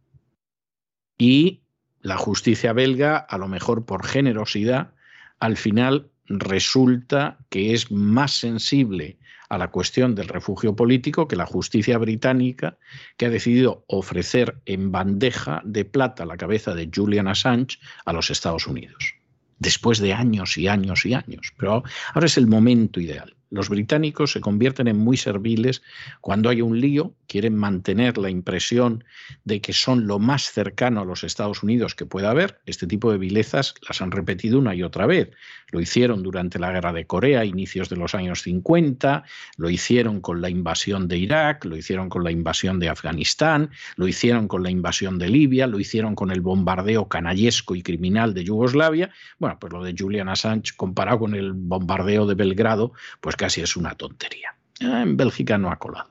Y 1.18 1.62
la 2.02 2.18
justicia 2.18 2.72
belga, 2.72 3.18
a 3.18 3.38
lo 3.38 3.48
mejor 3.48 3.86
por 3.86 4.06
generosidad, 4.06 4.94
al 5.40 5.58
final 5.58 6.10
resulta 6.30 7.38
que 7.50 7.74
es 7.74 7.92
más 7.92 8.32
sensible 8.32 9.18
a 9.50 9.58
la 9.58 9.70
cuestión 9.70 10.14
del 10.14 10.28
refugio 10.28 10.76
político 10.76 11.28
que 11.28 11.36
la 11.36 11.46
justicia 11.46 11.98
británica, 11.98 12.78
que 13.18 13.26
ha 13.26 13.30
decidido 13.30 13.84
ofrecer 13.88 14.62
en 14.66 14.92
bandeja 14.92 15.62
de 15.66 15.86
plata 15.86 16.26
la 16.26 16.38
cabeza 16.38 16.76
de 16.76 16.90
Julian 16.94 17.28
Assange 17.28 17.80
a 18.06 18.14
los 18.14 18.30
Estados 18.30 18.68
Unidos, 18.68 19.16
después 19.58 20.00
de 20.00 20.14
años 20.14 20.58
y 20.58 20.68
años 20.68 21.06
y 21.06 21.16
años. 21.16 21.54
Pero 21.58 21.84
ahora 22.14 22.28
es 22.28 22.38
el 22.38 22.46
momento 22.46 23.00
ideal. 23.00 23.36
Los 23.52 23.70
británicos 23.70 24.32
se 24.32 24.42
convierten 24.42 24.88
en 24.88 24.98
muy 24.98 25.18
serviles 25.18 25.82
cuando 26.22 26.50
hay 26.50 26.62
un 26.62 26.80
lío, 26.80 27.14
quieren 27.28 27.56
mantener 27.56 28.18
la 28.18 28.30
impresión 28.30 29.04
de 29.44 29.60
que 29.60 29.74
son 29.74 30.08
lo 30.08 30.20
más 30.20 30.52
cercano 30.52 31.02
a 31.02 31.06
los 31.06 31.24
Estados 31.24 31.64
Unidos 31.64 31.96
que 31.96 32.06
pueda 32.06 32.30
haber. 32.30 32.60
Este 32.66 32.86
tipo 32.86 33.12
de 33.12 33.18
vilezas 33.18 33.74
las 33.88 34.02
han 34.02 34.12
repetido 34.12 34.60
una 34.60 34.76
y 34.76 34.84
otra 34.84 35.08
vez. 35.08 35.32
Lo 35.72 35.80
hicieron 35.80 36.24
durante 36.24 36.60
la 36.60 36.72
guerra 36.72 36.94
de 36.94 37.06
Corea, 37.06 37.46
inicios 37.46 37.90
de 37.90 37.96
los 37.96 38.16
años 38.16 38.42
50, 38.44 39.24
lo 39.58 39.70
hicieron 39.70 40.22
con 40.22 40.42
la 40.42 40.50
invasión 40.50 41.08
de 41.08 41.18
Irak, 41.18 41.66
lo 41.66 41.76
hicieron 41.76 42.10
con 42.10 42.24
la 42.24 42.32
invasión 42.32 42.80
de 42.80 42.90
Afganistán, 42.90 43.70
lo 43.96 44.08
hicieron 44.08 44.48
con 44.48 44.64
la 44.64 44.70
invasión 44.70 45.18
de 45.18 45.30
Libia, 45.30 45.68
lo 45.68 45.80
hicieron 45.80 46.16
con 46.16 46.32
el 46.32 46.42
bombardeo 46.42 47.08
canallesco 47.08 47.76
y 47.76 47.84
criminal 47.84 48.34
de 48.34 48.44
Yugoslavia. 48.44 49.12
Bueno, 49.38 49.58
pues 49.60 49.74
lo 49.74 49.84
de 49.84 49.96
Julian 49.98 50.30
Assange 50.30 50.74
comparado 50.76 51.20
con 51.20 51.36
el 51.36 51.54
bombardeo 51.54 52.26
de 52.26 52.36
Belgrado, 52.36 52.94
pues 53.22 53.36
casi 53.40 53.62
es 53.62 53.78
una 53.78 53.96
tontería. 53.96 54.54
Ah, 54.82 55.02
en 55.02 55.16
Bélgica 55.16 55.58
no 55.58 55.72
ha 55.72 55.80
colado. 55.80 56.10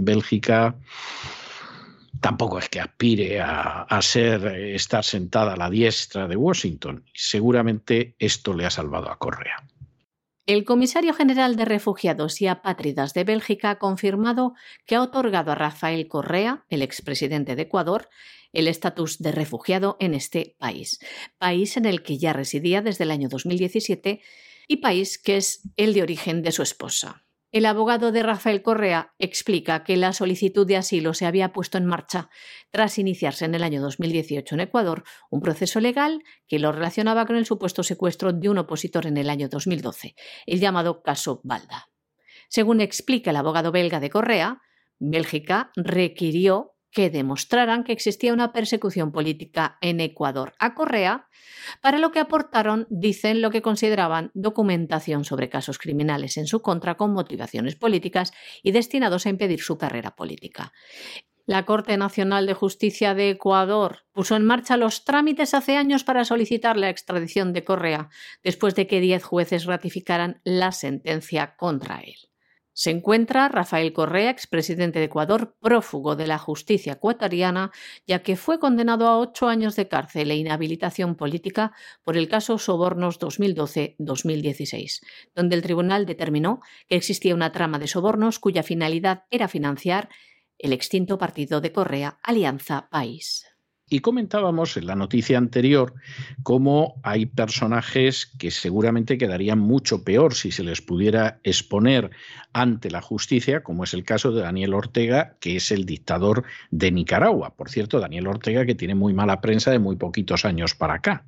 Bélgica 0.00 0.74
tampoco 2.20 2.58
es 2.58 2.70
que 2.70 2.80
aspire 2.80 3.40
a, 3.42 4.00
ser, 4.00 4.46
eh, 4.46 4.74
estar 4.74 5.04
sentada 5.04 5.52
a 5.52 5.56
la 5.56 5.68
diestra 5.68 6.26
de 6.26 6.34
Washington. 6.34 7.04
Seguramente 7.12 8.16
esto 8.18 8.54
le 8.54 8.64
ha 8.64 8.70
salvado 8.70 9.10
a 9.10 9.18
Correa. 9.18 9.62
El 10.46 10.64
comisario 10.64 11.12
general 11.12 11.56
de 11.56 11.66
refugiados 11.66 12.40
y 12.40 12.46
apátridas 12.46 13.12
de 13.12 13.24
Bélgica 13.24 13.70
ha 13.70 13.78
confirmado 13.78 14.54
que 14.86 14.94
ha 14.94 15.02
otorgado 15.02 15.52
a 15.52 15.56
Rafael 15.56 16.08
Correa, 16.08 16.64
el 16.70 16.80
expresidente 16.82 17.54
de 17.54 17.62
Ecuador, 17.62 18.08
el 18.52 18.68
estatus 18.68 19.18
de 19.18 19.32
refugiado 19.32 19.96
en 20.00 20.14
este 20.14 20.56
país, 20.58 21.00
país 21.36 21.76
en 21.76 21.84
el 21.84 22.02
que 22.02 22.16
ya 22.16 22.32
residía 22.32 22.80
desde 22.80 23.04
el 23.04 23.10
año 23.10 23.28
2017 23.28 24.22
y 24.66 24.78
país 24.78 25.18
que 25.18 25.36
es 25.36 25.62
el 25.76 25.94
de 25.94 26.02
origen 26.02 26.42
de 26.42 26.52
su 26.52 26.62
esposa. 26.62 27.26
El 27.52 27.64
abogado 27.64 28.12
de 28.12 28.22
Rafael 28.22 28.60
Correa 28.60 29.14
explica 29.18 29.82
que 29.82 29.96
la 29.96 30.12
solicitud 30.12 30.66
de 30.66 30.76
asilo 30.76 31.14
se 31.14 31.24
había 31.24 31.52
puesto 31.52 31.78
en 31.78 31.86
marcha 31.86 32.28
tras 32.70 32.98
iniciarse 32.98 33.44
en 33.44 33.54
el 33.54 33.62
año 33.62 33.80
2018 33.80 34.56
en 34.56 34.60
Ecuador 34.60 35.04
un 35.30 35.40
proceso 35.40 35.80
legal 35.80 36.22
que 36.48 36.58
lo 36.58 36.72
relacionaba 36.72 37.24
con 37.24 37.36
el 37.36 37.46
supuesto 37.46 37.82
secuestro 37.82 38.32
de 38.32 38.50
un 38.50 38.58
opositor 38.58 39.06
en 39.06 39.16
el 39.16 39.30
año 39.30 39.48
2012, 39.48 40.16
el 40.44 40.60
llamado 40.60 41.02
caso 41.02 41.40
Balda. 41.44 41.88
Según 42.48 42.80
explica 42.80 43.30
el 43.30 43.36
abogado 43.36 43.72
belga 43.72 44.00
de 44.00 44.10
Correa, 44.10 44.60
Bélgica 44.98 45.70
requirió 45.76 46.75
que 46.96 47.10
demostraran 47.10 47.84
que 47.84 47.92
existía 47.92 48.32
una 48.32 48.54
persecución 48.54 49.12
política 49.12 49.76
en 49.82 50.00
Ecuador 50.00 50.54
a 50.58 50.74
Correa, 50.74 51.28
para 51.82 51.98
lo 51.98 52.10
que 52.10 52.20
aportaron, 52.20 52.86
dicen, 52.88 53.42
lo 53.42 53.50
que 53.50 53.60
consideraban 53.60 54.30
documentación 54.32 55.26
sobre 55.26 55.50
casos 55.50 55.76
criminales 55.76 56.38
en 56.38 56.46
su 56.46 56.62
contra 56.62 56.94
con 56.94 57.12
motivaciones 57.12 57.76
políticas 57.76 58.32
y 58.62 58.70
destinados 58.72 59.26
a 59.26 59.28
impedir 59.28 59.60
su 59.60 59.76
carrera 59.76 60.16
política. 60.16 60.72
La 61.44 61.66
Corte 61.66 61.98
Nacional 61.98 62.46
de 62.46 62.54
Justicia 62.54 63.14
de 63.14 63.28
Ecuador 63.28 64.06
puso 64.12 64.34
en 64.34 64.46
marcha 64.46 64.78
los 64.78 65.04
trámites 65.04 65.52
hace 65.52 65.76
años 65.76 66.02
para 66.02 66.24
solicitar 66.24 66.78
la 66.78 66.88
extradición 66.88 67.52
de 67.52 67.62
Correa, 67.62 68.08
después 68.42 68.74
de 68.74 68.86
que 68.86 69.02
diez 69.02 69.22
jueces 69.22 69.66
ratificaran 69.66 70.40
la 70.44 70.72
sentencia 70.72 71.56
contra 71.56 71.98
él. 71.98 72.16
Se 72.78 72.90
encuentra 72.90 73.48
Rafael 73.48 73.94
Correa, 73.94 74.28
expresidente 74.28 74.98
de 74.98 75.06
Ecuador, 75.06 75.56
prófugo 75.62 76.14
de 76.14 76.26
la 76.26 76.36
justicia 76.36 76.92
ecuatoriana, 76.92 77.72
ya 78.06 78.22
que 78.22 78.36
fue 78.36 78.58
condenado 78.58 79.06
a 79.06 79.18
ocho 79.18 79.48
años 79.48 79.76
de 79.76 79.88
cárcel 79.88 80.30
e 80.30 80.36
inhabilitación 80.36 81.14
política 81.14 81.72
por 82.02 82.18
el 82.18 82.28
caso 82.28 82.58
Sobornos 82.58 83.18
2012-2016, 83.18 85.00
donde 85.34 85.56
el 85.56 85.62
tribunal 85.62 86.04
determinó 86.04 86.60
que 86.86 86.96
existía 86.96 87.34
una 87.34 87.50
trama 87.50 87.78
de 87.78 87.86
sobornos 87.86 88.38
cuya 88.38 88.62
finalidad 88.62 89.24
era 89.30 89.48
financiar 89.48 90.10
el 90.58 90.74
extinto 90.74 91.16
partido 91.16 91.62
de 91.62 91.72
Correa, 91.72 92.18
Alianza 92.22 92.90
País. 92.90 93.55
Y 93.88 94.00
comentábamos 94.00 94.76
en 94.76 94.86
la 94.86 94.96
noticia 94.96 95.38
anterior 95.38 95.94
cómo 96.42 96.96
hay 97.04 97.26
personajes 97.26 98.26
que 98.26 98.50
seguramente 98.50 99.16
quedarían 99.16 99.60
mucho 99.60 100.02
peor 100.02 100.34
si 100.34 100.50
se 100.50 100.64
les 100.64 100.82
pudiera 100.82 101.38
exponer 101.44 102.10
ante 102.52 102.90
la 102.90 103.00
justicia, 103.00 103.62
como 103.62 103.84
es 103.84 103.94
el 103.94 104.02
caso 104.02 104.32
de 104.32 104.42
Daniel 104.42 104.74
Ortega, 104.74 105.36
que 105.38 105.54
es 105.54 105.70
el 105.70 105.86
dictador 105.86 106.42
de 106.72 106.90
Nicaragua. 106.90 107.54
Por 107.54 107.70
cierto, 107.70 108.00
Daniel 108.00 108.26
Ortega 108.26 108.66
que 108.66 108.74
tiene 108.74 108.96
muy 108.96 109.14
mala 109.14 109.40
prensa 109.40 109.70
de 109.70 109.78
muy 109.78 109.94
poquitos 109.94 110.44
años 110.44 110.74
para 110.74 110.94
acá. 110.94 111.24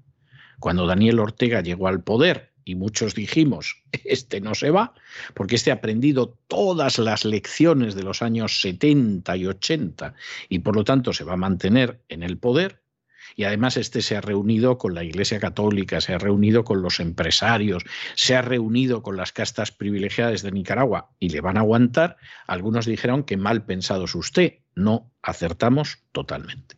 Cuando 0.59 0.84
Daniel 0.84 1.20
Ortega 1.20 1.61
llegó 1.61 1.86
al 1.86 2.02
poder 2.02 2.47
y 2.68 2.74
muchos 2.74 3.14
dijimos, 3.14 3.82
este 4.04 4.42
no 4.42 4.54
se 4.54 4.70
va, 4.70 4.92
porque 5.34 5.56
este 5.56 5.70
ha 5.70 5.74
aprendido 5.74 6.38
todas 6.48 6.98
las 6.98 7.24
lecciones 7.24 7.94
de 7.94 8.02
los 8.02 8.20
años 8.20 8.60
70 8.60 9.36
y 9.38 9.46
80 9.46 10.14
y 10.50 10.58
por 10.58 10.76
lo 10.76 10.84
tanto 10.84 11.14
se 11.14 11.24
va 11.24 11.32
a 11.32 11.38
mantener 11.38 12.02
en 12.08 12.22
el 12.22 12.36
poder. 12.36 12.82
Y 13.36 13.44
además 13.44 13.76
este 13.76 14.02
se 14.02 14.16
ha 14.16 14.20
reunido 14.20 14.78
con 14.78 14.94
la 14.94 15.04
Iglesia 15.04 15.38
Católica, 15.38 16.00
se 16.00 16.12
ha 16.12 16.18
reunido 16.18 16.64
con 16.64 16.82
los 16.82 16.98
empresarios, 17.00 17.84
se 18.14 18.34
ha 18.36 18.42
reunido 18.42 19.02
con 19.02 19.16
las 19.16 19.32
castas 19.32 19.70
privilegiadas 19.70 20.42
de 20.42 20.50
Nicaragua 20.50 21.10
y 21.18 21.28
le 21.28 21.40
van 21.40 21.56
a 21.56 21.60
aguantar. 21.60 22.16
Algunos 22.46 22.84
dijeron 22.84 23.22
que 23.22 23.36
mal 23.36 23.64
pensado 23.64 24.04
es 24.04 24.14
usted. 24.14 24.58
No, 24.74 25.10
acertamos 25.22 26.02
totalmente. 26.12 26.76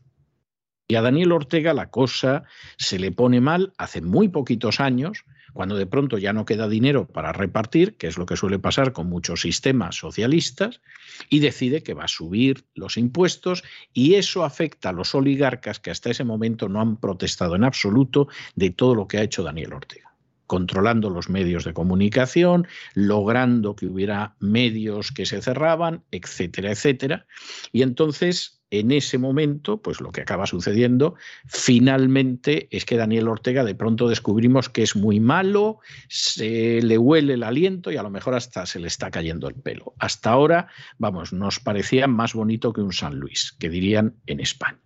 Y 0.86 0.96
a 0.96 1.02
Daniel 1.02 1.32
Ortega 1.32 1.72
la 1.72 1.88
cosa 1.88 2.42
se 2.76 2.98
le 2.98 3.12
pone 3.12 3.40
mal 3.40 3.72
hace 3.78 4.00
muy 4.00 4.28
poquitos 4.28 4.80
años, 4.80 5.24
cuando 5.52 5.76
de 5.76 5.86
pronto 5.86 6.18
ya 6.18 6.32
no 6.32 6.44
queda 6.44 6.68
dinero 6.68 7.06
para 7.06 7.32
repartir, 7.32 7.96
que 7.96 8.06
es 8.06 8.18
lo 8.18 8.26
que 8.26 8.36
suele 8.36 8.58
pasar 8.58 8.92
con 8.92 9.08
muchos 9.08 9.40
sistemas 9.42 9.96
socialistas, 9.96 10.80
y 11.28 11.40
decide 11.40 11.82
que 11.82 11.94
va 11.94 12.04
a 12.04 12.08
subir 12.08 12.64
los 12.74 12.96
impuestos 12.96 13.62
y 13.92 14.14
eso 14.14 14.44
afecta 14.44 14.90
a 14.90 14.92
los 14.92 15.14
oligarcas 15.14 15.80
que 15.80 15.90
hasta 15.90 16.10
ese 16.10 16.24
momento 16.24 16.68
no 16.68 16.80
han 16.80 16.96
protestado 16.96 17.56
en 17.56 17.64
absoluto 17.64 18.28
de 18.54 18.70
todo 18.70 18.94
lo 18.94 19.08
que 19.08 19.18
ha 19.18 19.22
hecho 19.22 19.42
Daniel 19.42 19.72
Ortega 19.72 20.09
controlando 20.50 21.10
los 21.10 21.28
medios 21.28 21.62
de 21.62 21.72
comunicación, 21.72 22.66
logrando 22.94 23.76
que 23.76 23.86
hubiera 23.86 24.34
medios 24.40 25.12
que 25.12 25.24
se 25.24 25.40
cerraban, 25.40 26.02
etcétera, 26.10 26.72
etcétera. 26.72 27.24
Y 27.70 27.82
entonces 27.82 28.60
en 28.70 28.90
ese 28.90 29.16
momento, 29.16 29.80
pues 29.80 30.00
lo 30.00 30.10
que 30.10 30.22
acaba 30.22 30.46
sucediendo 30.46 31.14
finalmente 31.46 32.66
es 32.72 32.84
que 32.84 32.96
Daniel 32.96 33.28
Ortega 33.28 33.62
de 33.62 33.76
pronto 33.76 34.08
descubrimos 34.08 34.68
que 34.68 34.82
es 34.82 34.96
muy 34.96 35.20
malo, 35.20 35.78
se 36.08 36.82
le 36.82 36.98
huele 36.98 37.34
el 37.34 37.44
aliento 37.44 37.92
y 37.92 37.96
a 37.96 38.02
lo 38.02 38.10
mejor 38.10 38.34
hasta 38.34 38.66
se 38.66 38.80
le 38.80 38.88
está 38.88 39.12
cayendo 39.12 39.46
el 39.46 39.54
pelo. 39.54 39.94
Hasta 40.00 40.30
ahora, 40.30 40.66
vamos, 40.98 41.32
nos 41.32 41.60
parecía 41.60 42.08
más 42.08 42.34
bonito 42.34 42.72
que 42.72 42.80
un 42.80 42.92
San 42.92 43.20
Luis, 43.20 43.54
que 43.60 43.70
dirían 43.70 44.16
en 44.26 44.40
España. 44.40 44.80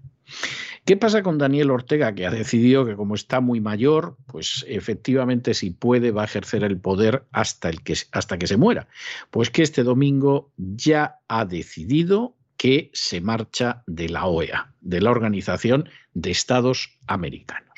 ¿Qué 0.84 0.98
pasa 0.98 1.22
con 1.22 1.38
Daniel 1.38 1.70
Ortega, 1.70 2.14
que 2.14 2.26
ha 2.26 2.30
decidido 2.30 2.84
que 2.84 2.94
como 2.94 3.14
está 3.14 3.40
muy 3.40 3.60
mayor, 3.60 4.18
pues 4.26 4.66
efectivamente 4.68 5.54
si 5.54 5.70
puede 5.70 6.10
va 6.10 6.22
a 6.22 6.26
ejercer 6.26 6.62
el 6.62 6.78
poder 6.78 7.24
hasta, 7.32 7.70
el 7.70 7.82
que, 7.82 7.96
hasta 8.12 8.38
que 8.38 8.46
se 8.46 8.58
muera? 8.58 8.86
Pues 9.30 9.48
que 9.48 9.62
este 9.62 9.82
domingo 9.82 10.52
ya 10.58 11.20
ha 11.28 11.46
decidido 11.46 12.36
que 12.58 12.90
se 12.92 13.20
marcha 13.22 13.82
de 13.86 14.10
la 14.10 14.26
OEA, 14.26 14.74
de 14.80 15.00
la 15.00 15.10
Organización 15.10 15.88
de 16.12 16.30
Estados 16.30 16.98
Americanos. 17.06 17.73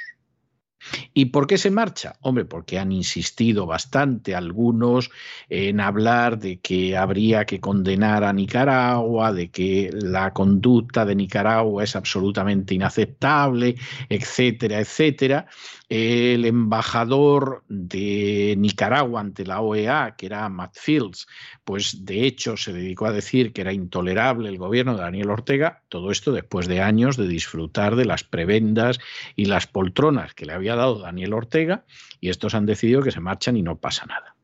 ¿Y 1.14 1.26
por 1.26 1.47
qué 1.47 1.59
se 1.59 1.70
marcha? 1.70 2.16
Hombre, 2.20 2.45
porque 2.45 2.78
han 2.78 2.93
insistido 2.93 3.66
bastante 3.66 4.34
algunos 4.34 5.11
en 5.49 5.80
hablar 5.80 6.39
de 6.39 6.61
que 6.61 6.97
habría 6.97 7.45
que 7.45 7.61
condenar 7.61 8.24
a 8.24 8.32
Nicaragua, 8.32 9.32
de 9.32 9.51
que 9.51 9.91
la 9.93 10.32
conducta 10.32 11.05
de 11.05 11.14
Nicaragua 11.14 11.84
es 11.84 11.97
absolutamente 11.97 12.74
inaceptable, 12.74 13.76
etcétera, 14.09 14.80
etcétera. 14.80 15.47
El 15.89 16.45
embajador 16.45 17.64
de 17.68 18.57
Nicaragua 18.59 19.20
ante 19.20 19.47
la 19.47 19.61
OEA, 19.61 20.16
que 20.16 20.26
era 20.26 20.49
Matt 20.49 20.76
Fields, 20.76 21.28
pues 21.64 22.05
de 22.05 22.24
hecho 22.26 22.57
se 22.57 22.72
dedicó 22.72 23.07
a 23.07 23.12
decir 23.12 23.53
que 23.53 23.61
era 23.61 23.72
intolerable 23.72 24.49
el 24.49 24.59
gobierno 24.59 24.97
de 24.97 25.03
Daniel 25.03 25.30
Ortega, 25.30 25.84
todo 25.89 26.11
esto 26.11 26.32
después 26.32 26.66
de 26.66 26.80
años 26.80 27.16
de 27.16 27.28
disfrutar 27.28 27.95
de 27.95 28.05
las 28.05 28.24
prebendas 28.24 28.99
y 29.37 29.45
las 29.45 29.68
poltronas 29.68 30.34
que 30.34 30.47
le 30.47 30.55
había 30.55 30.74
dado 30.74 30.99
Daniel 30.99 31.34
Ortega, 31.34 31.84
y 32.20 32.30
estos 32.30 32.57
han 32.57 32.66
decidido 32.66 33.03
que 33.03 33.12
se 33.12 33.20
marchan 33.20 33.57
y 33.57 33.62
no 33.62 33.78
pasa 33.78 34.07
nada. 34.07 34.34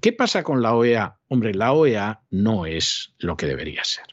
¿Qué 0.00 0.12
pasa 0.12 0.42
con 0.42 0.62
la 0.62 0.74
OEA? 0.74 1.18
Hombre, 1.28 1.54
la 1.54 1.72
OEA 1.72 2.22
no 2.30 2.66
es 2.66 3.14
lo 3.18 3.36
que 3.36 3.46
debería 3.46 3.84
ser. 3.84 4.06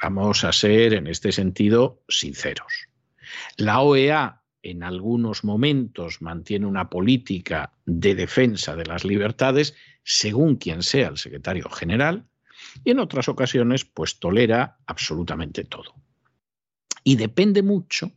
Vamos 0.00 0.44
a 0.44 0.52
ser 0.52 0.94
en 0.94 1.06
este 1.06 1.32
sentido 1.32 2.02
sinceros. 2.08 2.88
La 3.56 3.80
OEA 3.80 4.42
en 4.62 4.82
algunos 4.82 5.44
momentos 5.44 6.20
mantiene 6.20 6.66
una 6.66 6.90
política 6.90 7.72
de 7.86 8.14
defensa 8.14 8.76
de 8.76 8.86
las 8.86 9.04
libertades 9.04 9.74
según 10.02 10.56
quien 10.56 10.82
sea 10.82 11.08
el 11.08 11.18
secretario 11.18 11.68
general 11.70 12.26
y 12.84 12.90
en 12.90 12.98
otras 12.98 13.28
ocasiones 13.28 13.84
pues 13.84 14.18
tolera 14.18 14.78
absolutamente 14.86 15.64
todo. 15.64 15.94
Y 17.04 17.16
depende 17.16 17.62
mucho 17.62 18.12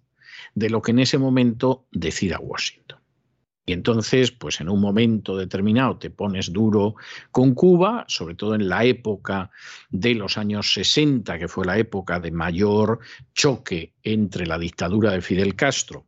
de 0.55 0.69
lo 0.69 0.81
que 0.81 0.91
en 0.91 0.99
ese 0.99 1.17
momento 1.17 1.87
decida 1.91 2.39
Washington. 2.39 2.99
Y 3.63 3.73
entonces, 3.73 4.31
pues 4.31 4.59
en 4.59 4.69
un 4.69 4.81
momento 4.81 5.37
determinado 5.37 5.97
te 5.97 6.09
pones 6.09 6.51
duro 6.51 6.95
con 7.29 7.53
Cuba, 7.53 8.05
sobre 8.07 8.33
todo 8.33 8.55
en 8.55 8.67
la 8.67 8.83
época 8.83 9.51
de 9.91 10.15
los 10.15 10.37
años 10.37 10.73
60, 10.73 11.37
que 11.37 11.47
fue 11.47 11.65
la 11.65 11.77
época 11.77 12.19
de 12.19 12.31
mayor 12.31 12.99
choque 13.33 13.93
entre 14.01 14.47
la 14.47 14.57
dictadura 14.57 15.11
de 15.11 15.21
Fidel 15.21 15.55
Castro 15.55 16.07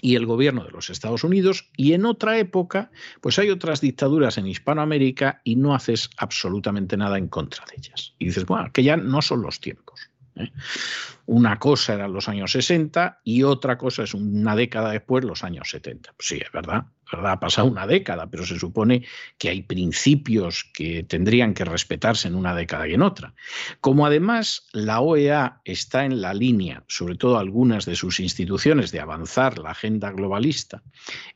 y 0.00 0.16
el 0.16 0.26
gobierno 0.26 0.64
de 0.64 0.70
los 0.70 0.90
Estados 0.90 1.24
Unidos 1.24 1.70
y 1.76 1.92
en 1.92 2.04
otra 2.04 2.38
época 2.38 2.90
pues 3.20 3.38
hay 3.38 3.50
otras 3.50 3.80
dictaduras 3.80 4.38
en 4.38 4.46
Hispanoamérica 4.46 5.40
y 5.44 5.56
no 5.56 5.74
haces 5.74 6.10
absolutamente 6.16 6.96
nada 6.96 7.18
en 7.18 7.28
contra 7.28 7.64
de 7.66 7.74
ellas. 7.78 8.14
Y 8.18 8.26
dices, 8.26 8.46
bueno, 8.46 8.70
que 8.72 8.82
ya 8.82 8.96
no 8.96 9.22
son 9.22 9.42
los 9.42 9.60
tiempos. 9.60 10.10
¿Eh? 10.36 10.50
Una 11.26 11.58
cosa 11.58 11.94
eran 11.94 12.12
los 12.12 12.28
años 12.28 12.52
60 12.52 13.20
y 13.24 13.42
otra 13.44 13.78
cosa 13.78 14.02
es 14.02 14.14
una 14.14 14.54
década 14.54 14.90
después, 14.90 15.24
los 15.24 15.42
años 15.42 15.70
70. 15.70 16.12
Pues 16.16 16.28
sí, 16.28 16.38
es 16.44 16.52
verdad, 16.52 16.84
verdad, 17.10 17.32
ha 17.32 17.40
pasado 17.40 17.66
una 17.66 17.86
década, 17.86 18.26
pero 18.26 18.44
se 18.44 18.58
supone 18.58 19.04
que 19.38 19.48
hay 19.48 19.62
principios 19.62 20.70
que 20.74 21.02
tendrían 21.02 21.54
que 21.54 21.64
respetarse 21.64 22.28
en 22.28 22.34
una 22.34 22.54
década 22.54 22.86
y 22.88 22.94
en 22.94 23.02
otra. 23.02 23.34
Como 23.80 24.06
además 24.06 24.66
la 24.72 25.00
OEA 25.00 25.60
está 25.64 26.04
en 26.04 26.20
la 26.20 26.34
línea, 26.34 26.84
sobre 26.88 27.16
todo 27.16 27.38
algunas 27.38 27.86
de 27.86 27.96
sus 27.96 28.20
instituciones, 28.20 28.92
de 28.92 29.00
avanzar 29.00 29.58
la 29.58 29.70
agenda 29.70 30.10
globalista 30.10 30.82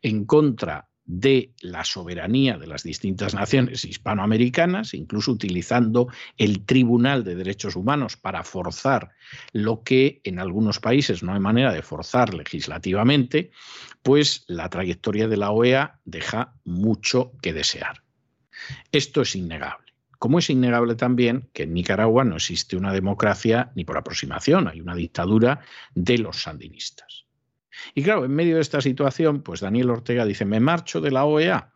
en 0.02 0.26
contra 0.26 0.88
de 1.08 1.54
la 1.62 1.84
soberanía 1.84 2.58
de 2.58 2.66
las 2.66 2.82
distintas 2.82 3.34
naciones 3.34 3.84
hispanoamericanas, 3.84 4.92
incluso 4.92 5.32
utilizando 5.32 6.08
el 6.36 6.66
Tribunal 6.66 7.24
de 7.24 7.34
Derechos 7.34 7.76
Humanos 7.76 8.18
para 8.18 8.44
forzar 8.44 9.12
lo 9.52 9.82
que 9.82 10.20
en 10.24 10.38
algunos 10.38 10.80
países 10.80 11.22
no 11.22 11.32
hay 11.32 11.40
manera 11.40 11.72
de 11.72 11.82
forzar 11.82 12.34
legislativamente, 12.34 13.50
pues 14.02 14.44
la 14.48 14.68
trayectoria 14.68 15.28
de 15.28 15.38
la 15.38 15.50
OEA 15.50 15.98
deja 16.04 16.54
mucho 16.64 17.32
que 17.40 17.54
desear. 17.54 18.02
Esto 18.92 19.22
es 19.22 19.34
innegable. 19.34 19.94
Como 20.18 20.40
es 20.40 20.50
innegable 20.50 20.94
también 20.94 21.48
que 21.54 21.62
en 21.62 21.72
Nicaragua 21.72 22.24
no 22.24 22.36
existe 22.36 22.76
una 22.76 22.92
democracia 22.92 23.72
ni 23.74 23.84
por 23.84 23.96
aproximación, 23.96 24.68
hay 24.68 24.80
una 24.82 24.94
dictadura 24.94 25.60
de 25.94 26.18
los 26.18 26.42
sandinistas. 26.42 27.27
Y 27.94 28.02
claro, 28.02 28.24
en 28.24 28.34
medio 28.34 28.56
de 28.56 28.62
esta 28.62 28.80
situación, 28.80 29.42
pues 29.42 29.60
Daniel 29.60 29.90
Ortega 29.90 30.24
dice, 30.24 30.44
me 30.44 30.60
marcho 30.60 31.00
de 31.00 31.10
la 31.10 31.24
OEA. 31.24 31.72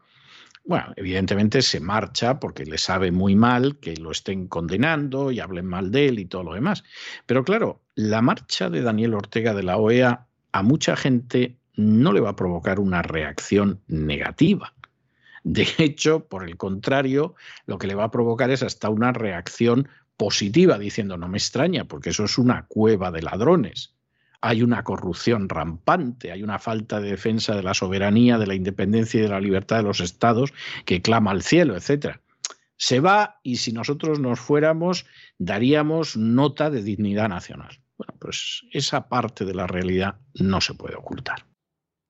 Bueno, 0.64 0.92
evidentemente 0.96 1.60
se 1.60 1.80
marcha 1.80 2.38
porque 2.38 2.64
le 2.64 2.78
sabe 2.78 3.10
muy 3.10 3.34
mal 3.34 3.78
que 3.80 3.96
lo 3.96 4.12
estén 4.12 4.46
condenando 4.46 5.32
y 5.32 5.40
hablen 5.40 5.66
mal 5.66 5.90
de 5.90 6.08
él 6.08 6.18
y 6.20 6.26
todo 6.26 6.44
lo 6.44 6.54
demás. 6.54 6.84
Pero 7.26 7.42
claro, 7.42 7.82
la 7.96 8.22
marcha 8.22 8.70
de 8.70 8.82
Daniel 8.82 9.14
Ortega 9.14 9.54
de 9.54 9.64
la 9.64 9.76
OEA 9.76 10.26
a 10.52 10.62
mucha 10.62 10.96
gente 10.96 11.58
no 11.74 12.12
le 12.12 12.20
va 12.20 12.30
a 12.30 12.36
provocar 12.36 12.78
una 12.78 13.02
reacción 13.02 13.80
negativa. 13.88 14.72
De 15.42 15.66
hecho, 15.78 16.28
por 16.28 16.48
el 16.48 16.56
contrario, 16.56 17.34
lo 17.66 17.78
que 17.78 17.88
le 17.88 17.96
va 17.96 18.04
a 18.04 18.10
provocar 18.12 18.50
es 18.50 18.62
hasta 18.62 18.88
una 18.88 19.12
reacción 19.12 19.88
positiva, 20.16 20.78
diciendo, 20.78 21.16
no 21.16 21.26
me 21.26 21.38
extraña, 21.38 21.86
porque 21.86 22.10
eso 22.10 22.24
es 22.24 22.38
una 22.38 22.66
cueva 22.66 23.10
de 23.10 23.22
ladrones 23.22 23.91
hay 24.42 24.62
una 24.62 24.82
corrupción 24.82 25.48
rampante, 25.48 26.32
hay 26.32 26.42
una 26.42 26.58
falta 26.58 27.00
de 27.00 27.10
defensa 27.10 27.54
de 27.54 27.62
la 27.62 27.74
soberanía, 27.74 28.38
de 28.38 28.48
la 28.48 28.56
independencia 28.56 29.20
y 29.20 29.22
de 29.22 29.28
la 29.28 29.40
libertad 29.40 29.76
de 29.76 29.84
los 29.84 30.00
estados 30.00 30.52
que 30.84 31.00
clama 31.00 31.30
al 31.30 31.42
cielo, 31.42 31.76
etc. 31.76 32.16
Se 32.76 32.98
va 32.98 33.38
y 33.44 33.56
si 33.56 33.72
nosotros 33.72 34.18
nos 34.18 34.40
fuéramos 34.40 35.06
daríamos 35.38 36.16
nota 36.16 36.70
de 36.70 36.82
dignidad 36.82 37.28
nacional. 37.28 37.80
Bueno, 37.96 38.14
pues 38.18 38.66
esa 38.72 39.08
parte 39.08 39.44
de 39.44 39.54
la 39.54 39.68
realidad 39.68 40.16
no 40.34 40.60
se 40.60 40.74
puede 40.74 40.96
ocultar. 40.96 41.46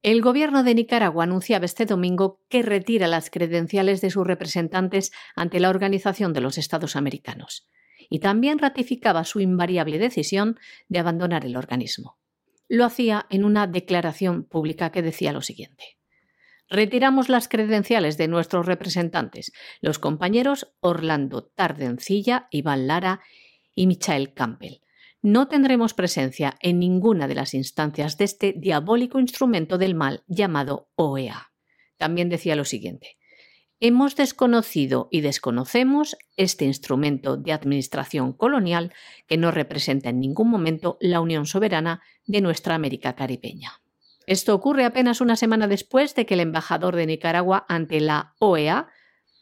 El 0.01 0.23
gobierno 0.23 0.65
de 0.65 0.75
Nicaragua 0.75 1.25
anunciaba 1.25 1.67
este 1.67 1.85
domingo 1.85 2.41
que 2.49 2.63
retira 2.63 3.07
las 3.09 3.29
credenciales 3.29 4.01
de 4.01 4.11
sus 4.11 4.27
representantes 4.27 5.13
ante 5.37 5.61
la 5.61 5.69
Organización 5.69 6.33
de 6.33 6.41
los 6.41 6.57
Estados 6.57 6.97
Americanos 6.97 7.69
y 8.09 8.21
también 8.21 8.59
ratificaba 8.59 9.25
su 9.25 9.41
invariable 9.41 9.99
decisión 9.99 10.59
de 10.89 10.99
abandonar 10.99 11.45
el 11.45 11.57
organismo. 11.57 12.22
Lo 12.75 12.87
hacía 12.87 13.27
en 13.29 13.45
una 13.45 13.67
declaración 13.67 14.45
pública 14.45 14.91
que 14.93 15.03
decía 15.03 15.35
lo 15.35 15.43
siguiente. 15.43 15.99
Retiramos 16.71 17.29
las 17.29 17.47
credenciales 17.47 18.17
de 18.17 18.29
nuestros 18.29 18.65
representantes, 18.65 19.53
los 19.83 19.99
compañeros 19.99 20.73
Orlando 20.81 21.45
Tardencilla, 21.45 22.49
Iván 22.51 22.87
Lara 22.87 23.21
y 23.75 23.87
Michael 23.87 24.33
Campbell, 24.33 24.79
no 25.21 25.49
tendremos 25.49 25.93
presencia 25.93 26.57
en 26.61 26.79
ninguna 26.79 27.29
de 27.29 27.35
las 27.35 27.53
instancias 27.53 28.17
de 28.17 28.25
este 28.25 28.55
diabólico 28.57 29.21
instrumento 29.21 29.77
del 29.77 29.95
mal 29.95 30.25
llamado 30.27 30.89
OEA. 30.95 31.53
También 31.99 32.31
decía 32.31 32.57
lo 32.57 32.65
siguiente. 32.65 33.19
Hemos 33.85 34.15
desconocido 34.15 35.09
y 35.11 35.23
desconocemos 35.23 36.17
este 36.37 36.65
instrumento 36.65 37.37
de 37.37 37.51
administración 37.53 38.33
colonial 38.33 38.93
que 39.27 39.37
no 39.37 39.51
representa 39.51 40.11
en 40.11 40.21
ningún 40.21 40.49
momento 40.51 40.99
la 41.01 41.21
unión 41.21 41.47
soberana 41.47 42.01
de 42.25 42.43
nuestra 42.43 42.77
América 42.77 43.17
caribeña. 43.17 43.83
Esto 44.29 44.55
ocurre 44.55 44.85
apenas 44.85 45.21
una 45.21 45.35
semana 45.35 45.67
después 45.67 46.15
de 46.15 46.27
que 46.27 46.35
el 46.35 46.41
embajador 46.41 46.95
de 46.95 47.07
Nicaragua 47.07 47.67
ante 47.69 48.01
la 48.01 48.37
OEA, 48.39 48.87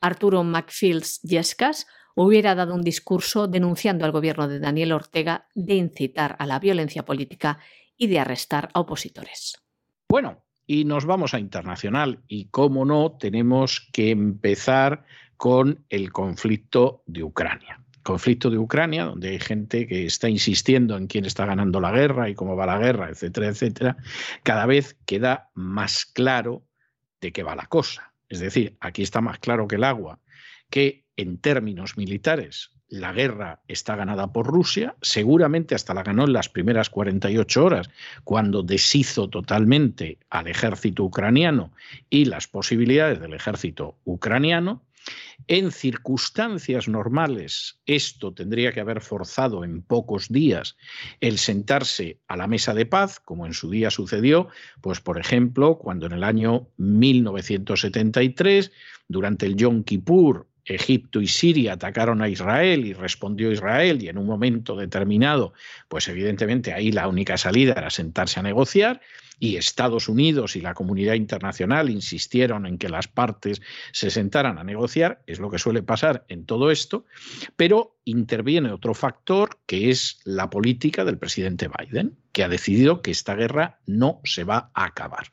Arturo 0.00 0.42
McFields 0.42 1.20
Yescas, 1.20 1.86
hubiera 2.16 2.54
dado 2.54 2.74
un 2.74 2.80
discurso 2.80 3.46
denunciando 3.46 4.06
al 4.06 4.12
gobierno 4.12 4.48
de 4.48 4.58
Daniel 4.58 4.92
Ortega 4.92 5.48
de 5.54 5.74
incitar 5.74 6.36
a 6.38 6.46
la 6.46 6.58
violencia 6.58 7.04
política 7.04 7.58
y 7.94 8.06
de 8.06 8.20
arrestar 8.20 8.70
a 8.72 8.80
opositores. 8.80 9.60
Bueno, 10.08 10.42
y 10.72 10.84
nos 10.84 11.04
vamos 11.04 11.34
a 11.34 11.40
internacional 11.40 12.20
y, 12.28 12.44
cómo 12.44 12.84
no, 12.84 13.16
tenemos 13.18 13.88
que 13.92 14.10
empezar 14.10 15.04
con 15.36 15.84
el 15.88 16.12
conflicto 16.12 17.02
de 17.06 17.24
Ucrania. 17.24 17.80
Conflicto 18.04 18.50
de 18.50 18.58
Ucrania, 18.58 19.04
donde 19.04 19.30
hay 19.30 19.40
gente 19.40 19.88
que 19.88 20.06
está 20.06 20.28
insistiendo 20.28 20.96
en 20.96 21.08
quién 21.08 21.24
está 21.24 21.44
ganando 21.44 21.80
la 21.80 21.90
guerra 21.90 22.28
y 22.28 22.36
cómo 22.36 22.54
va 22.54 22.66
la 22.66 22.78
guerra, 22.78 23.10
etcétera, 23.10 23.48
etcétera, 23.48 23.96
cada 24.44 24.64
vez 24.64 24.96
queda 25.06 25.50
más 25.54 26.06
claro 26.06 26.62
de 27.20 27.32
qué 27.32 27.42
va 27.42 27.56
la 27.56 27.66
cosa. 27.66 28.14
Es 28.28 28.38
decir, 28.38 28.76
aquí 28.78 29.02
está 29.02 29.20
más 29.20 29.40
claro 29.40 29.66
que 29.66 29.74
el 29.74 29.82
agua 29.82 30.20
que 30.70 31.04
en 31.16 31.38
términos 31.38 31.96
militares 31.96 32.70
la 32.90 33.12
guerra 33.12 33.60
está 33.68 33.96
ganada 33.96 34.32
por 34.32 34.46
Rusia, 34.46 34.96
seguramente 35.00 35.74
hasta 35.74 35.94
la 35.94 36.02
ganó 36.02 36.24
en 36.24 36.32
las 36.32 36.48
primeras 36.48 36.90
48 36.90 37.64
horas, 37.64 37.88
cuando 38.24 38.62
deshizo 38.62 39.30
totalmente 39.30 40.18
al 40.28 40.48
ejército 40.48 41.04
ucraniano 41.04 41.72
y 42.10 42.24
las 42.26 42.48
posibilidades 42.48 43.20
del 43.20 43.32
ejército 43.32 43.96
ucraniano. 44.04 44.82
En 45.46 45.70
circunstancias 45.72 46.86
normales, 46.88 47.80
esto 47.86 48.34
tendría 48.34 48.72
que 48.72 48.80
haber 48.80 49.00
forzado 49.00 49.64
en 49.64 49.80
pocos 49.82 50.28
días 50.28 50.76
el 51.20 51.38
sentarse 51.38 52.18
a 52.28 52.36
la 52.36 52.46
mesa 52.46 52.74
de 52.74 52.86
paz, 52.86 53.18
como 53.18 53.46
en 53.46 53.54
su 53.54 53.70
día 53.70 53.90
sucedió, 53.90 54.48
pues 54.82 55.00
por 55.00 55.18
ejemplo, 55.18 55.78
cuando 55.78 56.06
en 56.06 56.12
el 56.12 56.22
año 56.22 56.68
1973, 56.76 58.70
durante 59.08 59.46
el 59.46 59.56
Yom 59.56 59.82
Kippur, 59.84 60.49
Egipto 60.64 61.20
y 61.20 61.26
Siria 61.26 61.74
atacaron 61.74 62.22
a 62.22 62.28
Israel 62.28 62.84
y 62.86 62.92
respondió 62.92 63.50
Israel 63.50 64.02
y 64.02 64.08
en 64.08 64.18
un 64.18 64.26
momento 64.26 64.76
determinado, 64.76 65.52
pues 65.88 66.08
evidentemente 66.08 66.72
ahí 66.72 66.92
la 66.92 67.08
única 67.08 67.36
salida 67.36 67.74
era 67.76 67.90
sentarse 67.90 68.40
a 68.40 68.42
negociar 68.42 69.00
y 69.40 69.56
Estados 69.56 70.08
Unidos 70.08 70.54
y 70.54 70.60
la 70.60 70.74
comunidad 70.74 71.14
internacional 71.14 71.88
insistieron 71.88 72.66
en 72.66 72.76
que 72.76 72.90
las 72.90 73.08
partes 73.08 73.62
se 73.90 74.10
sentaran 74.10 74.58
a 74.58 74.64
negociar, 74.64 75.22
es 75.26 75.40
lo 75.40 75.50
que 75.50 75.58
suele 75.58 75.82
pasar 75.82 76.26
en 76.28 76.44
todo 76.44 76.70
esto, 76.70 77.06
pero 77.56 77.96
interviene 78.04 78.70
otro 78.70 78.92
factor 78.92 79.58
que 79.66 79.88
es 79.88 80.20
la 80.24 80.50
política 80.50 81.04
del 81.04 81.18
presidente 81.18 81.68
Biden, 81.68 82.18
que 82.32 82.44
ha 82.44 82.48
decidido 82.48 83.00
que 83.00 83.10
esta 83.10 83.34
guerra 83.34 83.80
no 83.86 84.20
se 84.24 84.44
va 84.44 84.70
a 84.74 84.84
acabar 84.84 85.32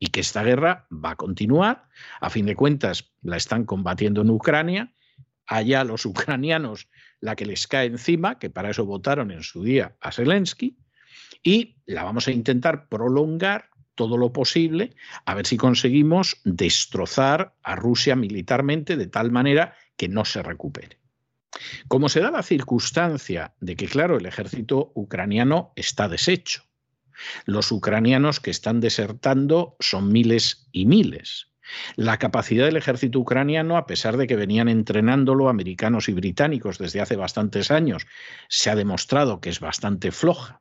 y 0.00 0.08
que 0.08 0.20
esta 0.20 0.42
guerra 0.42 0.88
va 0.90 1.10
a 1.10 1.16
continuar. 1.16 1.86
A 2.20 2.30
fin 2.30 2.46
de 2.46 2.56
cuentas, 2.56 3.12
la 3.22 3.36
están 3.36 3.64
combatiendo 3.64 4.22
en 4.22 4.30
Ucrania. 4.30 4.92
Allá 5.46 5.84
los 5.84 6.06
ucranianos 6.06 6.88
la 7.20 7.36
que 7.36 7.44
les 7.44 7.68
cae 7.68 7.86
encima, 7.86 8.38
que 8.38 8.50
para 8.50 8.70
eso 8.70 8.86
votaron 8.86 9.30
en 9.30 9.42
su 9.42 9.62
día 9.62 9.94
a 10.00 10.10
Zelensky, 10.10 10.78
y 11.42 11.76
la 11.86 12.02
vamos 12.02 12.26
a 12.26 12.32
intentar 12.32 12.88
prolongar 12.88 13.68
todo 13.94 14.16
lo 14.16 14.32
posible 14.32 14.94
a 15.26 15.34
ver 15.34 15.46
si 15.46 15.58
conseguimos 15.58 16.40
destrozar 16.44 17.54
a 17.62 17.76
Rusia 17.76 18.16
militarmente 18.16 18.96
de 18.96 19.06
tal 19.06 19.30
manera 19.30 19.74
que 19.96 20.08
no 20.08 20.24
se 20.24 20.42
recupere. 20.42 20.98
Como 21.88 22.08
se 22.08 22.20
da 22.20 22.30
la 22.30 22.42
circunstancia 22.42 23.52
de 23.60 23.76
que, 23.76 23.86
claro, 23.86 24.16
el 24.16 24.24
ejército 24.24 24.92
ucraniano 24.94 25.72
está 25.76 26.08
deshecho, 26.08 26.69
los 27.44 27.72
ucranianos 27.72 28.40
que 28.40 28.50
están 28.50 28.80
desertando 28.80 29.76
son 29.80 30.12
miles 30.12 30.68
y 30.72 30.86
miles. 30.86 31.50
La 31.96 32.18
capacidad 32.18 32.66
del 32.66 32.76
ejército 32.76 33.20
ucraniano, 33.20 33.76
a 33.76 33.86
pesar 33.86 34.16
de 34.16 34.26
que 34.26 34.36
venían 34.36 34.68
entrenándolo 34.68 35.48
americanos 35.48 36.08
y 36.08 36.12
británicos 36.12 36.78
desde 36.78 37.00
hace 37.00 37.16
bastantes 37.16 37.70
años, 37.70 38.06
se 38.48 38.70
ha 38.70 38.74
demostrado 38.74 39.40
que 39.40 39.50
es 39.50 39.60
bastante 39.60 40.10
floja. 40.10 40.60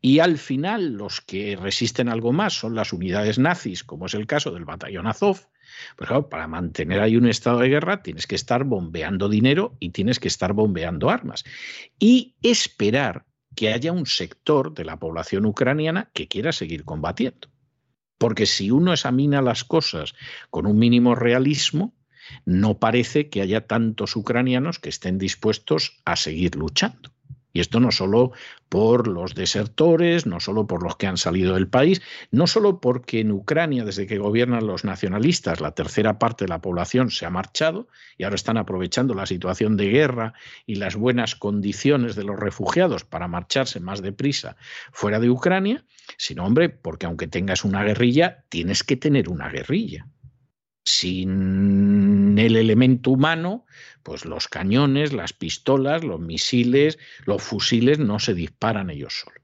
Y 0.00 0.20
al 0.20 0.38
final 0.38 0.94
los 0.94 1.20
que 1.20 1.56
resisten 1.56 2.08
algo 2.08 2.32
más 2.32 2.54
son 2.54 2.74
las 2.74 2.92
unidades 2.92 3.38
nazis, 3.38 3.84
como 3.84 4.06
es 4.06 4.14
el 4.14 4.26
caso 4.26 4.52
del 4.52 4.64
batallón 4.64 5.06
Azov. 5.06 5.48
Pues 5.96 6.08
claro, 6.08 6.28
para 6.28 6.48
mantener 6.48 7.00
ahí 7.00 7.16
un 7.16 7.28
estado 7.28 7.60
de 7.60 7.68
guerra 7.68 8.02
tienes 8.02 8.26
que 8.26 8.34
estar 8.34 8.64
bombeando 8.64 9.28
dinero 9.28 9.76
y 9.78 9.90
tienes 9.90 10.18
que 10.18 10.28
estar 10.28 10.52
bombeando 10.52 11.10
armas. 11.10 11.44
Y 11.98 12.34
esperar 12.42 13.26
que 13.54 13.72
haya 13.72 13.92
un 13.92 14.06
sector 14.06 14.74
de 14.74 14.84
la 14.84 14.98
población 14.98 15.46
ucraniana 15.46 16.10
que 16.12 16.28
quiera 16.28 16.52
seguir 16.52 16.84
combatiendo. 16.84 17.48
Porque 18.18 18.46
si 18.46 18.70
uno 18.70 18.92
examina 18.92 19.42
las 19.42 19.64
cosas 19.64 20.14
con 20.50 20.66
un 20.66 20.78
mínimo 20.78 21.14
realismo, 21.14 21.94
no 22.44 22.78
parece 22.78 23.28
que 23.28 23.40
haya 23.40 23.66
tantos 23.66 24.14
ucranianos 24.16 24.78
que 24.78 24.88
estén 24.88 25.18
dispuestos 25.18 26.00
a 26.04 26.16
seguir 26.16 26.54
luchando. 26.54 27.10
Y 27.52 27.60
esto 27.60 27.80
no 27.80 27.90
solo 27.90 28.32
por 28.68 29.08
los 29.08 29.34
desertores, 29.34 30.26
no 30.26 30.38
solo 30.40 30.66
por 30.66 30.82
los 30.82 30.96
que 30.96 31.06
han 31.06 31.16
salido 31.16 31.54
del 31.54 31.68
país, 31.68 32.00
no 32.30 32.46
solo 32.46 32.80
porque 32.80 33.20
en 33.20 33.32
Ucrania, 33.32 33.84
desde 33.84 34.06
que 34.06 34.18
gobiernan 34.18 34.66
los 34.66 34.84
nacionalistas, 34.84 35.60
la 35.60 35.72
tercera 35.72 36.18
parte 36.18 36.44
de 36.44 36.50
la 36.50 36.60
población 36.60 37.10
se 37.10 37.26
ha 37.26 37.30
marchado 37.30 37.88
y 38.16 38.24
ahora 38.24 38.36
están 38.36 38.56
aprovechando 38.56 39.14
la 39.14 39.26
situación 39.26 39.76
de 39.76 39.88
guerra 39.88 40.34
y 40.66 40.76
las 40.76 40.94
buenas 40.94 41.34
condiciones 41.34 42.14
de 42.14 42.24
los 42.24 42.38
refugiados 42.38 43.04
para 43.04 43.28
marcharse 43.28 43.80
más 43.80 44.02
deprisa 44.02 44.56
fuera 44.92 45.18
de 45.18 45.30
Ucrania, 45.30 45.84
sino, 46.16 46.44
hombre, 46.44 46.68
porque 46.68 47.06
aunque 47.06 47.26
tengas 47.26 47.64
una 47.64 47.82
guerrilla, 47.82 48.44
tienes 48.48 48.84
que 48.84 48.96
tener 48.96 49.28
una 49.28 49.48
guerrilla 49.48 50.06
sin 50.84 52.38
el 52.38 52.56
elemento 52.56 53.10
humano, 53.10 53.66
pues 54.02 54.24
los 54.24 54.48
cañones, 54.48 55.12
las 55.12 55.32
pistolas, 55.32 56.04
los 56.04 56.20
misiles, 56.20 56.98
los 57.26 57.42
fusiles 57.42 57.98
no 57.98 58.18
se 58.18 58.34
disparan 58.34 58.90
ellos 58.90 59.20
solos. 59.24 59.42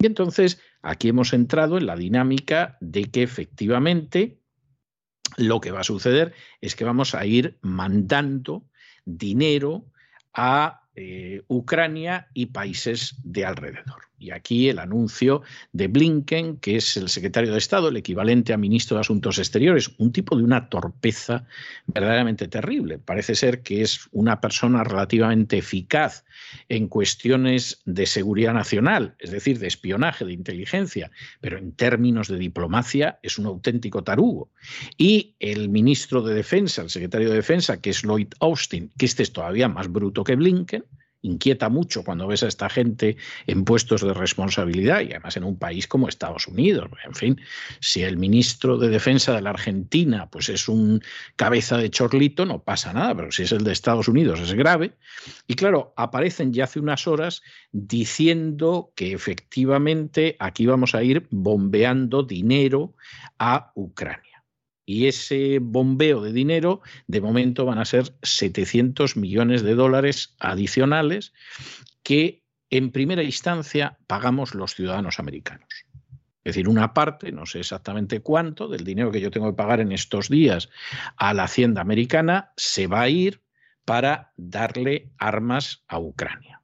Y 0.00 0.06
entonces 0.06 0.60
aquí 0.82 1.08
hemos 1.08 1.32
entrado 1.32 1.78
en 1.78 1.86
la 1.86 1.96
dinámica 1.96 2.76
de 2.80 3.04
que 3.04 3.22
efectivamente 3.22 4.38
lo 5.36 5.60
que 5.60 5.70
va 5.70 5.80
a 5.80 5.84
suceder 5.84 6.34
es 6.60 6.74
que 6.74 6.84
vamos 6.84 7.14
a 7.14 7.24
ir 7.26 7.58
mandando 7.62 8.64
dinero 9.04 9.86
a 10.32 10.82
eh, 10.94 11.42
Ucrania 11.48 12.28
y 12.34 12.46
países 12.46 13.16
de 13.22 13.44
alrededor. 13.44 14.07
Y 14.18 14.30
aquí 14.32 14.68
el 14.68 14.78
anuncio 14.78 15.42
de 15.72 15.88
Blinken, 15.88 16.56
que 16.56 16.76
es 16.76 16.96
el 16.96 17.08
secretario 17.08 17.52
de 17.52 17.58
Estado, 17.58 17.88
el 17.88 17.96
equivalente 17.96 18.52
a 18.52 18.56
ministro 18.56 18.96
de 18.96 19.02
Asuntos 19.02 19.38
Exteriores, 19.38 19.90
un 19.98 20.12
tipo 20.12 20.36
de 20.36 20.42
una 20.42 20.68
torpeza 20.68 21.46
verdaderamente 21.86 22.48
terrible. 22.48 22.98
Parece 22.98 23.34
ser 23.34 23.62
que 23.62 23.82
es 23.82 24.08
una 24.12 24.40
persona 24.40 24.82
relativamente 24.84 25.58
eficaz 25.58 26.24
en 26.68 26.88
cuestiones 26.88 27.80
de 27.84 28.06
seguridad 28.06 28.54
nacional, 28.54 29.14
es 29.18 29.30
decir, 29.30 29.58
de 29.58 29.66
espionaje, 29.66 30.24
de 30.24 30.32
inteligencia, 30.32 31.10
pero 31.40 31.58
en 31.58 31.72
términos 31.72 32.28
de 32.28 32.38
diplomacia 32.38 33.18
es 33.22 33.38
un 33.38 33.46
auténtico 33.46 34.02
tarugo. 34.02 34.50
Y 34.96 35.36
el 35.38 35.68
ministro 35.68 36.22
de 36.22 36.34
Defensa, 36.34 36.82
el 36.82 36.90
secretario 36.90 37.30
de 37.30 37.36
Defensa, 37.36 37.80
que 37.80 37.90
es 37.90 38.02
Lloyd 38.02 38.28
Austin, 38.40 38.90
que 38.98 39.06
este 39.06 39.22
es 39.22 39.32
todavía 39.32 39.68
más 39.68 39.90
bruto 39.90 40.24
que 40.24 40.36
Blinken, 40.36 40.84
inquieta 41.22 41.68
mucho 41.68 42.04
cuando 42.04 42.26
ves 42.26 42.42
a 42.42 42.48
esta 42.48 42.68
gente 42.68 43.16
en 43.46 43.64
puestos 43.64 44.02
de 44.02 44.14
responsabilidad 44.14 45.00
y 45.00 45.10
además 45.10 45.36
en 45.36 45.44
un 45.44 45.58
país 45.58 45.86
como 45.86 46.08
Estados 46.08 46.46
Unidos. 46.46 46.88
En 47.04 47.14
fin, 47.14 47.40
si 47.80 48.02
el 48.02 48.16
ministro 48.16 48.78
de 48.78 48.88
Defensa 48.88 49.34
de 49.34 49.42
la 49.42 49.50
Argentina 49.50 50.28
pues 50.30 50.48
es 50.48 50.68
un 50.68 51.02
cabeza 51.36 51.76
de 51.76 51.90
chorlito, 51.90 52.44
no 52.44 52.62
pasa 52.62 52.92
nada, 52.92 53.14
pero 53.14 53.32
si 53.32 53.42
es 53.42 53.52
el 53.52 53.64
de 53.64 53.72
Estados 53.72 54.08
Unidos 54.08 54.40
es 54.40 54.52
grave. 54.54 54.92
Y 55.46 55.54
claro, 55.54 55.92
aparecen 55.96 56.52
ya 56.52 56.64
hace 56.64 56.80
unas 56.80 57.06
horas 57.06 57.42
diciendo 57.72 58.92
que 58.94 59.12
efectivamente 59.12 60.36
aquí 60.38 60.66
vamos 60.66 60.94
a 60.94 61.02
ir 61.02 61.26
bombeando 61.30 62.22
dinero 62.22 62.94
a 63.38 63.72
Ucrania. 63.74 64.27
Y 64.88 65.06
ese 65.06 65.58
bombeo 65.60 66.22
de 66.22 66.32
dinero, 66.32 66.80
de 67.08 67.20
momento, 67.20 67.66
van 67.66 67.78
a 67.78 67.84
ser 67.84 68.10
700 68.22 69.18
millones 69.18 69.62
de 69.62 69.74
dólares 69.74 70.34
adicionales 70.38 71.34
que 72.02 72.42
en 72.70 72.90
primera 72.90 73.22
instancia 73.22 73.98
pagamos 74.06 74.54
los 74.54 74.74
ciudadanos 74.74 75.18
americanos. 75.18 75.68
Es 76.42 76.54
decir, 76.54 76.70
una 76.70 76.94
parte, 76.94 77.32
no 77.32 77.44
sé 77.44 77.60
exactamente 77.60 78.20
cuánto, 78.20 78.66
del 78.66 78.84
dinero 78.84 79.12
que 79.12 79.20
yo 79.20 79.30
tengo 79.30 79.50
que 79.50 79.58
pagar 79.58 79.80
en 79.80 79.92
estos 79.92 80.30
días 80.30 80.70
a 81.18 81.34
la 81.34 81.44
hacienda 81.44 81.82
americana 81.82 82.54
se 82.56 82.86
va 82.86 83.02
a 83.02 83.10
ir 83.10 83.42
para 83.84 84.32
darle 84.38 85.10
armas 85.18 85.84
a 85.86 85.98
Ucrania. 85.98 86.57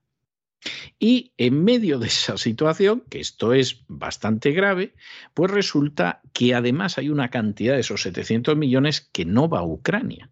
Y 0.98 1.32
en 1.36 1.64
medio 1.64 1.98
de 1.98 2.06
esa 2.06 2.36
situación, 2.36 3.04
que 3.10 3.20
esto 3.20 3.52
es 3.52 3.84
bastante 3.88 4.52
grave, 4.52 4.94
pues 5.34 5.50
resulta 5.50 6.20
que 6.32 6.54
además 6.54 6.98
hay 6.98 7.10
una 7.10 7.30
cantidad 7.30 7.74
de 7.74 7.80
esos 7.80 8.02
700 8.02 8.56
millones 8.56 9.08
que 9.12 9.24
no 9.24 9.48
va 9.48 9.60
a 9.60 9.66
Ucrania. 9.66 10.30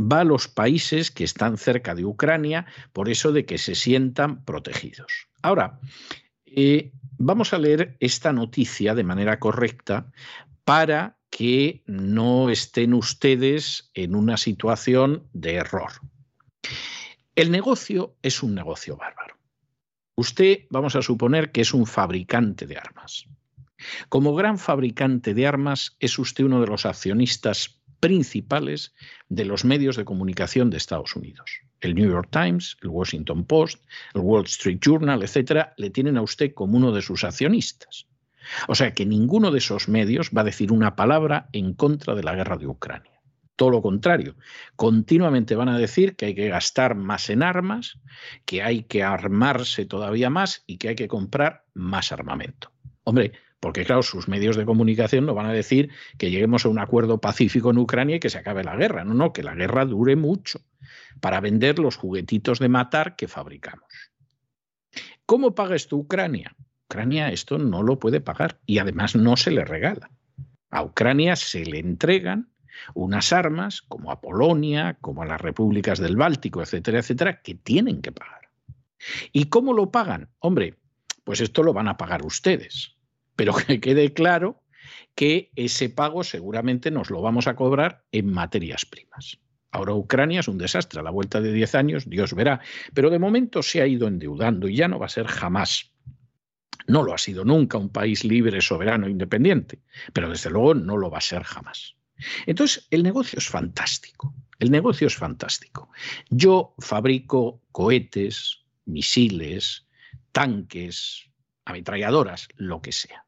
Va 0.00 0.20
a 0.20 0.24
los 0.24 0.46
países 0.46 1.10
que 1.10 1.24
están 1.24 1.58
cerca 1.58 1.94
de 1.94 2.04
Ucrania, 2.04 2.66
por 2.92 3.08
eso 3.08 3.32
de 3.32 3.44
que 3.44 3.58
se 3.58 3.74
sientan 3.74 4.44
protegidos. 4.44 5.28
Ahora, 5.42 5.80
eh, 6.44 6.92
vamos 7.18 7.52
a 7.52 7.58
leer 7.58 7.96
esta 7.98 8.32
noticia 8.32 8.94
de 8.94 9.04
manera 9.04 9.40
correcta 9.40 10.12
para 10.64 11.18
que 11.30 11.82
no 11.86 12.48
estén 12.48 12.94
ustedes 12.94 13.90
en 13.94 14.14
una 14.14 14.36
situación 14.36 15.28
de 15.32 15.56
error. 15.56 15.92
El 17.34 17.50
negocio 17.50 18.16
es 18.22 18.42
un 18.42 18.54
negocio 18.54 18.96
bárbaro. 18.96 19.25
Usted, 20.18 20.60
vamos 20.70 20.96
a 20.96 21.02
suponer 21.02 21.52
que 21.52 21.60
es 21.60 21.74
un 21.74 21.86
fabricante 21.86 22.66
de 22.66 22.78
armas. 22.78 23.26
Como 24.08 24.34
gran 24.34 24.58
fabricante 24.58 25.34
de 25.34 25.46
armas, 25.46 25.94
es 26.00 26.18
usted 26.18 26.44
uno 26.44 26.62
de 26.62 26.66
los 26.68 26.86
accionistas 26.86 27.82
principales 28.00 28.94
de 29.28 29.44
los 29.44 29.66
medios 29.66 29.94
de 29.96 30.06
comunicación 30.06 30.70
de 30.70 30.78
Estados 30.78 31.14
Unidos. 31.16 31.60
El 31.82 31.94
New 31.94 32.10
York 32.10 32.30
Times, 32.30 32.78
el 32.82 32.88
Washington 32.88 33.44
Post, 33.44 33.84
el 34.14 34.22
Wall 34.22 34.46
Street 34.46 34.78
Journal, 34.80 35.22
etcétera, 35.22 35.74
le 35.76 35.90
tienen 35.90 36.16
a 36.16 36.22
usted 36.22 36.54
como 36.54 36.78
uno 36.78 36.92
de 36.92 37.02
sus 37.02 37.22
accionistas. 37.22 38.06
O 38.68 38.74
sea 38.74 38.94
que 38.94 39.04
ninguno 39.04 39.50
de 39.50 39.58
esos 39.58 39.86
medios 39.86 40.30
va 40.34 40.40
a 40.40 40.44
decir 40.44 40.72
una 40.72 40.96
palabra 40.96 41.50
en 41.52 41.74
contra 41.74 42.14
de 42.14 42.22
la 42.22 42.34
guerra 42.34 42.56
de 42.56 42.66
Ucrania 42.66 43.15
todo 43.56 43.70
lo 43.70 43.82
contrario. 43.82 44.36
Continuamente 44.76 45.56
van 45.56 45.68
a 45.68 45.78
decir 45.78 46.14
que 46.14 46.26
hay 46.26 46.34
que 46.34 46.48
gastar 46.48 46.94
más 46.94 47.30
en 47.30 47.42
armas, 47.42 47.98
que 48.44 48.62
hay 48.62 48.84
que 48.84 49.02
armarse 49.02 49.86
todavía 49.86 50.30
más 50.30 50.62
y 50.66 50.76
que 50.78 50.90
hay 50.90 50.94
que 50.94 51.08
comprar 51.08 51.64
más 51.74 52.12
armamento. 52.12 52.70
Hombre, 53.04 53.32
porque 53.60 53.84
claro, 53.84 54.02
sus 54.02 54.28
medios 54.28 54.56
de 54.56 54.66
comunicación 54.66 55.26
no 55.26 55.34
van 55.34 55.46
a 55.46 55.52
decir 55.52 55.90
que 56.18 56.30
lleguemos 56.30 56.64
a 56.64 56.68
un 56.68 56.78
acuerdo 56.78 57.18
pacífico 57.18 57.70
en 57.70 57.78
Ucrania 57.78 58.16
y 58.16 58.20
que 58.20 58.30
se 58.30 58.38
acabe 58.38 58.62
la 58.62 58.76
guerra. 58.76 59.04
No, 59.04 59.14
no, 59.14 59.32
que 59.32 59.42
la 59.42 59.54
guerra 59.54 59.84
dure 59.86 60.14
mucho 60.14 60.60
para 61.20 61.40
vender 61.40 61.78
los 61.78 61.96
juguetitos 61.96 62.58
de 62.58 62.68
matar 62.68 63.16
que 63.16 63.28
fabricamos. 63.28 63.88
¿Cómo 65.24 65.54
paga 65.54 65.74
esto 65.74 65.96
Ucrania? 65.96 66.54
Ucrania 66.84 67.30
esto 67.30 67.58
no 67.58 67.82
lo 67.82 67.98
puede 67.98 68.20
pagar 68.20 68.60
y 68.66 68.78
además 68.78 69.16
no 69.16 69.36
se 69.36 69.50
le 69.50 69.64
regala. 69.64 70.10
A 70.70 70.82
Ucrania 70.82 71.34
se 71.34 71.64
le 71.64 71.78
entregan 71.78 72.50
unas 72.94 73.32
armas, 73.32 73.82
como 73.82 74.10
a 74.10 74.20
Polonia, 74.20 74.98
como 75.00 75.22
a 75.22 75.26
las 75.26 75.40
repúblicas 75.40 75.98
del 75.98 76.16
Báltico, 76.16 76.62
etcétera, 76.62 77.00
etcétera, 77.00 77.42
que 77.42 77.54
tienen 77.54 78.02
que 78.02 78.12
pagar. 78.12 78.50
¿Y 79.32 79.46
cómo 79.46 79.72
lo 79.72 79.90
pagan? 79.90 80.28
Hombre, 80.38 80.74
pues 81.24 81.40
esto 81.40 81.62
lo 81.62 81.72
van 81.72 81.88
a 81.88 81.96
pagar 81.96 82.24
ustedes. 82.24 82.96
Pero 83.34 83.54
que 83.66 83.80
quede 83.80 84.12
claro 84.12 84.62
que 85.14 85.50
ese 85.56 85.88
pago 85.88 86.24
seguramente 86.24 86.90
nos 86.90 87.10
lo 87.10 87.22
vamos 87.22 87.46
a 87.46 87.56
cobrar 87.56 88.04
en 88.12 88.30
materias 88.30 88.84
primas. 88.84 89.38
Ahora 89.70 89.94
Ucrania 89.94 90.40
es 90.40 90.48
un 90.48 90.58
desastre, 90.58 91.00
a 91.00 91.02
la 91.02 91.10
vuelta 91.10 91.40
de 91.40 91.52
10 91.52 91.74
años 91.74 92.08
Dios 92.08 92.34
verá, 92.34 92.60
pero 92.94 93.10
de 93.10 93.18
momento 93.18 93.62
se 93.62 93.82
ha 93.82 93.86
ido 93.86 94.06
endeudando 94.06 94.68
y 94.68 94.76
ya 94.76 94.88
no 94.88 94.98
va 94.98 95.06
a 95.06 95.10
ser 95.10 95.26
jamás. 95.26 95.92
No 96.86 97.02
lo 97.02 97.12
ha 97.12 97.18
sido 97.18 97.44
nunca 97.44 97.78
un 97.78 97.88
país 97.88 98.24
libre, 98.24 98.60
soberano, 98.60 99.08
independiente, 99.08 99.80
pero 100.12 100.30
desde 100.30 100.50
luego 100.50 100.74
no 100.74 100.96
lo 100.96 101.10
va 101.10 101.18
a 101.18 101.22
ser 101.22 101.42
jamás. 101.42 101.96
Entonces, 102.46 102.86
el 102.90 103.02
negocio 103.02 103.38
es 103.38 103.48
fantástico. 103.48 104.34
El 104.58 104.70
negocio 104.70 105.06
es 105.06 105.16
fantástico. 105.16 105.90
Yo 106.30 106.74
fabrico 106.78 107.60
cohetes, 107.72 108.64
misiles, 108.86 109.86
tanques, 110.32 111.28
ametralladoras, 111.64 112.48
lo 112.56 112.80
que 112.80 112.92
sea. 112.92 113.26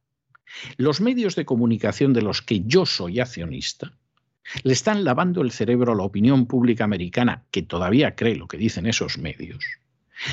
Los 0.76 1.00
medios 1.00 1.36
de 1.36 1.44
comunicación 1.44 2.14
de 2.14 2.22
los 2.22 2.40
que 2.40 2.62
yo 2.64 2.86
soy 2.86 3.20
accionista 3.20 3.92
le 4.62 4.72
están 4.72 5.04
lavando 5.04 5.42
el 5.42 5.50
cerebro 5.50 5.92
a 5.92 5.96
la 5.96 6.04
opinión 6.04 6.46
pública 6.46 6.84
americana, 6.84 7.44
que 7.50 7.62
todavía 7.62 8.14
cree 8.14 8.36
lo 8.36 8.48
que 8.48 8.56
dicen 8.56 8.86
esos 8.86 9.18
medios, 9.18 9.62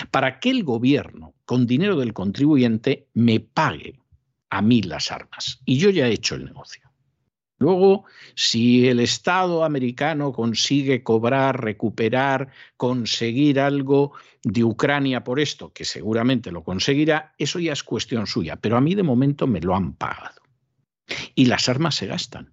para 0.09 0.39
que 0.39 0.49
el 0.49 0.63
gobierno, 0.63 1.33
con 1.45 1.67
dinero 1.67 1.97
del 1.99 2.13
contribuyente, 2.13 3.07
me 3.13 3.41
pague 3.41 3.99
a 4.49 4.61
mí 4.61 4.81
las 4.81 5.11
armas. 5.11 5.59
Y 5.65 5.77
yo 5.77 5.89
ya 5.89 6.07
he 6.07 6.13
hecho 6.13 6.35
el 6.35 6.45
negocio. 6.45 6.84
Luego, 7.57 8.03
si 8.35 8.87
el 8.87 8.99
Estado 8.99 9.63
americano 9.63 10.33
consigue 10.33 11.03
cobrar, 11.03 11.63
recuperar, 11.63 12.49
conseguir 12.75 13.59
algo 13.61 14.13
de 14.43 14.63
Ucrania 14.63 15.23
por 15.23 15.39
esto, 15.39 15.71
que 15.71 15.85
seguramente 15.85 16.51
lo 16.51 16.63
conseguirá, 16.63 17.33
eso 17.37 17.59
ya 17.59 17.71
es 17.73 17.83
cuestión 17.83 18.27
suya, 18.27 18.57
pero 18.57 18.75
a 18.75 18.81
mí 18.81 18.93
de 18.93 19.03
momento 19.03 19.47
me 19.47 19.61
lo 19.61 19.75
han 19.75 19.93
pagado. 19.93 20.41
Y 21.33 21.45
las 21.45 21.69
armas 21.69 21.95
se 21.95 22.07
gastan. 22.07 22.51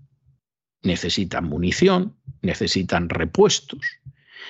Necesitan 0.83 1.45
munición, 1.45 2.17
necesitan 2.41 3.09
repuestos, 3.09 3.81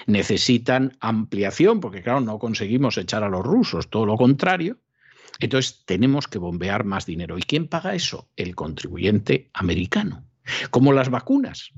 necesitan 0.07 0.97
ampliación, 1.01 1.81
porque 1.81 2.03
claro, 2.03 2.21
no 2.21 2.39
conseguimos 2.39 2.99
echar 2.99 3.25
a 3.25 3.29
los 3.31 3.45
rusos, 3.45 3.89
todo 3.89 4.05
lo 4.05 4.17
contrario. 4.17 4.79
Entonces 5.39 5.83
tenemos 5.87 6.29
que 6.29 6.39
bombear 6.39 6.85
más 6.85 7.07
dinero. 7.07 7.39
¿Y 7.39 7.43
quién 7.43 7.69
paga 7.69 7.95
eso? 7.95 8.29
El 8.37 8.55
contribuyente 8.55 9.51
americano. 9.55 10.25
Como 10.71 10.93
las 10.93 11.11
vacunas. 11.11 11.73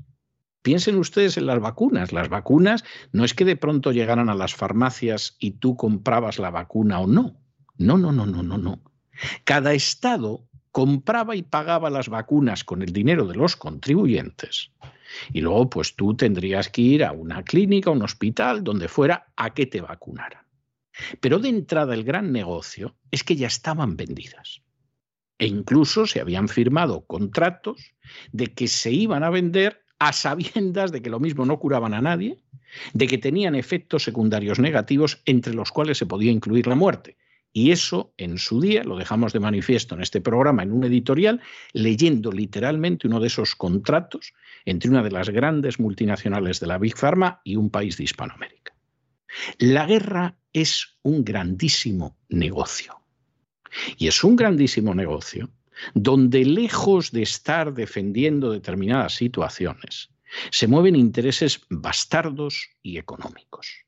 Piensen 0.61 0.97
ustedes 0.97 1.37
en 1.37 1.45
las 1.45 1.59
vacunas. 1.59 2.11
Las 2.11 2.29
vacunas 2.29 2.83
no 3.11 3.23
es 3.23 3.33
que 3.33 3.45
de 3.45 3.55
pronto 3.55 3.91
llegaran 3.91 4.29
a 4.29 4.35
las 4.35 4.55
farmacias 4.55 5.35
y 5.39 5.51
tú 5.51 5.77
comprabas 5.77 6.39
la 6.39 6.49
vacuna 6.49 6.99
o 6.99 7.07
no. 7.07 7.39
No, 7.77 7.97
no, 7.97 8.11
no, 8.11 8.25
no, 8.25 8.41
no, 8.41 8.57
no. 8.57 8.81
Cada 9.43 9.73
estado 9.73 10.47
compraba 10.71 11.35
y 11.35 11.43
pagaba 11.43 11.89
las 11.89 12.09
vacunas 12.09 12.63
con 12.63 12.81
el 12.81 12.91
dinero 12.91 13.27
de 13.27 13.35
los 13.35 13.55
contribuyentes. 13.55 14.71
Y 15.31 15.41
luego, 15.41 15.69
pues 15.69 15.95
tú 15.95 16.15
tendrías 16.15 16.69
que 16.69 16.81
ir 16.81 17.03
a 17.03 17.11
una 17.11 17.43
clínica, 17.43 17.89
a 17.89 17.93
un 17.93 18.01
hospital, 18.01 18.63
donde 18.63 18.87
fuera, 18.87 19.27
a 19.35 19.53
que 19.53 19.67
te 19.67 19.81
vacunaran. 19.81 20.45
Pero 21.19 21.39
de 21.39 21.49
entrada 21.49 21.93
el 21.93 22.03
gran 22.03 22.31
negocio 22.31 22.95
es 23.11 23.23
que 23.23 23.35
ya 23.35 23.47
estaban 23.47 23.97
vendidas. 23.97 24.61
E 25.37 25.47
incluso 25.47 26.07
se 26.07 26.21
habían 26.21 26.47
firmado 26.47 27.05
contratos 27.05 27.93
de 28.31 28.47
que 28.47 28.67
se 28.67 28.91
iban 28.91 29.23
a 29.23 29.29
vender 29.29 29.83
a 29.99 30.13
sabiendas 30.13 30.91
de 30.91 31.01
que 31.01 31.09
lo 31.09 31.19
mismo 31.19 31.45
no 31.45 31.59
curaban 31.59 31.93
a 31.93 32.01
nadie, 32.01 32.39
de 32.93 33.07
que 33.07 33.17
tenían 33.17 33.55
efectos 33.55 34.03
secundarios 34.03 34.59
negativos 34.59 35.21
entre 35.25 35.53
los 35.53 35.71
cuales 35.71 35.97
se 35.97 36.05
podía 36.05 36.31
incluir 36.31 36.67
la 36.67 36.75
muerte. 36.75 37.17
Y 37.53 37.71
eso 37.71 38.13
en 38.17 38.37
su 38.37 38.59
día 38.59 38.83
lo 38.83 38.97
dejamos 38.97 39.31
de 39.31 39.39
manifiesto 39.39 39.95
en 39.95 40.01
este 40.01 40.19
programa, 40.19 40.63
en 40.63 40.73
un 40.73 40.83
editorial, 40.83 41.41
leyendo 41.71 42.33
literalmente 42.33 43.07
uno 43.07 43.21
de 43.21 43.27
esos 43.27 43.55
contratos 43.55 44.33
entre 44.65 44.89
una 44.89 45.01
de 45.01 45.11
las 45.11 45.29
grandes 45.29 45.79
multinacionales 45.79 46.59
de 46.59 46.67
la 46.67 46.77
Big 46.77 46.97
Pharma 46.97 47.39
y 47.45 47.55
un 47.55 47.69
país 47.69 47.95
de 47.95 48.03
Hispanoamérica. 48.03 48.75
La 49.57 49.85
guerra 49.85 50.37
es 50.51 50.97
un 51.01 51.23
grandísimo 51.23 52.17
negocio. 52.27 53.04
Y 53.97 54.07
es 54.07 54.23
un 54.23 54.35
grandísimo 54.35 54.93
negocio 54.93 55.49
donde 55.93 56.45
lejos 56.45 57.11
de 57.11 57.21
estar 57.21 57.73
defendiendo 57.73 58.51
determinadas 58.51 59.13
situaciones, 59.13 60.09
se 60.51 60.67
mueven 60.67 60.95
intereses 60.95 61.61
bastardos 61.69 62.69
y 62.81 62.97
económicos. 62.97 63.85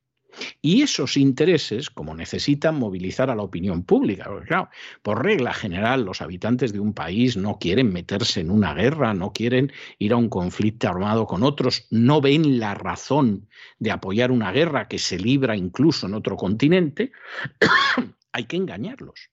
Y 0.62 0.84
esos 0.84 1.18
intereses, 1.18 1.90
como 1.90 2.14
necesitan 2.14 2.76
movilizar 2.78 3.32
a 3.32 3.36
la 3.36 3.42
opinión 3.42 3.84
pública, 3.84 4.26
porque 4.26 4.48
claro, 4.48 4.70
por 5.02 5.24
regla 5.24 5.52
general 5.52 6.06
los 6.06 6.22
habitantes 6.22 6.74
de 6.74 6.80
un 6.80 6.94
país 6.94 7.38
no 7.38 7.58
quieren 7.58 7.92
meterse 7.92 8.42
en 8.42 8.52
una 8.52 8.76
guerra, 8.76 9.16
no 9.16 9.34
quieren 9.34 9.72
ir 9.98 10.14
a 10.14 10.18
un 10.18 10.30
conflicto 10.30 10.90
armado 10.90 11.26
con 11.26 11.42
otros, 11.42 11.88
no 11.90 12.22
ven 12.22 12.60
la 12.60 12.76
razón 12.76 13.50
de 13.80 13.90
apoyar 13.90 14.32
una 14.32 14.52
guerra 14.52 14.88
que 14.88 15.00
se 15.00 15.18
libra 15.18 15.58
incluso 15.58 16.06
en 16.06 16.14
otro 16.14 16.38
continente, 16.38 17.12
hay 18.32 18.44
que 18.44 18.58
engañarlos. 18.58 19.32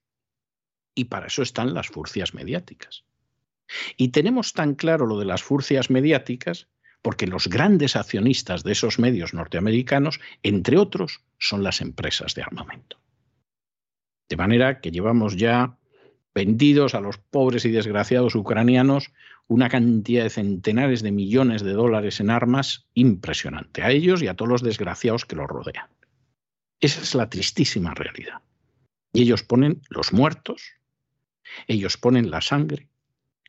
Y 0.95 1.05
para 1.05 1.27
eso 1.27 1.41
están 1.43 1.73
las 1.73 1.87
furcias 1.87 2.33
mediáticas. 2.33 3.03
Y 3.97 4.09
tenemos 4.09 4.53
tan 4.53 4.75
claro 4.75 5.05
lo 5.05 5.19
de 5.19 5.25
las 5.25 5.43
furcias 5.43 5.89
mediáticas 5.89 6.67
porque 7.01 7.27
los 7.27 7.47
grandes 7.47 7.95
accionistas 7.95 8.63
de 8.63 8.71
esos 8.71 8.97
medios 8.97 9.33
norteamericanos, 9.33 10.19
entre 10.41 10.77
otros, 10.77 11.21
son 11.37 11.61
las 11.61 11.81
empresas 11.81 12.33
de 12.33 12.41
armamento. 12.41 12.97
De 14.27 14.37
manera 14.37 14.81
que 14.81 14.89
llevamos 14.89 15.35
ya 15.35 15.77
vendidos 16.33 16.95
a 16.95 17.01
los 17.01 17.17
pobres 17.17 17.65
y 17.65 17.69
desgraciados 17.69 18.33
ucranianos 18.33 19.11
una 19.47 19.69
cantidad 19.69 20.23
de 20.23 20.31
centenares 20.31 21.03
de 21.03 21.11
millones 21.11 21.61
de 21.61 21.73
dólares 21.73 22.19
en 22.19 22.31
armas 22.31 22.87
impresionante, 22.95 23.83
a 23.83 23.91
ellos 23.91 24.23
y 24.23 24.27
a 24.27 24.33
todos 24.33 24.49
los 24.49 24.63
desgraciados 24.63 25.25
que 25.25 25.35
los 25.35 25.47
rodean. 25.47 25.87
Esa 26.79 27.01
es 27.01 27.13
la 27.13 27.29
tristísima 27.29 27.93
realidad. 27.93 28.41
Y 29.13 29.21
ellos 29.21 29.43
ponen 29.43 29.81
los 29.89 30.11
muertos, 30.11 30.73
ellos 31.67 31.97
ponen 31.97 32.29
la 32.31 32.41
sangre, 32.41 32.89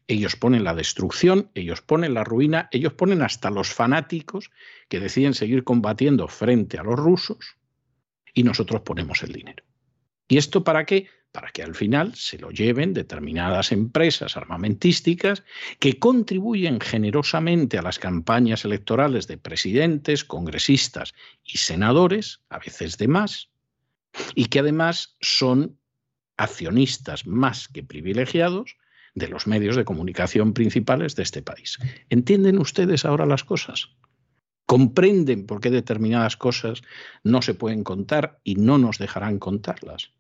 ellos 0.08 0.36
ponen 0.36 0.64
la 0.64 0.74
destrucción, 0.74 1.50
ellos 1.54 1.82
ponen 1.82 2.14
la 2.14 2.24
ruina, 2.24 2.68
ellos 2.70 2.92
ponen 2.92 3.22
hasta 3.22 3.50
los 3.50 3.72
fanáticos 3.72 4.50
que 4.88 5.00
deciden 5.00 5.34
seguir 5.34 5.64
combatiendo 5.64 6.28
frente 6.28 6.78
a 6.78 6.84
los 6.84 6.98
rusos 6.98 7.56
y 8.32 8.44
nosotros 8.44 8.82
ponemos 8.82 9.22
el 9.22 9.32
dinero. 9.32 9.64
¿Y 10.28 10.38
esto 10.38 10.62
para 10.62 10.84
qué? 10.84 11.08
Para 11.32 11.50
que 11.50 11.62
al 11.62 11.74
final 11.74 12.14
se 12.14 12.38
lo 12.38 12.50
lleven 12.50 12.94
determinadas 12.94 13.72
empresas 13.72 14.36
armamentísticas 14.36 15.42
que 15.80 15.98
contribuyen 15.98 16.80
generosamente 16.80 17.78
a 17.78 17.82
las 17.82 17.98
campañas 17.98 18.64
electorales 18.64 19.26
de 19.26 19.38
presidentes, 19.38 20.24
congresistas 20.24 21.14
y 21.44 21.58
senadores, 21.58 22.40
a 22.48 22.58
veces 22.58 22.96
de 22.96 23.08
más, 23.08 23.50
y 24.34 24.46
que 24.46 24.60
además 24.60 25.16
son 25.20 25.78
accionistas 26.36 27.26
más 27.26 27.68
que 27.68 27.82
privilegiados 27.82 28.76
de 29.14 29.28
los 29.28 29.46
medios 29.46 29.76
de 29.76 29.84
comunicación 29.84 30.52
principales 30.52 31.16
de 31.16 31.22
este 31.22 31.42
país. 31.42 31.78
¿Entienden 32.10 32.58
ustedes 32.58 33.04
ahora 33.04 33.26
las 33.26 33.44
cosas? 33.44 33.88
¿Comprenden 34.66 35.46
por 35.46 35.60
qué 35.60 35.70
determinadas 35.70 36.36
cosas 36.36 36.82
no 37.24 37.40
se 37.40 37.54
pueden 37.54 37.82
contar 37.82 38.40
y 38.44 38.56
no 38.56 38.78
nos 38.78 38.98
dejarán 38.98 39.38
contarlas? 39.38 40.12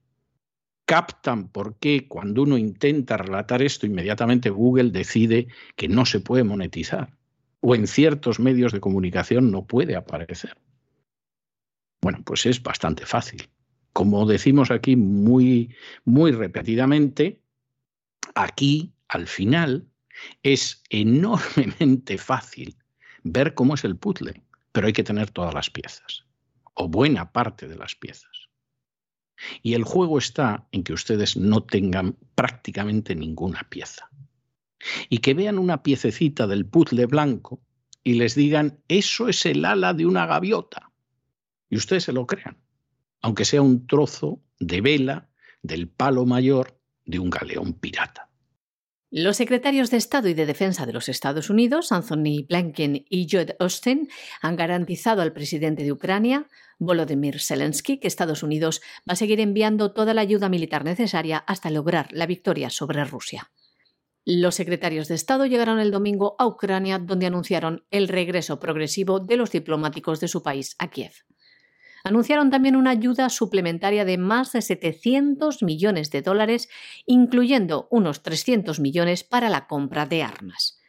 ¿Captan 0.86 1.48
por 1.48 1.78
qué 1.78 2.06
cuando 2.06 2.42
uno 2.42 2.56
intenta 2.56 3.16
relatar 3.16 3.60
esto 3.60 3.86
inmediatamente 3.86 4.50
Google 4.50 4.92
decide 4.92 5.48
que 5.74 5.88
no 5.88 6.06
se 6.06 6.20
puede 6.20 6.44
monetizar? 6.44 7.16
O 7.60 7.74
en 7.74 7.88
ciertos 7.88 8.38
medios 8.38 8.72
de 8.72 8.80
comunicación 8.80 9.50
no 9.50 9.66
puede 9.66 9.96
aparecer. 9.96 10.56
Bueno, 12.00 12.20
pues 12.24 12.46
es 12.46 12.62
bastante 12.62 13.04
fácil. 13.04 13.48
Como 13.96 14.26
decimos 14.26 14.70
aquí 14.70 14.94
muy, 14.94 15.74
muy 16.04 16.30
repetidamente, 16.30 17.40
aquí, 18.34 18.92
al 19.08 19.26
final, 19.26 19.88
es 20.42 20.82
enormemente 20.90 22.18
fácil 22.18 22.76
ver 23.22 23.54
cómo 23.54 23.72
es 23.72 23.84
el 23.84 23.96
puzzle, 23.96 24.42
pero 24.72 24.86
hay 24.86 24.92
que 24.92 25.02
tener 25.02 25.30
todas 25.30 25.54
las 25.54 25.70
piezas, 25.70 26.26
o 26.74 26.88
buena 26.88 27.32
parte 27.32 27.68
de 27.68 27.76
las 27.76 27.94
piezas. 27.94 28.50
Y 29.62 29.72
el 29.72 29.84
juego 29.84 30.18
está 30.18 30.68
en 30.72 30.84
que 30.84 30.92
ustedes 30.92 31.38
no 31.38 31.62
tengan 31.62 32.18
prácticamente 32.34 33.14
ninguna 33.14 33.66
pieza. 33.70 34.10
Y 35.08 35.20
que 35.20 35.32
vean 35.32 35.58
una 35.58 35.82
piececita 35.82 36.46
del 36.46 36.66
puzzle 36.66 37.06
blanco 37.06 37.62
y 38.04 38.16
les 38.16 38.34
digan, 38.34 38.78
eso 38.88 39.30
es 39.30 39.46
el 39.46 39.64
ala 39.64 39.94
de 39.94 40.04
una 40.04 40.26
gaviota. 40.26 40.92
Y 41.70 41.78
ustedes 41.78 42.04
se 42.04 42.12
lo 42.12 42.26
crean, 42.26 42.58
aunque 43.22 43.44
sea 43.44 43.62
un 43.62 43.86
trozo 43.86 44.40
de 44.58 44.80
vela 44.80 45.30
del 45.62 45.88
palo 45.88 46.26
mayor 46.26 46.78
de 47.04 47.18
un 47.18 47.30
galeón 47.30 47.74
pirata. 47.74 48.30
Los 49.10 49.36
secretarios 49.36 49.90
de 49.90 49.98
Estado 49.98 50.28
y 50.28 50.34
de 50.34 50.46
Defensa 50.46 50.84
de 50.84 50.92
los 50.92 51.08
Estados 51.08 51.48
Unidos, 51.48 51.92
Anthony 51.92 52.44
Blinken 52.48 53.06
y 53.08 53.28
Joe 53.30 53.56
Austin, 53.60 54.08
han 54.42 54.56
garantizado 54.56 55.22
al 55.22 55.32
presidente 55.32 55.84
de 55.84 55.92
Ucrania, 55.92 56.48
Volodymyr 56.78 57.40
Zelensky, 57.40 57.98
que 57.98 58.08
Estados 58.08 58.42
Unidos 58.42 58.82
va 59.08 59.12
a 59.12 59.16
seguir 59.16 59.38
enviando 59.38 59.92
toda 59.92 60.12
la 60.12 60.22
ayuda 60.22 60.48
militar 60.48 60.84
necesaria 60.84 61.38
hasta 61.38 61.70
lograr 61.70 62.08
la 62.10 62.26
victoria 62.26 62.68
sobre 62.68 63.04
Rusia. 63.04 63.52
Los 64.24 64.56
secretarios 64.56 65.06
de 65.06 65.14
Estado 65.14 65.46
llegaron 65.46 65.78
el 65.78 65.92
domingo 65.92 66.34
a 66.40 66.46
Ucrania, 66.46 66.98
donde 66.98 67.26
anunciaron 67.26 67.86
el 67.92 68.08
regreso 68.08 68.58
progresivo 68.58 69.20
de 69.20 69.36
los 69.36 69.52
diplomáticos 69.52 70.18
de 70.18 70.26
su 70.26 70.42
país 70.42 70.74
a 70.80 70.90
Kiev 70.90 71.12
anunciaron 72.06 72.50
también 72.50 72.76
una 72.76 72.90
ayuda 72.90 73.28
suplementaria 73.28 74.04
de 74.04 74.16
más 74.16 74.52
de 74.52 74.62
700 74.62 75.64
millones 75.64 76.12
de 76.12 76.22
dólares, 76.22 76.68
incluyendo 77.04 77.88
unos 77.90 78.22
300 78.22 78.78
millones 78.78 79.24
para 79.24 79.48
la 79.48 79.66
compra 79.66 80.06
de 80.06 80.22
armas. 80.22 80.80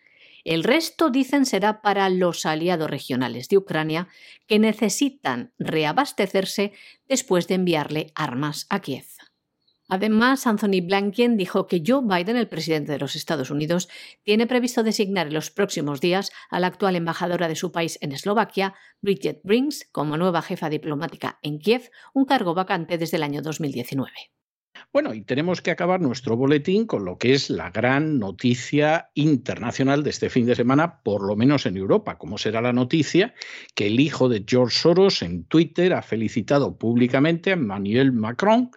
El 0.43 0.63
resto, 0.63 1.09
dicen, 1.09 1.47
será 1.47 1.81
para 1.81 2.07
los 2.09 2.45
aliados 2.45 2.89
regionales 2.89 3.49
de 3.49 3.57
Ucrania 3.57 4.09
que 4.45 4.59
necesitan 4.59 5.53
reabastecerse 5.57 6.73
después 7.09 7.47
de 7.47 7.55
enviarle 7.55 8.11
armas 8.13 8.67
a 8.69 8.79
Kiev. 8.79 9.16
Además, 9.89 10.45
Anthony 10.47 10.81
Blinken 10.83 11.37
dijo 11.37 11.67
que 11.67 11.81
Joe 11.85 12.01
Biden, 12.03 12.35
el 12.35 12.49
presidente 12.49 12.91
de 12.91 12.99
los 12.99 13.15
Estados 13.15 13.51
Unidos, 13.51 13.87
tiene 14.23 14.45
previsto 14.45 14.83
designar 14.83 15.27
en 15.27 15.33
los 15.33 15.49
próximos 15.49 16.01
días 16.01 16.31
a 16.49 16.59
la 16.59 16.67
actual 16.67 16.95
embajadora 16.95 17.47
de 17.47 17.55
su 17.55 17.71
país 17.71 17.97
en 18.01 18.11
Eslovaquia, 18.11 18.75
Bridget 19.01 19.41
Brinks, 19.43 19.87
como 19.91 20.17
nueva 20.17 20.41
jefa 20.41 20.69
diplomática 20.69 21.39
en 21.41 21.59
Kiev, 21.59 21.89
un 22.13 22.25
cargo 22.25 22.53
vacante 22.53 22.97
desde 22.97 23.17
el 23.17 23.23
año 23.23 23.41
2019. 23.41 24.11
Bueno, 24.93 25.13
y 25.13 25.21
tenemos 25.21 25.61
que 25.61 25.71
acabar 25.71 26.01
nuestro 26.01 26.37
boletín 26.37 26.85
con 26.85 27.03
lo 27.05 27.17
que 27.17 27.33
es 27.33 27.49
la 27.49 27.71
gran 27.71 28.19
noticia 28.19 29.09
internacional 29.15 30.03
de 30.03 30.11
este 30.11 30.29
fin 30.29 30.45
de 30.45 30.55
semana, 30.55 31.01
por 31.03 31.25
lo 31.25 31.35
menos 31.35 31.65
en 31.65 31.77
Europa, 31.77 32.17
como 32.17 32.37
será 32.37 32.61
la 32.61 32.73
noticia 32.73 33.33
que 33.75 33.87
el 33.87 33.99
hijo 33.99 34.29
de 34.29 34.45
George 34.47 34.77
Soros 34.77 35.21
en 35.21 35.45
Twitter 35.45 35.93
ha 35.93 36.01
felicitado 36.01 36.77
públicamente 36.77 37.49
a 37.49 37.53
Emmanuel 37.53 38.11
Macron 38.13 38.71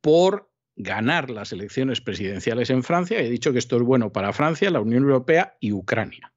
por 0.00 0.45
ganar 0.76 1.30
las 1.30 1.52
elecciones 1.52 2.00
presidenciales 2.00 2.70
en 2.70 2.82
Francia 2.82 3.18
he 3.18 3.30
dicho 3.30 3.52
que 3.52 3.58
esto 3.58 3.76
es 3.76 3.82
bueno 3.82 4.12
para 4.12 4.32
Francia, 4.32 4.70
la 4.70 4.80
Unión 4.80 5.02
Europea 5.02 5.56
y 5.58 5.72
Ucrania. 5.72 6.32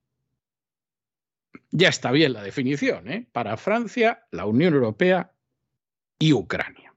Ya 1.71 1.89
está 1.89 2.11
bien 2.11 2.33
la 2.33 2.41
definición, 2.41 3.11
¿eh? 3.11 3.27
Para 3.31 3.57
Francia, 3.57 4.25
la 4.31 4.45
Unión 4.45 4.73
Europea 4.73 5.33
y 6.17 6.33
Ucrania. 6.33 6.93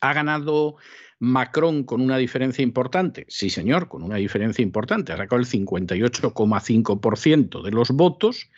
Ha 0.00 0.12
ganado 0.12 0.76
Macron 1.22 1.84
con 1.84 2.00
una 2.00 2.16
diferencia 2.16 2.64
importante. 2.64 3.26
Sí, 3.28 3.48
señor, 3.48 3.86
con 3.86 4.02
una 4.02 4.16
diferencia 4.16 4.60
importante. 4.60 5.12
Ha 5.12 5.16
sacado 5.16 5.40
el 5.40 5.46
58,5% 5.46 7.62
de 7.62 7.70
los 7.70 7.92
votos. 7.92 8.50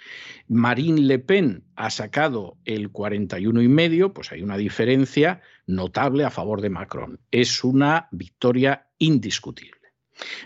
Marine 0.49 1.03
Le 1.03 1.19
Pen 1.19 1.65
ha 1.77 1.91
sacado 1.91 2.57
el 2.65 2.91
41,5%, 2.91 4.15
pues 4.15 4.33
hay 4.33 4.41
una 4.41 4.57
diferencia 4.57 5.43
notable 5.67 6.25
a 6.25 6.31
favor 6.31 6.63
de 6.63 6.71
Macron. 6.71 7.21
Es 7.31 7.65
una 7.65 8.09
victoria 8.13 8.87
indiscutible. 8.97 9.93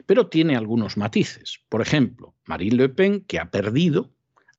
Pero 0.04 0.26
tiene 0.26 0.56
algunos 0.56 0.96
matices. 0.96 1.60
Por 1.68 1.82
ejemplo, 1.82 2.34
Marine 2.46 2.78
Le 2.78 2.88
Pen, 2.88 3.20
que 3.28 3.38
ha 3.38 3.52
perdido, 3.52 4.10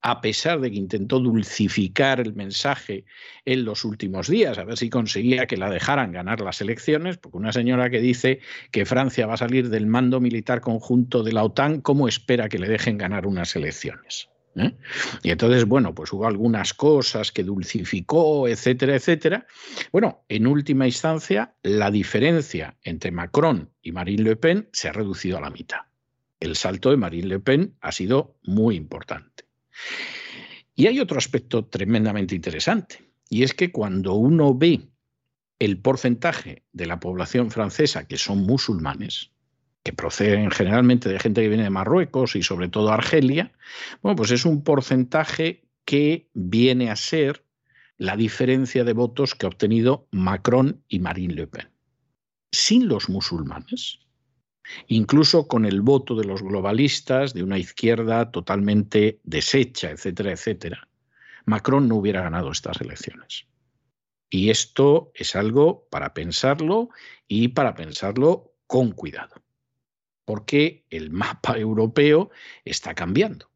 a 0.01 0.21
pesar 0.21 0.61
de 0.61 0.71
que 0.71 0.77
intentó 0.77 1.19
dulcificar 1.19 2.19
el 2.19 2.33
mensaje 2.33 3.05
en 3.45 3.65
los 3.65 3.83
últimos 3.83 4.27
días, 4.27 4.57
a 4.57 4.63
ver 4.63 4.77
si 4.77 4.89
conseguía 4.89 5.45
que 5.45 5.57
la 5.57 5.69
dejaran 5.69 6.11
ganar 6.11 6.41
las 6.41 6.61
elecciones, 6.61 7.17
porque 7.17 7.37
una 7.37 7.51
señora 7.51 7.89
que 7.89 7.99
dice 7.99 8.39
que 8.71 8.85
Francia 8.85 9.27
va 9.27 9.33
a 9.33 9.37
salir 9.37 9.69
del 9.69 9.87
mando 9.87 10.19
militar 10.19 10.61
conjunto 10.61 11.23
de 11.23 11.33
la 11.33 11.43
OTAN, 11.43 11.81
¿cómo 11.81 12.07
espera 12.07 12.49
que 12.49 12.59
le 12.59 12.69
dejen 12.69 12.97
ganar 12.97 13.27
unas 13.27 13.55
elecciones? 13.55 14.29
¿Eh? 14.55 14.73
Y 15.21 15.31
entonces, 15.31 15.65
bueno, 15.65 15.93
pues 15.93 16.11
hubo 16.11 16.25
algunas 16.25 16.73
cosas 16.73 17.31
que 17.31 17.43
dulcificó, 17.43 18.47
etcétera, 18.47 18.95
etcétera. 18.95 19.45
Bueno, 19.91 20.23
en 20.27 20.47
última 20.47 20.87
instancia, 20.87 21.53
la 21.61 21.91
diferencia 21.91 22.75
entre 22.83 23.11
Macron 23.11 23.69
y 23.81 23.91
Marine 23.91 24.23
Le 24.23 24.35
Pen 24.35 24.69
se 24.73 24.89
ha 24.89 24.93
reducido 24.93 25.37
a 25.37 25.41
la 25.41 25.49
mitad. 25.49 25.81
El 26.39 26.55
salto 26.55 26.89
de 26.89 26.97
Marine 26.97 27.27
Le 27.27 27.39
Pen 27.39 27.75
ha 27.81 27.91
sido 27.91 28.37
muy 28.43 28.75
importante. 28.75 29.48
Y 30.75 30.87
hay 30.87 30.99
otro 30.99 31.17
aspecto 31.17 31.65
tremendamente 31.65 32.35
interesante, 32.35 33.03
y 33.29 33.43
es 33.43 33.53
que 33.53 33.71
cuando 33.71 34.13
uno 34.13 34.55
ve 34.55 34.89
el 35.59 35.77
porcentaje 35.77 36.63
de 36.71 36.85
la 36.85 36.99
población 36.99 37.51
francesa 37.51 38.07
que 38.07 38.17
son 38.17 38.39
musulmanes, 38.39 39.31
que 39.83 39.93
proceden 39.93 40.51
generalmente 40.51 41.09
de 41.09 41.19
gente 41.19 41.41
que 41.41 41.49
viene 41.49 41.63
de 41.63 41.69
Marruecos 41.69 42.35
y 42.35 42.43
sobre 42.43 42.69
todo 42.69 42.91
Argelia, 42.91 43.51
bueno, 44.01 44.15
pues 44.15 44.31
es 44.31 44.45
un 44.45 44.63
porcentaje 44.63 45.65
que 45.85 46.29
viene 46.33 46.89
a 46.89 46.95
ser 46.95 47.43
la 47.97 48.15
diferencia 48.15 48.83
de 48.83 48.93
votos 48.93 49.35
que 49.35 49.45
ha 49.45 49.49
obtenido 49.49 50.07
Macron 50.11 50.83
y 50.87 50.99
Marine 50.99 51.33
Le 51.33 51.47
Pen. 51.47 51.69
Sin 52.51 52.87
los 52.87 53.09
musulmanes, 53.09 53.99
incluso 54.87 55.47
con 55.47 55.65
el 55.65 55.81
voto 55.81 56.15
de 56.15 56.25
los 56.25 56.41
globalistas, 56.41 57.33
de 57.33 57.43
una 57.43 57.57
izquierda 57.57 58.31
totalmente 58.31 59.19
deshecha, 59.23 59.91
etcétera, 59.91 60.31
etcétera, 60.31 60.87
Macron 61.45 61.87
no 61.87 61.95
hubiera 61.95 62.21
ganado 62.21 62.51
estas 62.51 62.79
elecciones. 62.81 63.47
Y 64.29 64.51
esto 64.51 65.11
es 65.15 65.35
algo 65.35 65.87
para 65.89 66.13
pensarlo 66.13 66.89
y 67.27 67.49
para 67.49 67.73
pensarlo 67.73 68.53
con 68.67 68.91
cuidado, 68.91 69.41
porque 70.25 70.85
el 70.91 71.09
mapa 71.09 71.57
europeo 71.57 72.29
está 72.63 72.93
cambiando. 72.93 73.49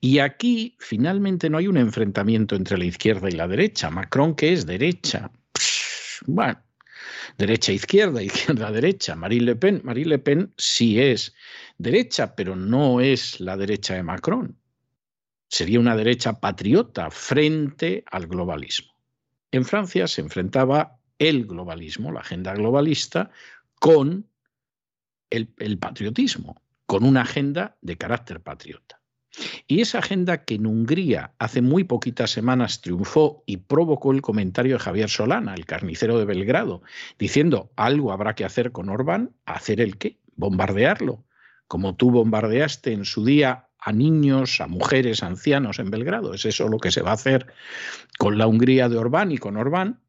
Y 0.00 0.18
aquí 0.18 0.76
finalmente 0.78 1.48
no 1.48 1.58
hay 1.58 1.68
un 1.68 1.76
enfrentamiento 1.76 2.56
entre 2.56 2.78
la 2.78 2.84
izquierda 2.84 3.28
y 3.28 3.32
la 3.32 3.48
derecha. 3.48 3.90
Macron, 3.90 4.34
que 4.34 4.52
es 4.52 4.66
derecha, 4.66 5.30
bueno, 6.26 6.58
derecha-izquierda, 7.38 8.22
izquierda-derecha. 8.22 9.16
Marine 9.16 9.44
Le 9.44 9.56
Pen, 9.56 9.80
Marine 9.84 10.10
Le 10.10 10.18
Pen 10.18 10.52
sí 10.56 11.00
es 11.00 11.34
derecha, 11.78 12.34
pero 12.34 12.56
no 12.56 13.00
es 13.00 13.40
la 13.40 13.56
derecha 13.56 13.94
de 13.94 14.02
Macron. 14.02 14.58
Sería 15.48 15.80
una 15.80 15.96
derecha 15.96 16.40
patriota 16.40 17.10
frente 17.10 18.04
al 18.10 18.26
globalismo. 18.26 18.92
En 19.52 19.64
Francia 19.64 20.08
se 20.08 20.20
enfrentaba 20.20 20.98
el 21.18 21.46
globalismo, 21.46 22.12
la 22.12 22.20
agenda 22.20 22.52
globalista, 22.54 23.30
con 23.78 24.28
el, 25.30 25.52
el 25.58 25.78
patriotismo, 25.78 26.60
con 26.86 27.04
una 27.04 27.22
agenda 27.22 27.76
de 27.80 27.96
carácter 27.96 28.40
patriota. 28.40 28.95
Y 29.66 29.80
esa 29.80 29.98
agenda 29.98 30.44
que 30.44 30.54
en 30.54 30.66
Hungría 30.66 31.32
hace 31.38 31.60
muy 31.60 31.84
poquitas 31.84 32.30
semanas 32.30 32.80
triunfó 32.80 33.42
y 33.46 33.58
provocó 33.58 34.12
el 34.12 34.22
comentario 34.22 34.74
de 34.74 34.80
Javier 34.80 35.10
Solana, 35.10 35.54
el 35.54 35.66
carnicero 35.66 36.18
de 36.18 36.24
Belgrado, 36.24 36.82
diciendo 37.18 37.70
algo 37.76 38.12
habrá 38.12 38.34
que 38.34 38.44
hacer 38.44 38.72
con 38.72 38.88
Orbán, 38.88 39.32
¿hacer 39.44 39.80
el 39.80 39.98
qué? 39.98 40.18
Bombardearlo, 40.36 41.24
como 41.68 41.96
tú 41.96 42.10
bombardeaste 42.10 42.92
en 42.92 43.04
su 43.04 43.24
día 43.24 43.68
a 43.78 43.92
niños, 43.92 44.60
a 44.60 44.66
mujeres, 44.66 45.22
a 45.22 45.28
ancianos 45.28 45.78
en 45.78 45.90
Belgrado. 45.90 46.34
¿Es 46.34 46.44
eso 46.44 46.68
lo 46.68 46.78
que 46.78 46.90
se 46.90 47.02
va 47.02 47.10
a 47.10 47.14
hacer 47.14 47.46
con 48.18 48.36
la 48.36 48.46
Hungría 48.46 48.88
de 48.88 48.98
Orbán 48.98 49.32
y 49.32 49.38
con 49.38 49.56
Orbán? 49.56 50.00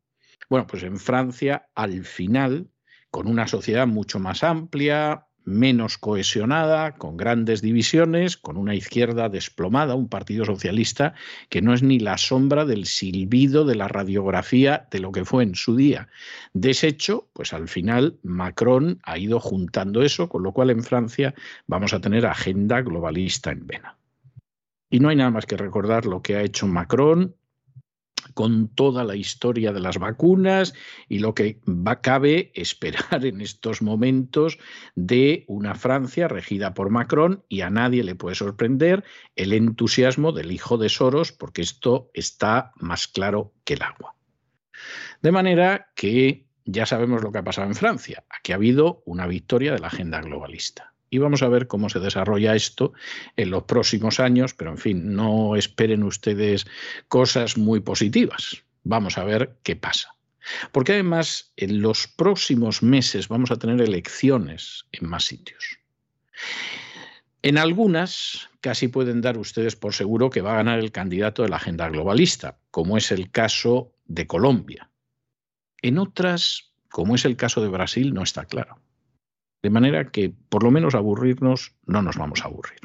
Bueno, 0.50 0.66
pues 0.66 0.84
en 0.84 0.98
Francia, 0.98 1.70
al 1.76 2.04
final, 2.06 2.70
con 3.12 3.28
una 3.28 3.48
sociedad 3.48 3.86
mucho 3.86 4.20
más 4.20 4.44
amplia, 4.44 5.27
menos 5.48 5.98
cohesionada, 5.98 6.92
con 6.96 7.16
grandes 7.16 7.62
divisiones, 7.62 8.36
con 8.36 8.58
una 8.58 8.76
izquierda 8.76 9.30
desplomada, 9.30 9.96
un 9.96 10.10
partido 10.10 10.44
socialista 10.44 11.14
que 11.50 11.62
no 11.62 11.74
es 11.74 11.82
ni 11.82 12.00
la 12.00 12.18
sombra 12.18 12.66
del 12.66 12.86
silbido 12.86 13.64
de 13.64 13.76
la 13.76 13.88
radiografía 13.88 14.88
de 14.92 15.00
lo 15.00 15.14
que 15.14 15.24
fue 15.24 15.44
en 15.44 15.56
su 15.56 15.78
día. 15.78 16.10
Deshecho, 16.54 17.30
pues 17.32 17.54
al 17.54 17.70
final 17.70 18.20
Macron 18.24 19.00
ha 19.04 19.18
ido 19.18 19.40
juntando 19.40 20.04
eso, 20.04 20.28
con 20.28 20.44
lo 20.44 20.52
cual 20.52 20.70
en 20.70 20.84
Francia 20.84 21.34
vamos 21.66 21.94
a 21.94 22.02
tener 22.02 22.26
agenda 22.26 22.82
globalista 22.82 23.52
en 23.52 23.66
vena. 23.66 23.98
Y 24.90 25.00
no 25.00 25.10
hay 25.10 25.16
nada 25.16 25.32
más 25.32 25.46
que 25.46 25.56
recordar 25.56 26.06
lo 26.06 26.22
que 26.22 26.36
ha 26.36 26.44
hecho 26.44 26.68
Macron 26.68 27.36
con 28.34 28.68
toda 28.70 29.04
la 29.04 29.16
historia 29.16 29.74
de 29.74 29.80
las 29.80 29.98
vacunas 29.98 30.74
y 31.08 31.20
lo 31.20 31.34
que 31.34 31.60
va, 31.68 32.02
cabe 32.02 32.52
esperar 32.56 33.26
en 33.26 33.42
estos 33.42 33.82
momentos 33.82 34.58
de 34.96 35.46
una 35.48 35.76
Francia 35.76 36.28
regida 36.28 36.74
por 36.74 36.90
Macron 36.90 37.44
y 37.50 37.62
a 37.62 37.70
nadie 37.70 38.04
le 38.04 38.16
puede 38.16 38.36
sorprender 38.36 39.04
el 39.36 39.54
entusiasmo 39.54 40.32
del 40.32 40.52
hijo 40.52 40.78
de 40.78 40.90
Soros 40.90 41.32
porque 41.32 41.62
esto 41.62 42.10
está 42.14 42.72
más 42.76 43.08
claro 43.08 43.54
que 43.64 43.76
el 43.76 43.82
agua. 43.82 44.16
De 45.22 45.32
manera 45.32 45.90
que 45.96 46.48
ya 46.66 46.86
sabemos 46.86 47.24
lo 47.24 47.32
que 47.32 47.40
ha 47.40 47.44
pasado 47.44 47.68
en 47.68 47.76
Francia. 47.76 48.26
Aquí 48.30 48.52
ha 48.52 48.56
habido 48.56 49.02
una 49.06 49.26
victoria 49.26 49.72
de 49.74 49.80
la 49.80 49.88
agenda 49.88 50.22
globalista 50.22 50.94
y 51.10 51.18
vamos 51.20 51.42
a 51.42 51.50
ver 51.50 51.68
cómo 51.68 51.90
se 51.90 52.00
desarrolla 52.00 52.56
esto 52.56 52.94
en 53.36 53.52
los 53.52 53.64
próximos 53.64 54.20
años, 54.20 54.54
pero 54.54 54.72
en 54.72 54.78
fin, 54.78 55.14
no 55.16 55.56
esperen 55.56 56.04
ustedes 56.04 56.66
cosas 57.08 57.58
muy 57.58 57.80
positivas. 57.80 58.64
Vamos 58.84 59.18
a 59.18 59.24
ver 59.24 59.58
qué 59.64 59.76
pasa. 59.76 60.14
Porque 60.72 60.94
además 60.94 61.52
en 61.58 61.82
los 61.82 62.08
próximos 62.08 62.82
meses 62.82 63.28
vamos 63.28 63.52
a 63.52 63.58
tener 63.58 63.82
elecciones 63.82 64.86
en 64.92 65.10
más 65.10 65.26
sitios. 65.26 65.80
En 67.42 67.58
algunas 67.58 68.50
casi 68.62 68.88
pueden 68.88 69.22
dar 69.22 69.38
ustedes 69.38 69.76
por 69.76 69.94
seguro 69.94 70.30
que 70.30 70.42
va 70.42 70.54
a 70.54 70.58
ganar 70.58 70.80
el 70.80 70.92
candidato 70.92 71.44
de 71.44 71.50
la 71.50 71.58
agenda 71.58 71.88
globalista, 71.90 72.58
como 72.72 72.98
es 72.98 73.12
el 73.12 73.32
caso 73.32 73.94
de 74.06 74.28
Colombia. 74.28 74.90
En 75.82 75.98
otras, 76.00 76.72
como 76.90 77.16
es 77.16 77.26
el 77.26 77.38
caso 77.38 77.62
de 77.62 77.70
Brasil, 77.70 78.14
no 78.14 78.24
está 78.24 78.46
claro. 78.46 78.80
De 79.64 79.70
manera 79.70 80.12
que, 80.12 80.34
por 80.50 80.64
lo 80.64 80.72
menos, 80.72 80.96
aburrirnos 80.96 81.76
no 81.86 82.02
nos 82.02 82.18
vamos 82.18 82.42
a 82.42 82.46
aburrir. 82.46 82.80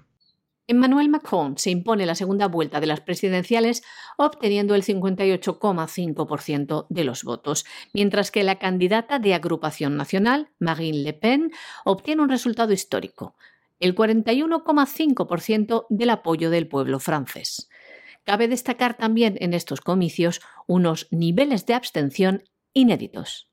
Emmanuel 0.69 1.09
Macron 1.09 1.59
se 1.59 1.71
impone 1.71 2.07
la 2.07 2.15
segunda 2.15 2.47
vuelta 2.49 2.81
de 2.81 2.87
las 2.87 3.01
presidenciales 3.01 3.83
obteniendo 4.17 4.75
el 4.75 4.85
58,5% 4.85 6.87
de 6.89 7.05
los 7.05 7.25
votos, 7.25 7.67
mientras 7.93 8.31
que 8.31 8.43
la 8.43 8.59
candidata 8.59 9.19
de 9.19 9.35
Agrupación 9.35 9.97
Nacional, 9.97 10.51
Marine 10.59 10.99
Le 10.99 11.13
Pen, 11.13 11.51
obtiene 11.85 12.23
un 12.23 12.31
resultado 12.31 12.73
histórico, 12.73 13.37
el 13.81 13.95
41,5% 13.95 15.87
del 15.91 16.11
apoyo 16.11 16.49
del 16.49 16.69
pueblo 16.69 17.01
francés. 17.01 17.69
Cabe 18.25 18.49
destacar 18.49 18.97
también 18.97 19.37
en 19.41 19.53
estos 19.53 19.81
comicios 19.81 20.41
unos 20.67 21.09
niveles 21.11 21.67
de 21.67 21.75
abstención 21.75 22.45
inéditos. 22.73 23.52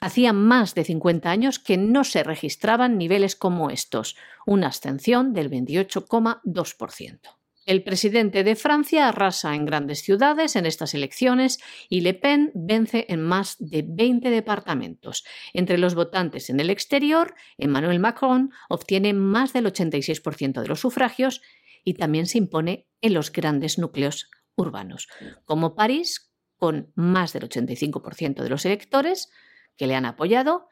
Hacía 0.00 0.32
más 0.32 0.74
de 0.74 0.84
50 0.84 1.30
años 1.30 1.58
que 1.58 1.76
no 1.76 2.04
se 2.04 2.22
registraban 2.22 2.98
niveles 2.98 3.34
como 3.34 3.70
estos, 3.70 4.16
una 4.46 4.66
abstención 4.66 5.32
del 5.32 5.50
28,2%. 5.50 7.20
El 7.66 7.82
presidente 7.82 8.44
de 8.44 8.54
Francia 8.54 9.08
arrasa 9.08 9.56
en 9.56 9.64
grandes 9.64 10.00
ciudades 10.00 10.54
en 10.54 10.66
estas 10.66 10.94
elecciones 10.94 11.58
y 11.88 12.02
Le 12.02 12.14
Pen 12.14 12.52
vence 12.54 13.06
en 13.08 13.20
más 13.20 13.56
de 13.58 13.84
20 13.84 14.30
departamentos. 14.30 15.24
Entre 15.52 15.76
los 15.76 15.96
votantes 15.96 16.48
en 16.48 16.60
el 16.60 16.70
exterior, 16.70 17.34
Emmanuel 17.58 17.98
Macron 17.98 18.52
obtiene 18.68 19.14
más 19.14 19.52
del 19.52 19.66
86% 19.66 20.62
de 20.62 20.68
los 20.68 20.78
sufragios 20.78 21.42
y 21.82 21.94
también 21.94 22.26
se 22.26 22.38
impone 22.38 22.86
en 23.00 23.14
los 23.14 23.32
grandes 23.32 23.78
núcleos 23.78 24.30
urbanos, 24.54 25.08
como 25.44 25.74
París, 25.74 26.32
con 26.56 26.92
más 26.94 27.32
del 27.32 27.48
85% 27.48 28.42
de 28.44 28.48
los 28.48 28.64
electores, 28.64 29.28
que 29.76 29.86
le 29.86 29.94
han 29.94 30.06
apoyado. 30.06 30.68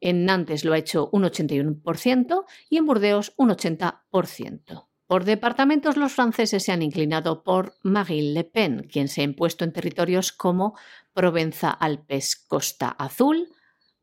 En 0.00 0.24
Nantes 0.24 0.64
lo 0.64 0.72
ha 0.72 0.78
hecho 0.78 1.08
un 1.12 1.24
81% 1.24 2.44
y 2.68 2.76
en 2.76 2.86
Burdeos 2.86 3.32
un 3.36 3.50
80%. 3.50 4.88
Por 5.06 5.24
departamentos, 5.24 5.96
los 5.96 6.12
franceses 6.12 6.62
se 6.62 6.72
han 6.72 6.82
inclinado 6.82 7.42
por 7.44 7.74
Marine 7.82 8.32
Le 8.32 8.44
Pen, 8.44 8.88
quien 8.90 9.08
se 9.08 9.20
ha 9.20 9.24
impuesto 9.24 9.64
en 9.64 9.72
territorios 9.72 10.32
como 10.32 10.76
Provenza-Alpes 11.12 12.36
Costa 12.36 12.88
Azul, 12.88 13.48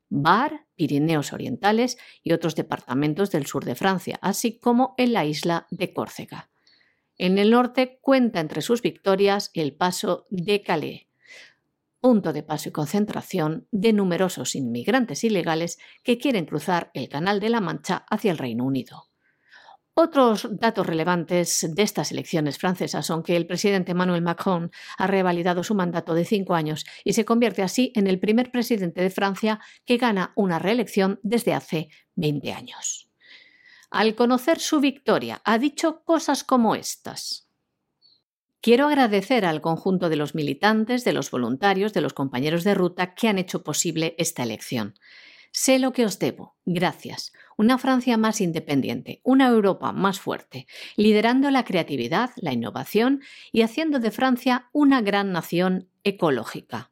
Bar, 0.10 0.68
Pirineos 0.76 1.34
Orientales 1.34 1.98
y 2.22 2.34
otros 2.34 2.56
departamentos 2.56 3.32
del 3.32 3.46
sur 3.46 3.66
de 3.66 3.76
Francia, 3.76 4.20
así 4.22 4.60
como 4.60 4.94
en 4.98 5.14
la 5.14 5.26
isla 5.26 5.68
de 5.72 5.94
Córcega. 5.94 6.50
En 7.18 7.38
el 7.38 7.52
norte 7.52 8.00
cuenta 8.02 8.40
entre 8.40 8.62
sus 8.62 8.82
victorias 8.82 9.52
el 9.54 9.76
paso 9.76 10.28
de 10.30 10.62
Calais, 10.62 11.08
punto 12.02 12.34
de 12.34 12.44
paso 12.44 12.70
y 12.70 12.72
concentración 12.72 13.68
de 13.72 13.94
numerosos 13.94 14.56
inmigrantes 14.56 15.24
ilegales 15.24 15.78
que 16.04 16.18
quieren 16.18 16.46
cruzar 16.46 16.92
el 16.94 17.08
Canal 17.08 17.40
de 17.40 17.50
la 17.50 17.62
Mancha 17.62 18.06
hacia 18.10 18.32
el 18.32 18.38
Reino 18.38 18.66
Unido. 18.66 19.12
Otros 19.94 20.48
datos 20.52 20.88
relevantes 20.88 21.68
de 21.70 21.84
estas 21.84 22.12
elecciones 22.12 22.58
francesas 22.58 23.06
son 23.06 23.24
que 23.24 23.36
el 23.36 23.46
presidente 23.46 23.92
Emmanuel 23.92 24.22
Macron 24.22 24.72
ha 24.98 25.06
revalidado 25.06 25.64
su 25.64 25.76
mandato 25.76 26.14
de 26.14 26.26
cinco 26.26 26.56
años 26.56 26.86
y 27.04 27.14
se 27.14 27.26
convierte 27.26 27.62
así 27.62 27.92
en 27.96 28.08
el 28.08 28.20
primer 28.20 28.52
presidente 28.52 29.02
de 29.02 29.10
Francia 29.10 29.60
que 29.86 29.98
gana 29.98 30.32
una 30.36 30.60
reelección 30.60 31.20
desde 31.24 31.54
hace 31.54 31.90
20 32.16 32.54
años. 32.54 33.10
Al 33.90 34.16
conocer 34.16 34.60
su 34.60 34.80
victoria, 34.80 35.42
ha 35.44 35.58
dicho 35.58 36.04
cosas 36.06 36.46
como 36.46 36.76
estas. 36.76 37.51
Quiero 38.62 38.86
agradecer 38.86 39.44
al 39.44 39.60
conjunto 39.60 40.08
de 40.08 40.16
los 40.16 40.36
militantes, 40.36 41.04
de 41.04 41.14
los 41.14 41.32
voluntarios, 41.32 41.94
de 41.94 42.02
los 42.02 42.14
compañeros 42.14 42.64
de 42.64 42.76
ruta 42.76 43.16
que 43.16 43.28
han 43.28 43.40
hecho 43.40 43.64
posible 43.64 44.14
esta 44.20 44.44
elección. 44.44 44.94
Sé 45.52 45.80
lo 45.80 45.94
que 45.94 46.06
os 46.06 46.20
debo. 46.20 46.56
Gracias. 46.66 47.34
Una 47.58 47.80
Francia 47.80 48.18
más 48.18 48.40
independiente, 48.40 49.20
una 49.24 49.48
Europa 49.48 49.92
más 49.92 50.20
fuerte, 50.20 50.68
liderando 50.96 51.50
la 51.50 51.66
creatividad, 51.66 52.30
la 52.38 52.54
innovación 52.54 53.22
y 53.52 53.64
haciendo 53.64 53.98
de 53.98 54.12
Francia 54.12 54.70
una 54.74 55.02
gran 55.02 55.32
nación 55.32 55.90
ecológica. 56.04 56.91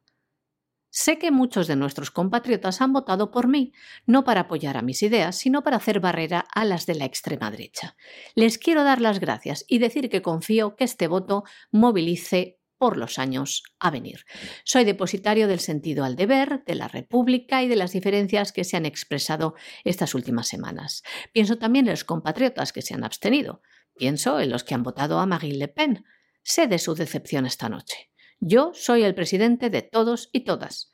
Sé 0.90 1.18
que 1.18 1.30
muchos 1.30 1.68
de 1.68 1.76
nuestros 1.76 2.10
compatriotas 2.10 2.80
han 2.80 2.92
votado 2.92 3.30
por 3.30 3.46
mí, 3.46 3.72
no 4.06 4.24
para 4.24 4.42
apoyar 4.42 4.76
a 4.76 4.82
mis 4.82 5.02
ideas, 5.02 5.36
sino 5.36 5.62
para 5.62 5.76
hacer 5.76 6.00
barrera 6.00 6.44
a 6.52 6.64
las 6.64 6.84
de 6.86 6.96
la 6.96 7.04
extrema 7.04 7.50
derecha. 7.50 7.96
Les 8.34 8.58
quiero 8.58 8.82
dar 8.82 9.00
las 9.00 9.20
gracias 9.20 9.64
y 9.68 9.78
decir 9.78 10.10
que 10.10 10.22
confío 10.22 10.74
que 10.74 10.84
este 10.84 11.06
voto 11.06 11.44
movilice 11.70 12.60
por 12.76 12.96
los 12.96 13.18
años 13.18 13.62
a 13.78 13.90
venir. 13.90 14.24
Soy 14.64 14.84
depositario 14.84 15.46
del 15.46 15.60
sentido 15.60 16.02
al 16.02 16.16
deber, 16.16 16.64
de 16.64 16.74
la 16.74 16.88
República 16.88 17.62
y 17.62 17.68
de 17.68 17.76
las 17.76 17.92
diferencias 17.92 18.52
que 18.52 18.64
se 18.64 18.76
han 18.76 18.86
expresado 18.86 19.54
estas 19.84 20.14
últimas 20.14 20.48
semanas. 20.48 21.02
Pienso 21.32 21.58
también 21.58 21.86
en 21.86 21.92
los 21.92 22.04
compatriotas 22.04 22.72
que 22.72 22.82
se 22.82 22.94
han 22.94 23.04
abstenido. 23.04 23.60
Pienso 23.96 24.40
en 24.40 24.50
los 24.50 24.64
que 24.64 24.74
han 24.74 24.82
votado 24.82 25.20
a 25.20 25.26
Marine 25.26 25.58
Le 25.58 25.68
Pen. 25.68 26.04
Sé 26.42 26.68
de 26.68 26.78
su 26.78 26.94
decepción 26.94 27.44
esta 27.44 27.68
noche. 27.68 28.09
Yo 28.40 28.72
soy 28.74 29.02
el 29.02 29.14
presidente 29.14 29.68
de 29.68 29.82
todos 29.82 30.30
y 30.32 30.40
todas. 30.40 30.90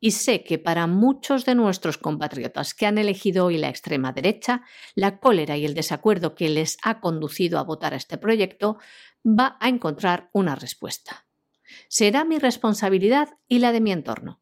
Y 0.00 0.10
sé 0.10 0.42
que 0.42 0.58
para 0.58 0.88
muchos 0.88 1.44
de 1.44 1.54
nuestros 1.54 1.96
compatriotas 1.96 2.74
que 2.74 2.86
han 2.86 2.98
elegido 2.98 3.46
hoy 3.46 3.58
la 3.58 3.68
extrema 3.68 4.12
derecha, 4.12 4.62
la 4.96 5.20
cólera 5.20 5.56
y 5.56 5.64
el 5.64 5.74
desacuerdo 5.74 6.34
que 6.34 6.48
les 6.48 6.76
ha 6.82 7.00
conducido 7.00 7.60
a 7.60 7.64
votar 7.64 7.94
a 7.94 7.96
este 7.96 8.18
proyecto 8.18 8.78
va 9.24 9.56
a 9.60 9.68
encontrar 9.68 10.28
una 10.32 10.56
respuesta. 10.56 11.26
Será 11.88 12.24
mi 12.24 12.38
responsabilidad 12.38 13.28
y 13.46 13.60
la 13.60 13.70
de 13.70 13.80
mi 13.80 13.92
entorno. 13.92 14.40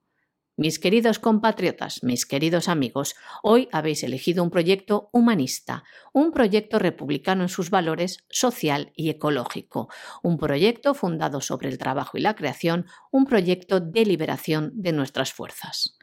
Mis 0.58 0.78
queridos 0.78 1.18
compatriotas, 1.18 2.02
mis 2.02 2.24
queridos 2.24 2.68
amigos, 2.68 3.14
hoy 3.42 3.68
habéis 3.72 4.02
elegido 4.02 4.42
un 4.42 4.48
proyecto 4.48 5.10
humanista, 5.12 5.84
un 6.14 6.32
proyecto 6.32 6.78
republicano 6.78 7.42
en 7.42 7.50
sus 7.50 7.68
valores 7.68 8.24
social 8.30 8.90
y 8.96 9.10
ecológico, 9.10 9.90
un 10.22 10.38
proyecto 10.38 10.94
fundado 10.94 11.42
sobre 11.42 11.68
el 11.68 11.76
trabajo 11.76 12.16
y 12.16 12.22
la 12.22 12.34
creación, 12.34 12.86
un 13.10 13.26
proyecto 13.26 13.80
de 13.80 14.06
liberación 14.06 14.72
de 14.74 14.92
nuestras 14.92 15.30
fuerzas. 15.34 15.98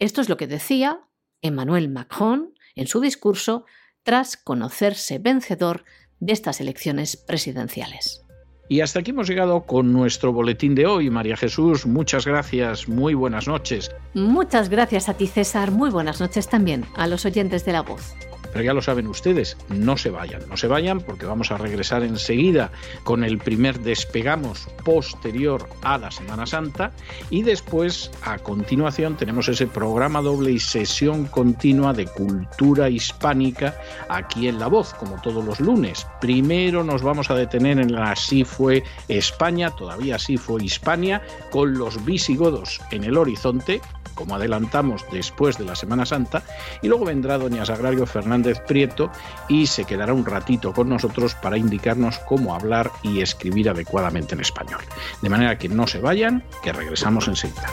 Esto 0.00 0.20
es 0.20 0.28
lo 0.28 0.36
que 0.36 0.48
decía 0.48 1.02
Emmanuel 1.40 1.88
Macron 1.88 2.54
en 2.74 2.88
su 2.88 3.00
discurso 3.00 3.66
tras 4.02 4.36
conocerse 4.36 5.20
vencedor 5.20 5.84
de 6.18 6.32
estas 6.32 6.60
elecciones 6.60 7.16
presidenciales. 7.16 8.25
Y 8.68 8.80
hasta 8.80 9.00
aquí 9.00 9.12
hemos 9.12 9.28
llegado 9.28 9.62
con 9.62 9.92
nuestro 9.92 10.32
boletín 10.32 10.74
de 10.74 10.86
hoy. 10.86 11.08
María 11.08 11.36
Jesús, 11.36 11.86
muchas 11.86 12.26
gracias, 12.26 12.88
muy 12.88 13.14
buenas 13.14 13.46
noches. 13.46 13.92
Muchas 14.14 14.68
gracias 14.68 15.08
a 15.08 15.14
ti, 15.14 15.26
César. 15.28 15.70
Muy 15.70 15.90
buenas 15.90 16.20
noches 16.20 16.48
también 16.48 16.84
a 16.96 17.06
los 17.06 17.24
oyentes 17.24 17.64
de 17.64 17.72
la 17.72 17.82
voz. 17.82 18.14
Pero 18.56 18.64
ya 18.64 18.72
lo 18.72 18.80
saben 18.80 19.06
ustedes, 19.06 19.54
no 19.68 19.98
se 19.98 20.08
vayan, 20.08 20.48
no 20.48 20.56
se 20.56 20.66
vayan 20.66 21.00
porque 21.00 21.26
vamos 21.26 21.50
a 21.50 21.58
regresar 21.58 22.02
enseguida 22.02 22.72
con 23.04 23.22
el 23.22 23.36
primer 23.36 23.80
despegamos 23.80 24.66
posterior 24.82 25.68
a 25.82 25.98
la 25.98 26.10
Semana 26.10 26.46
Santa 26.46 26.90
y 27.28 27.42
después, 27.42 28.10
a 28.22 28.38
continuación, 28.38 29.18
tenemos 29.18 29.48
ese 29.48 29.66
programa 29.66 30.22
doble 30.22 30.52
y 30.52 30.58
sesión 30.58 31.26
continua 31.26 31.92
de 31.92 32.06
cultura 32.06 32.88
hispánica 32.88 33.78
aquí 34.08 34.48
en 34.48 34.58
La 34.58 34.68
Voz, 34.68 34.94
como 34.94 35.20
todos 35.20 35.44
los 35.44 35.60
lunes. 35.60 36.06
Primero 36.22 36.82
nos 36.82 37.02
vamos 37.02 37.30
a 37.30 37.34
detener 37.34 37.78
en 37.78 37.92
la 37.92 38.12
Así 38.12 38.42
fue 38.42 38.82
España, 39.08 39.68
todavía 39.72 40.16
así 40.16 40.38
fue 40.38 40.64
Hispania, 40.64 41.20
con 41.50 41.76
los 41.76 42.06
visigodos 42.06 42.80
en 42.90 43.04
el 43.04 43.18
horizonte, 43.18 43.82
como 44.16 44.34
adelantamos 44.34 45.04
después 45.12 45.58
de 45.58 45.64
la 45.64 45.76
Semana 45.76 46.06
Santa, 46.06 46.42
y 46.82 46.88
luego 46.88 47.04
vendrá 47.04 47.38
doña 47.38 47.64
Sagrario 47.64 48.06
Prieto 48.54 49.10
y 49.48 49.66
se 49.66 49.84
quedará 49.84 50.12
un 50.12 50.24
ratito 50.24 50.72
con 50.72 50.88
nosotros 50.88 51.34
para 51.34 51.58
indicarnos 51.58 52.18
cómo 52.20 52.54
hablar 52.54 52.90
y 53.02 53.20
escribir 53.20 53.68
adecuadamente 53.68 54.34
en 54.34 54.40
español. 54.40 54.80
De 55.22 55.28
manera 55.28 55.58
que 55.58 55.68
no 55.68 55.86
se 55.86 56.00
vayan, 56.00 56.44
que 56.62 56.72
regresamos 56.72 57.28
enseguida. 57.28 57.68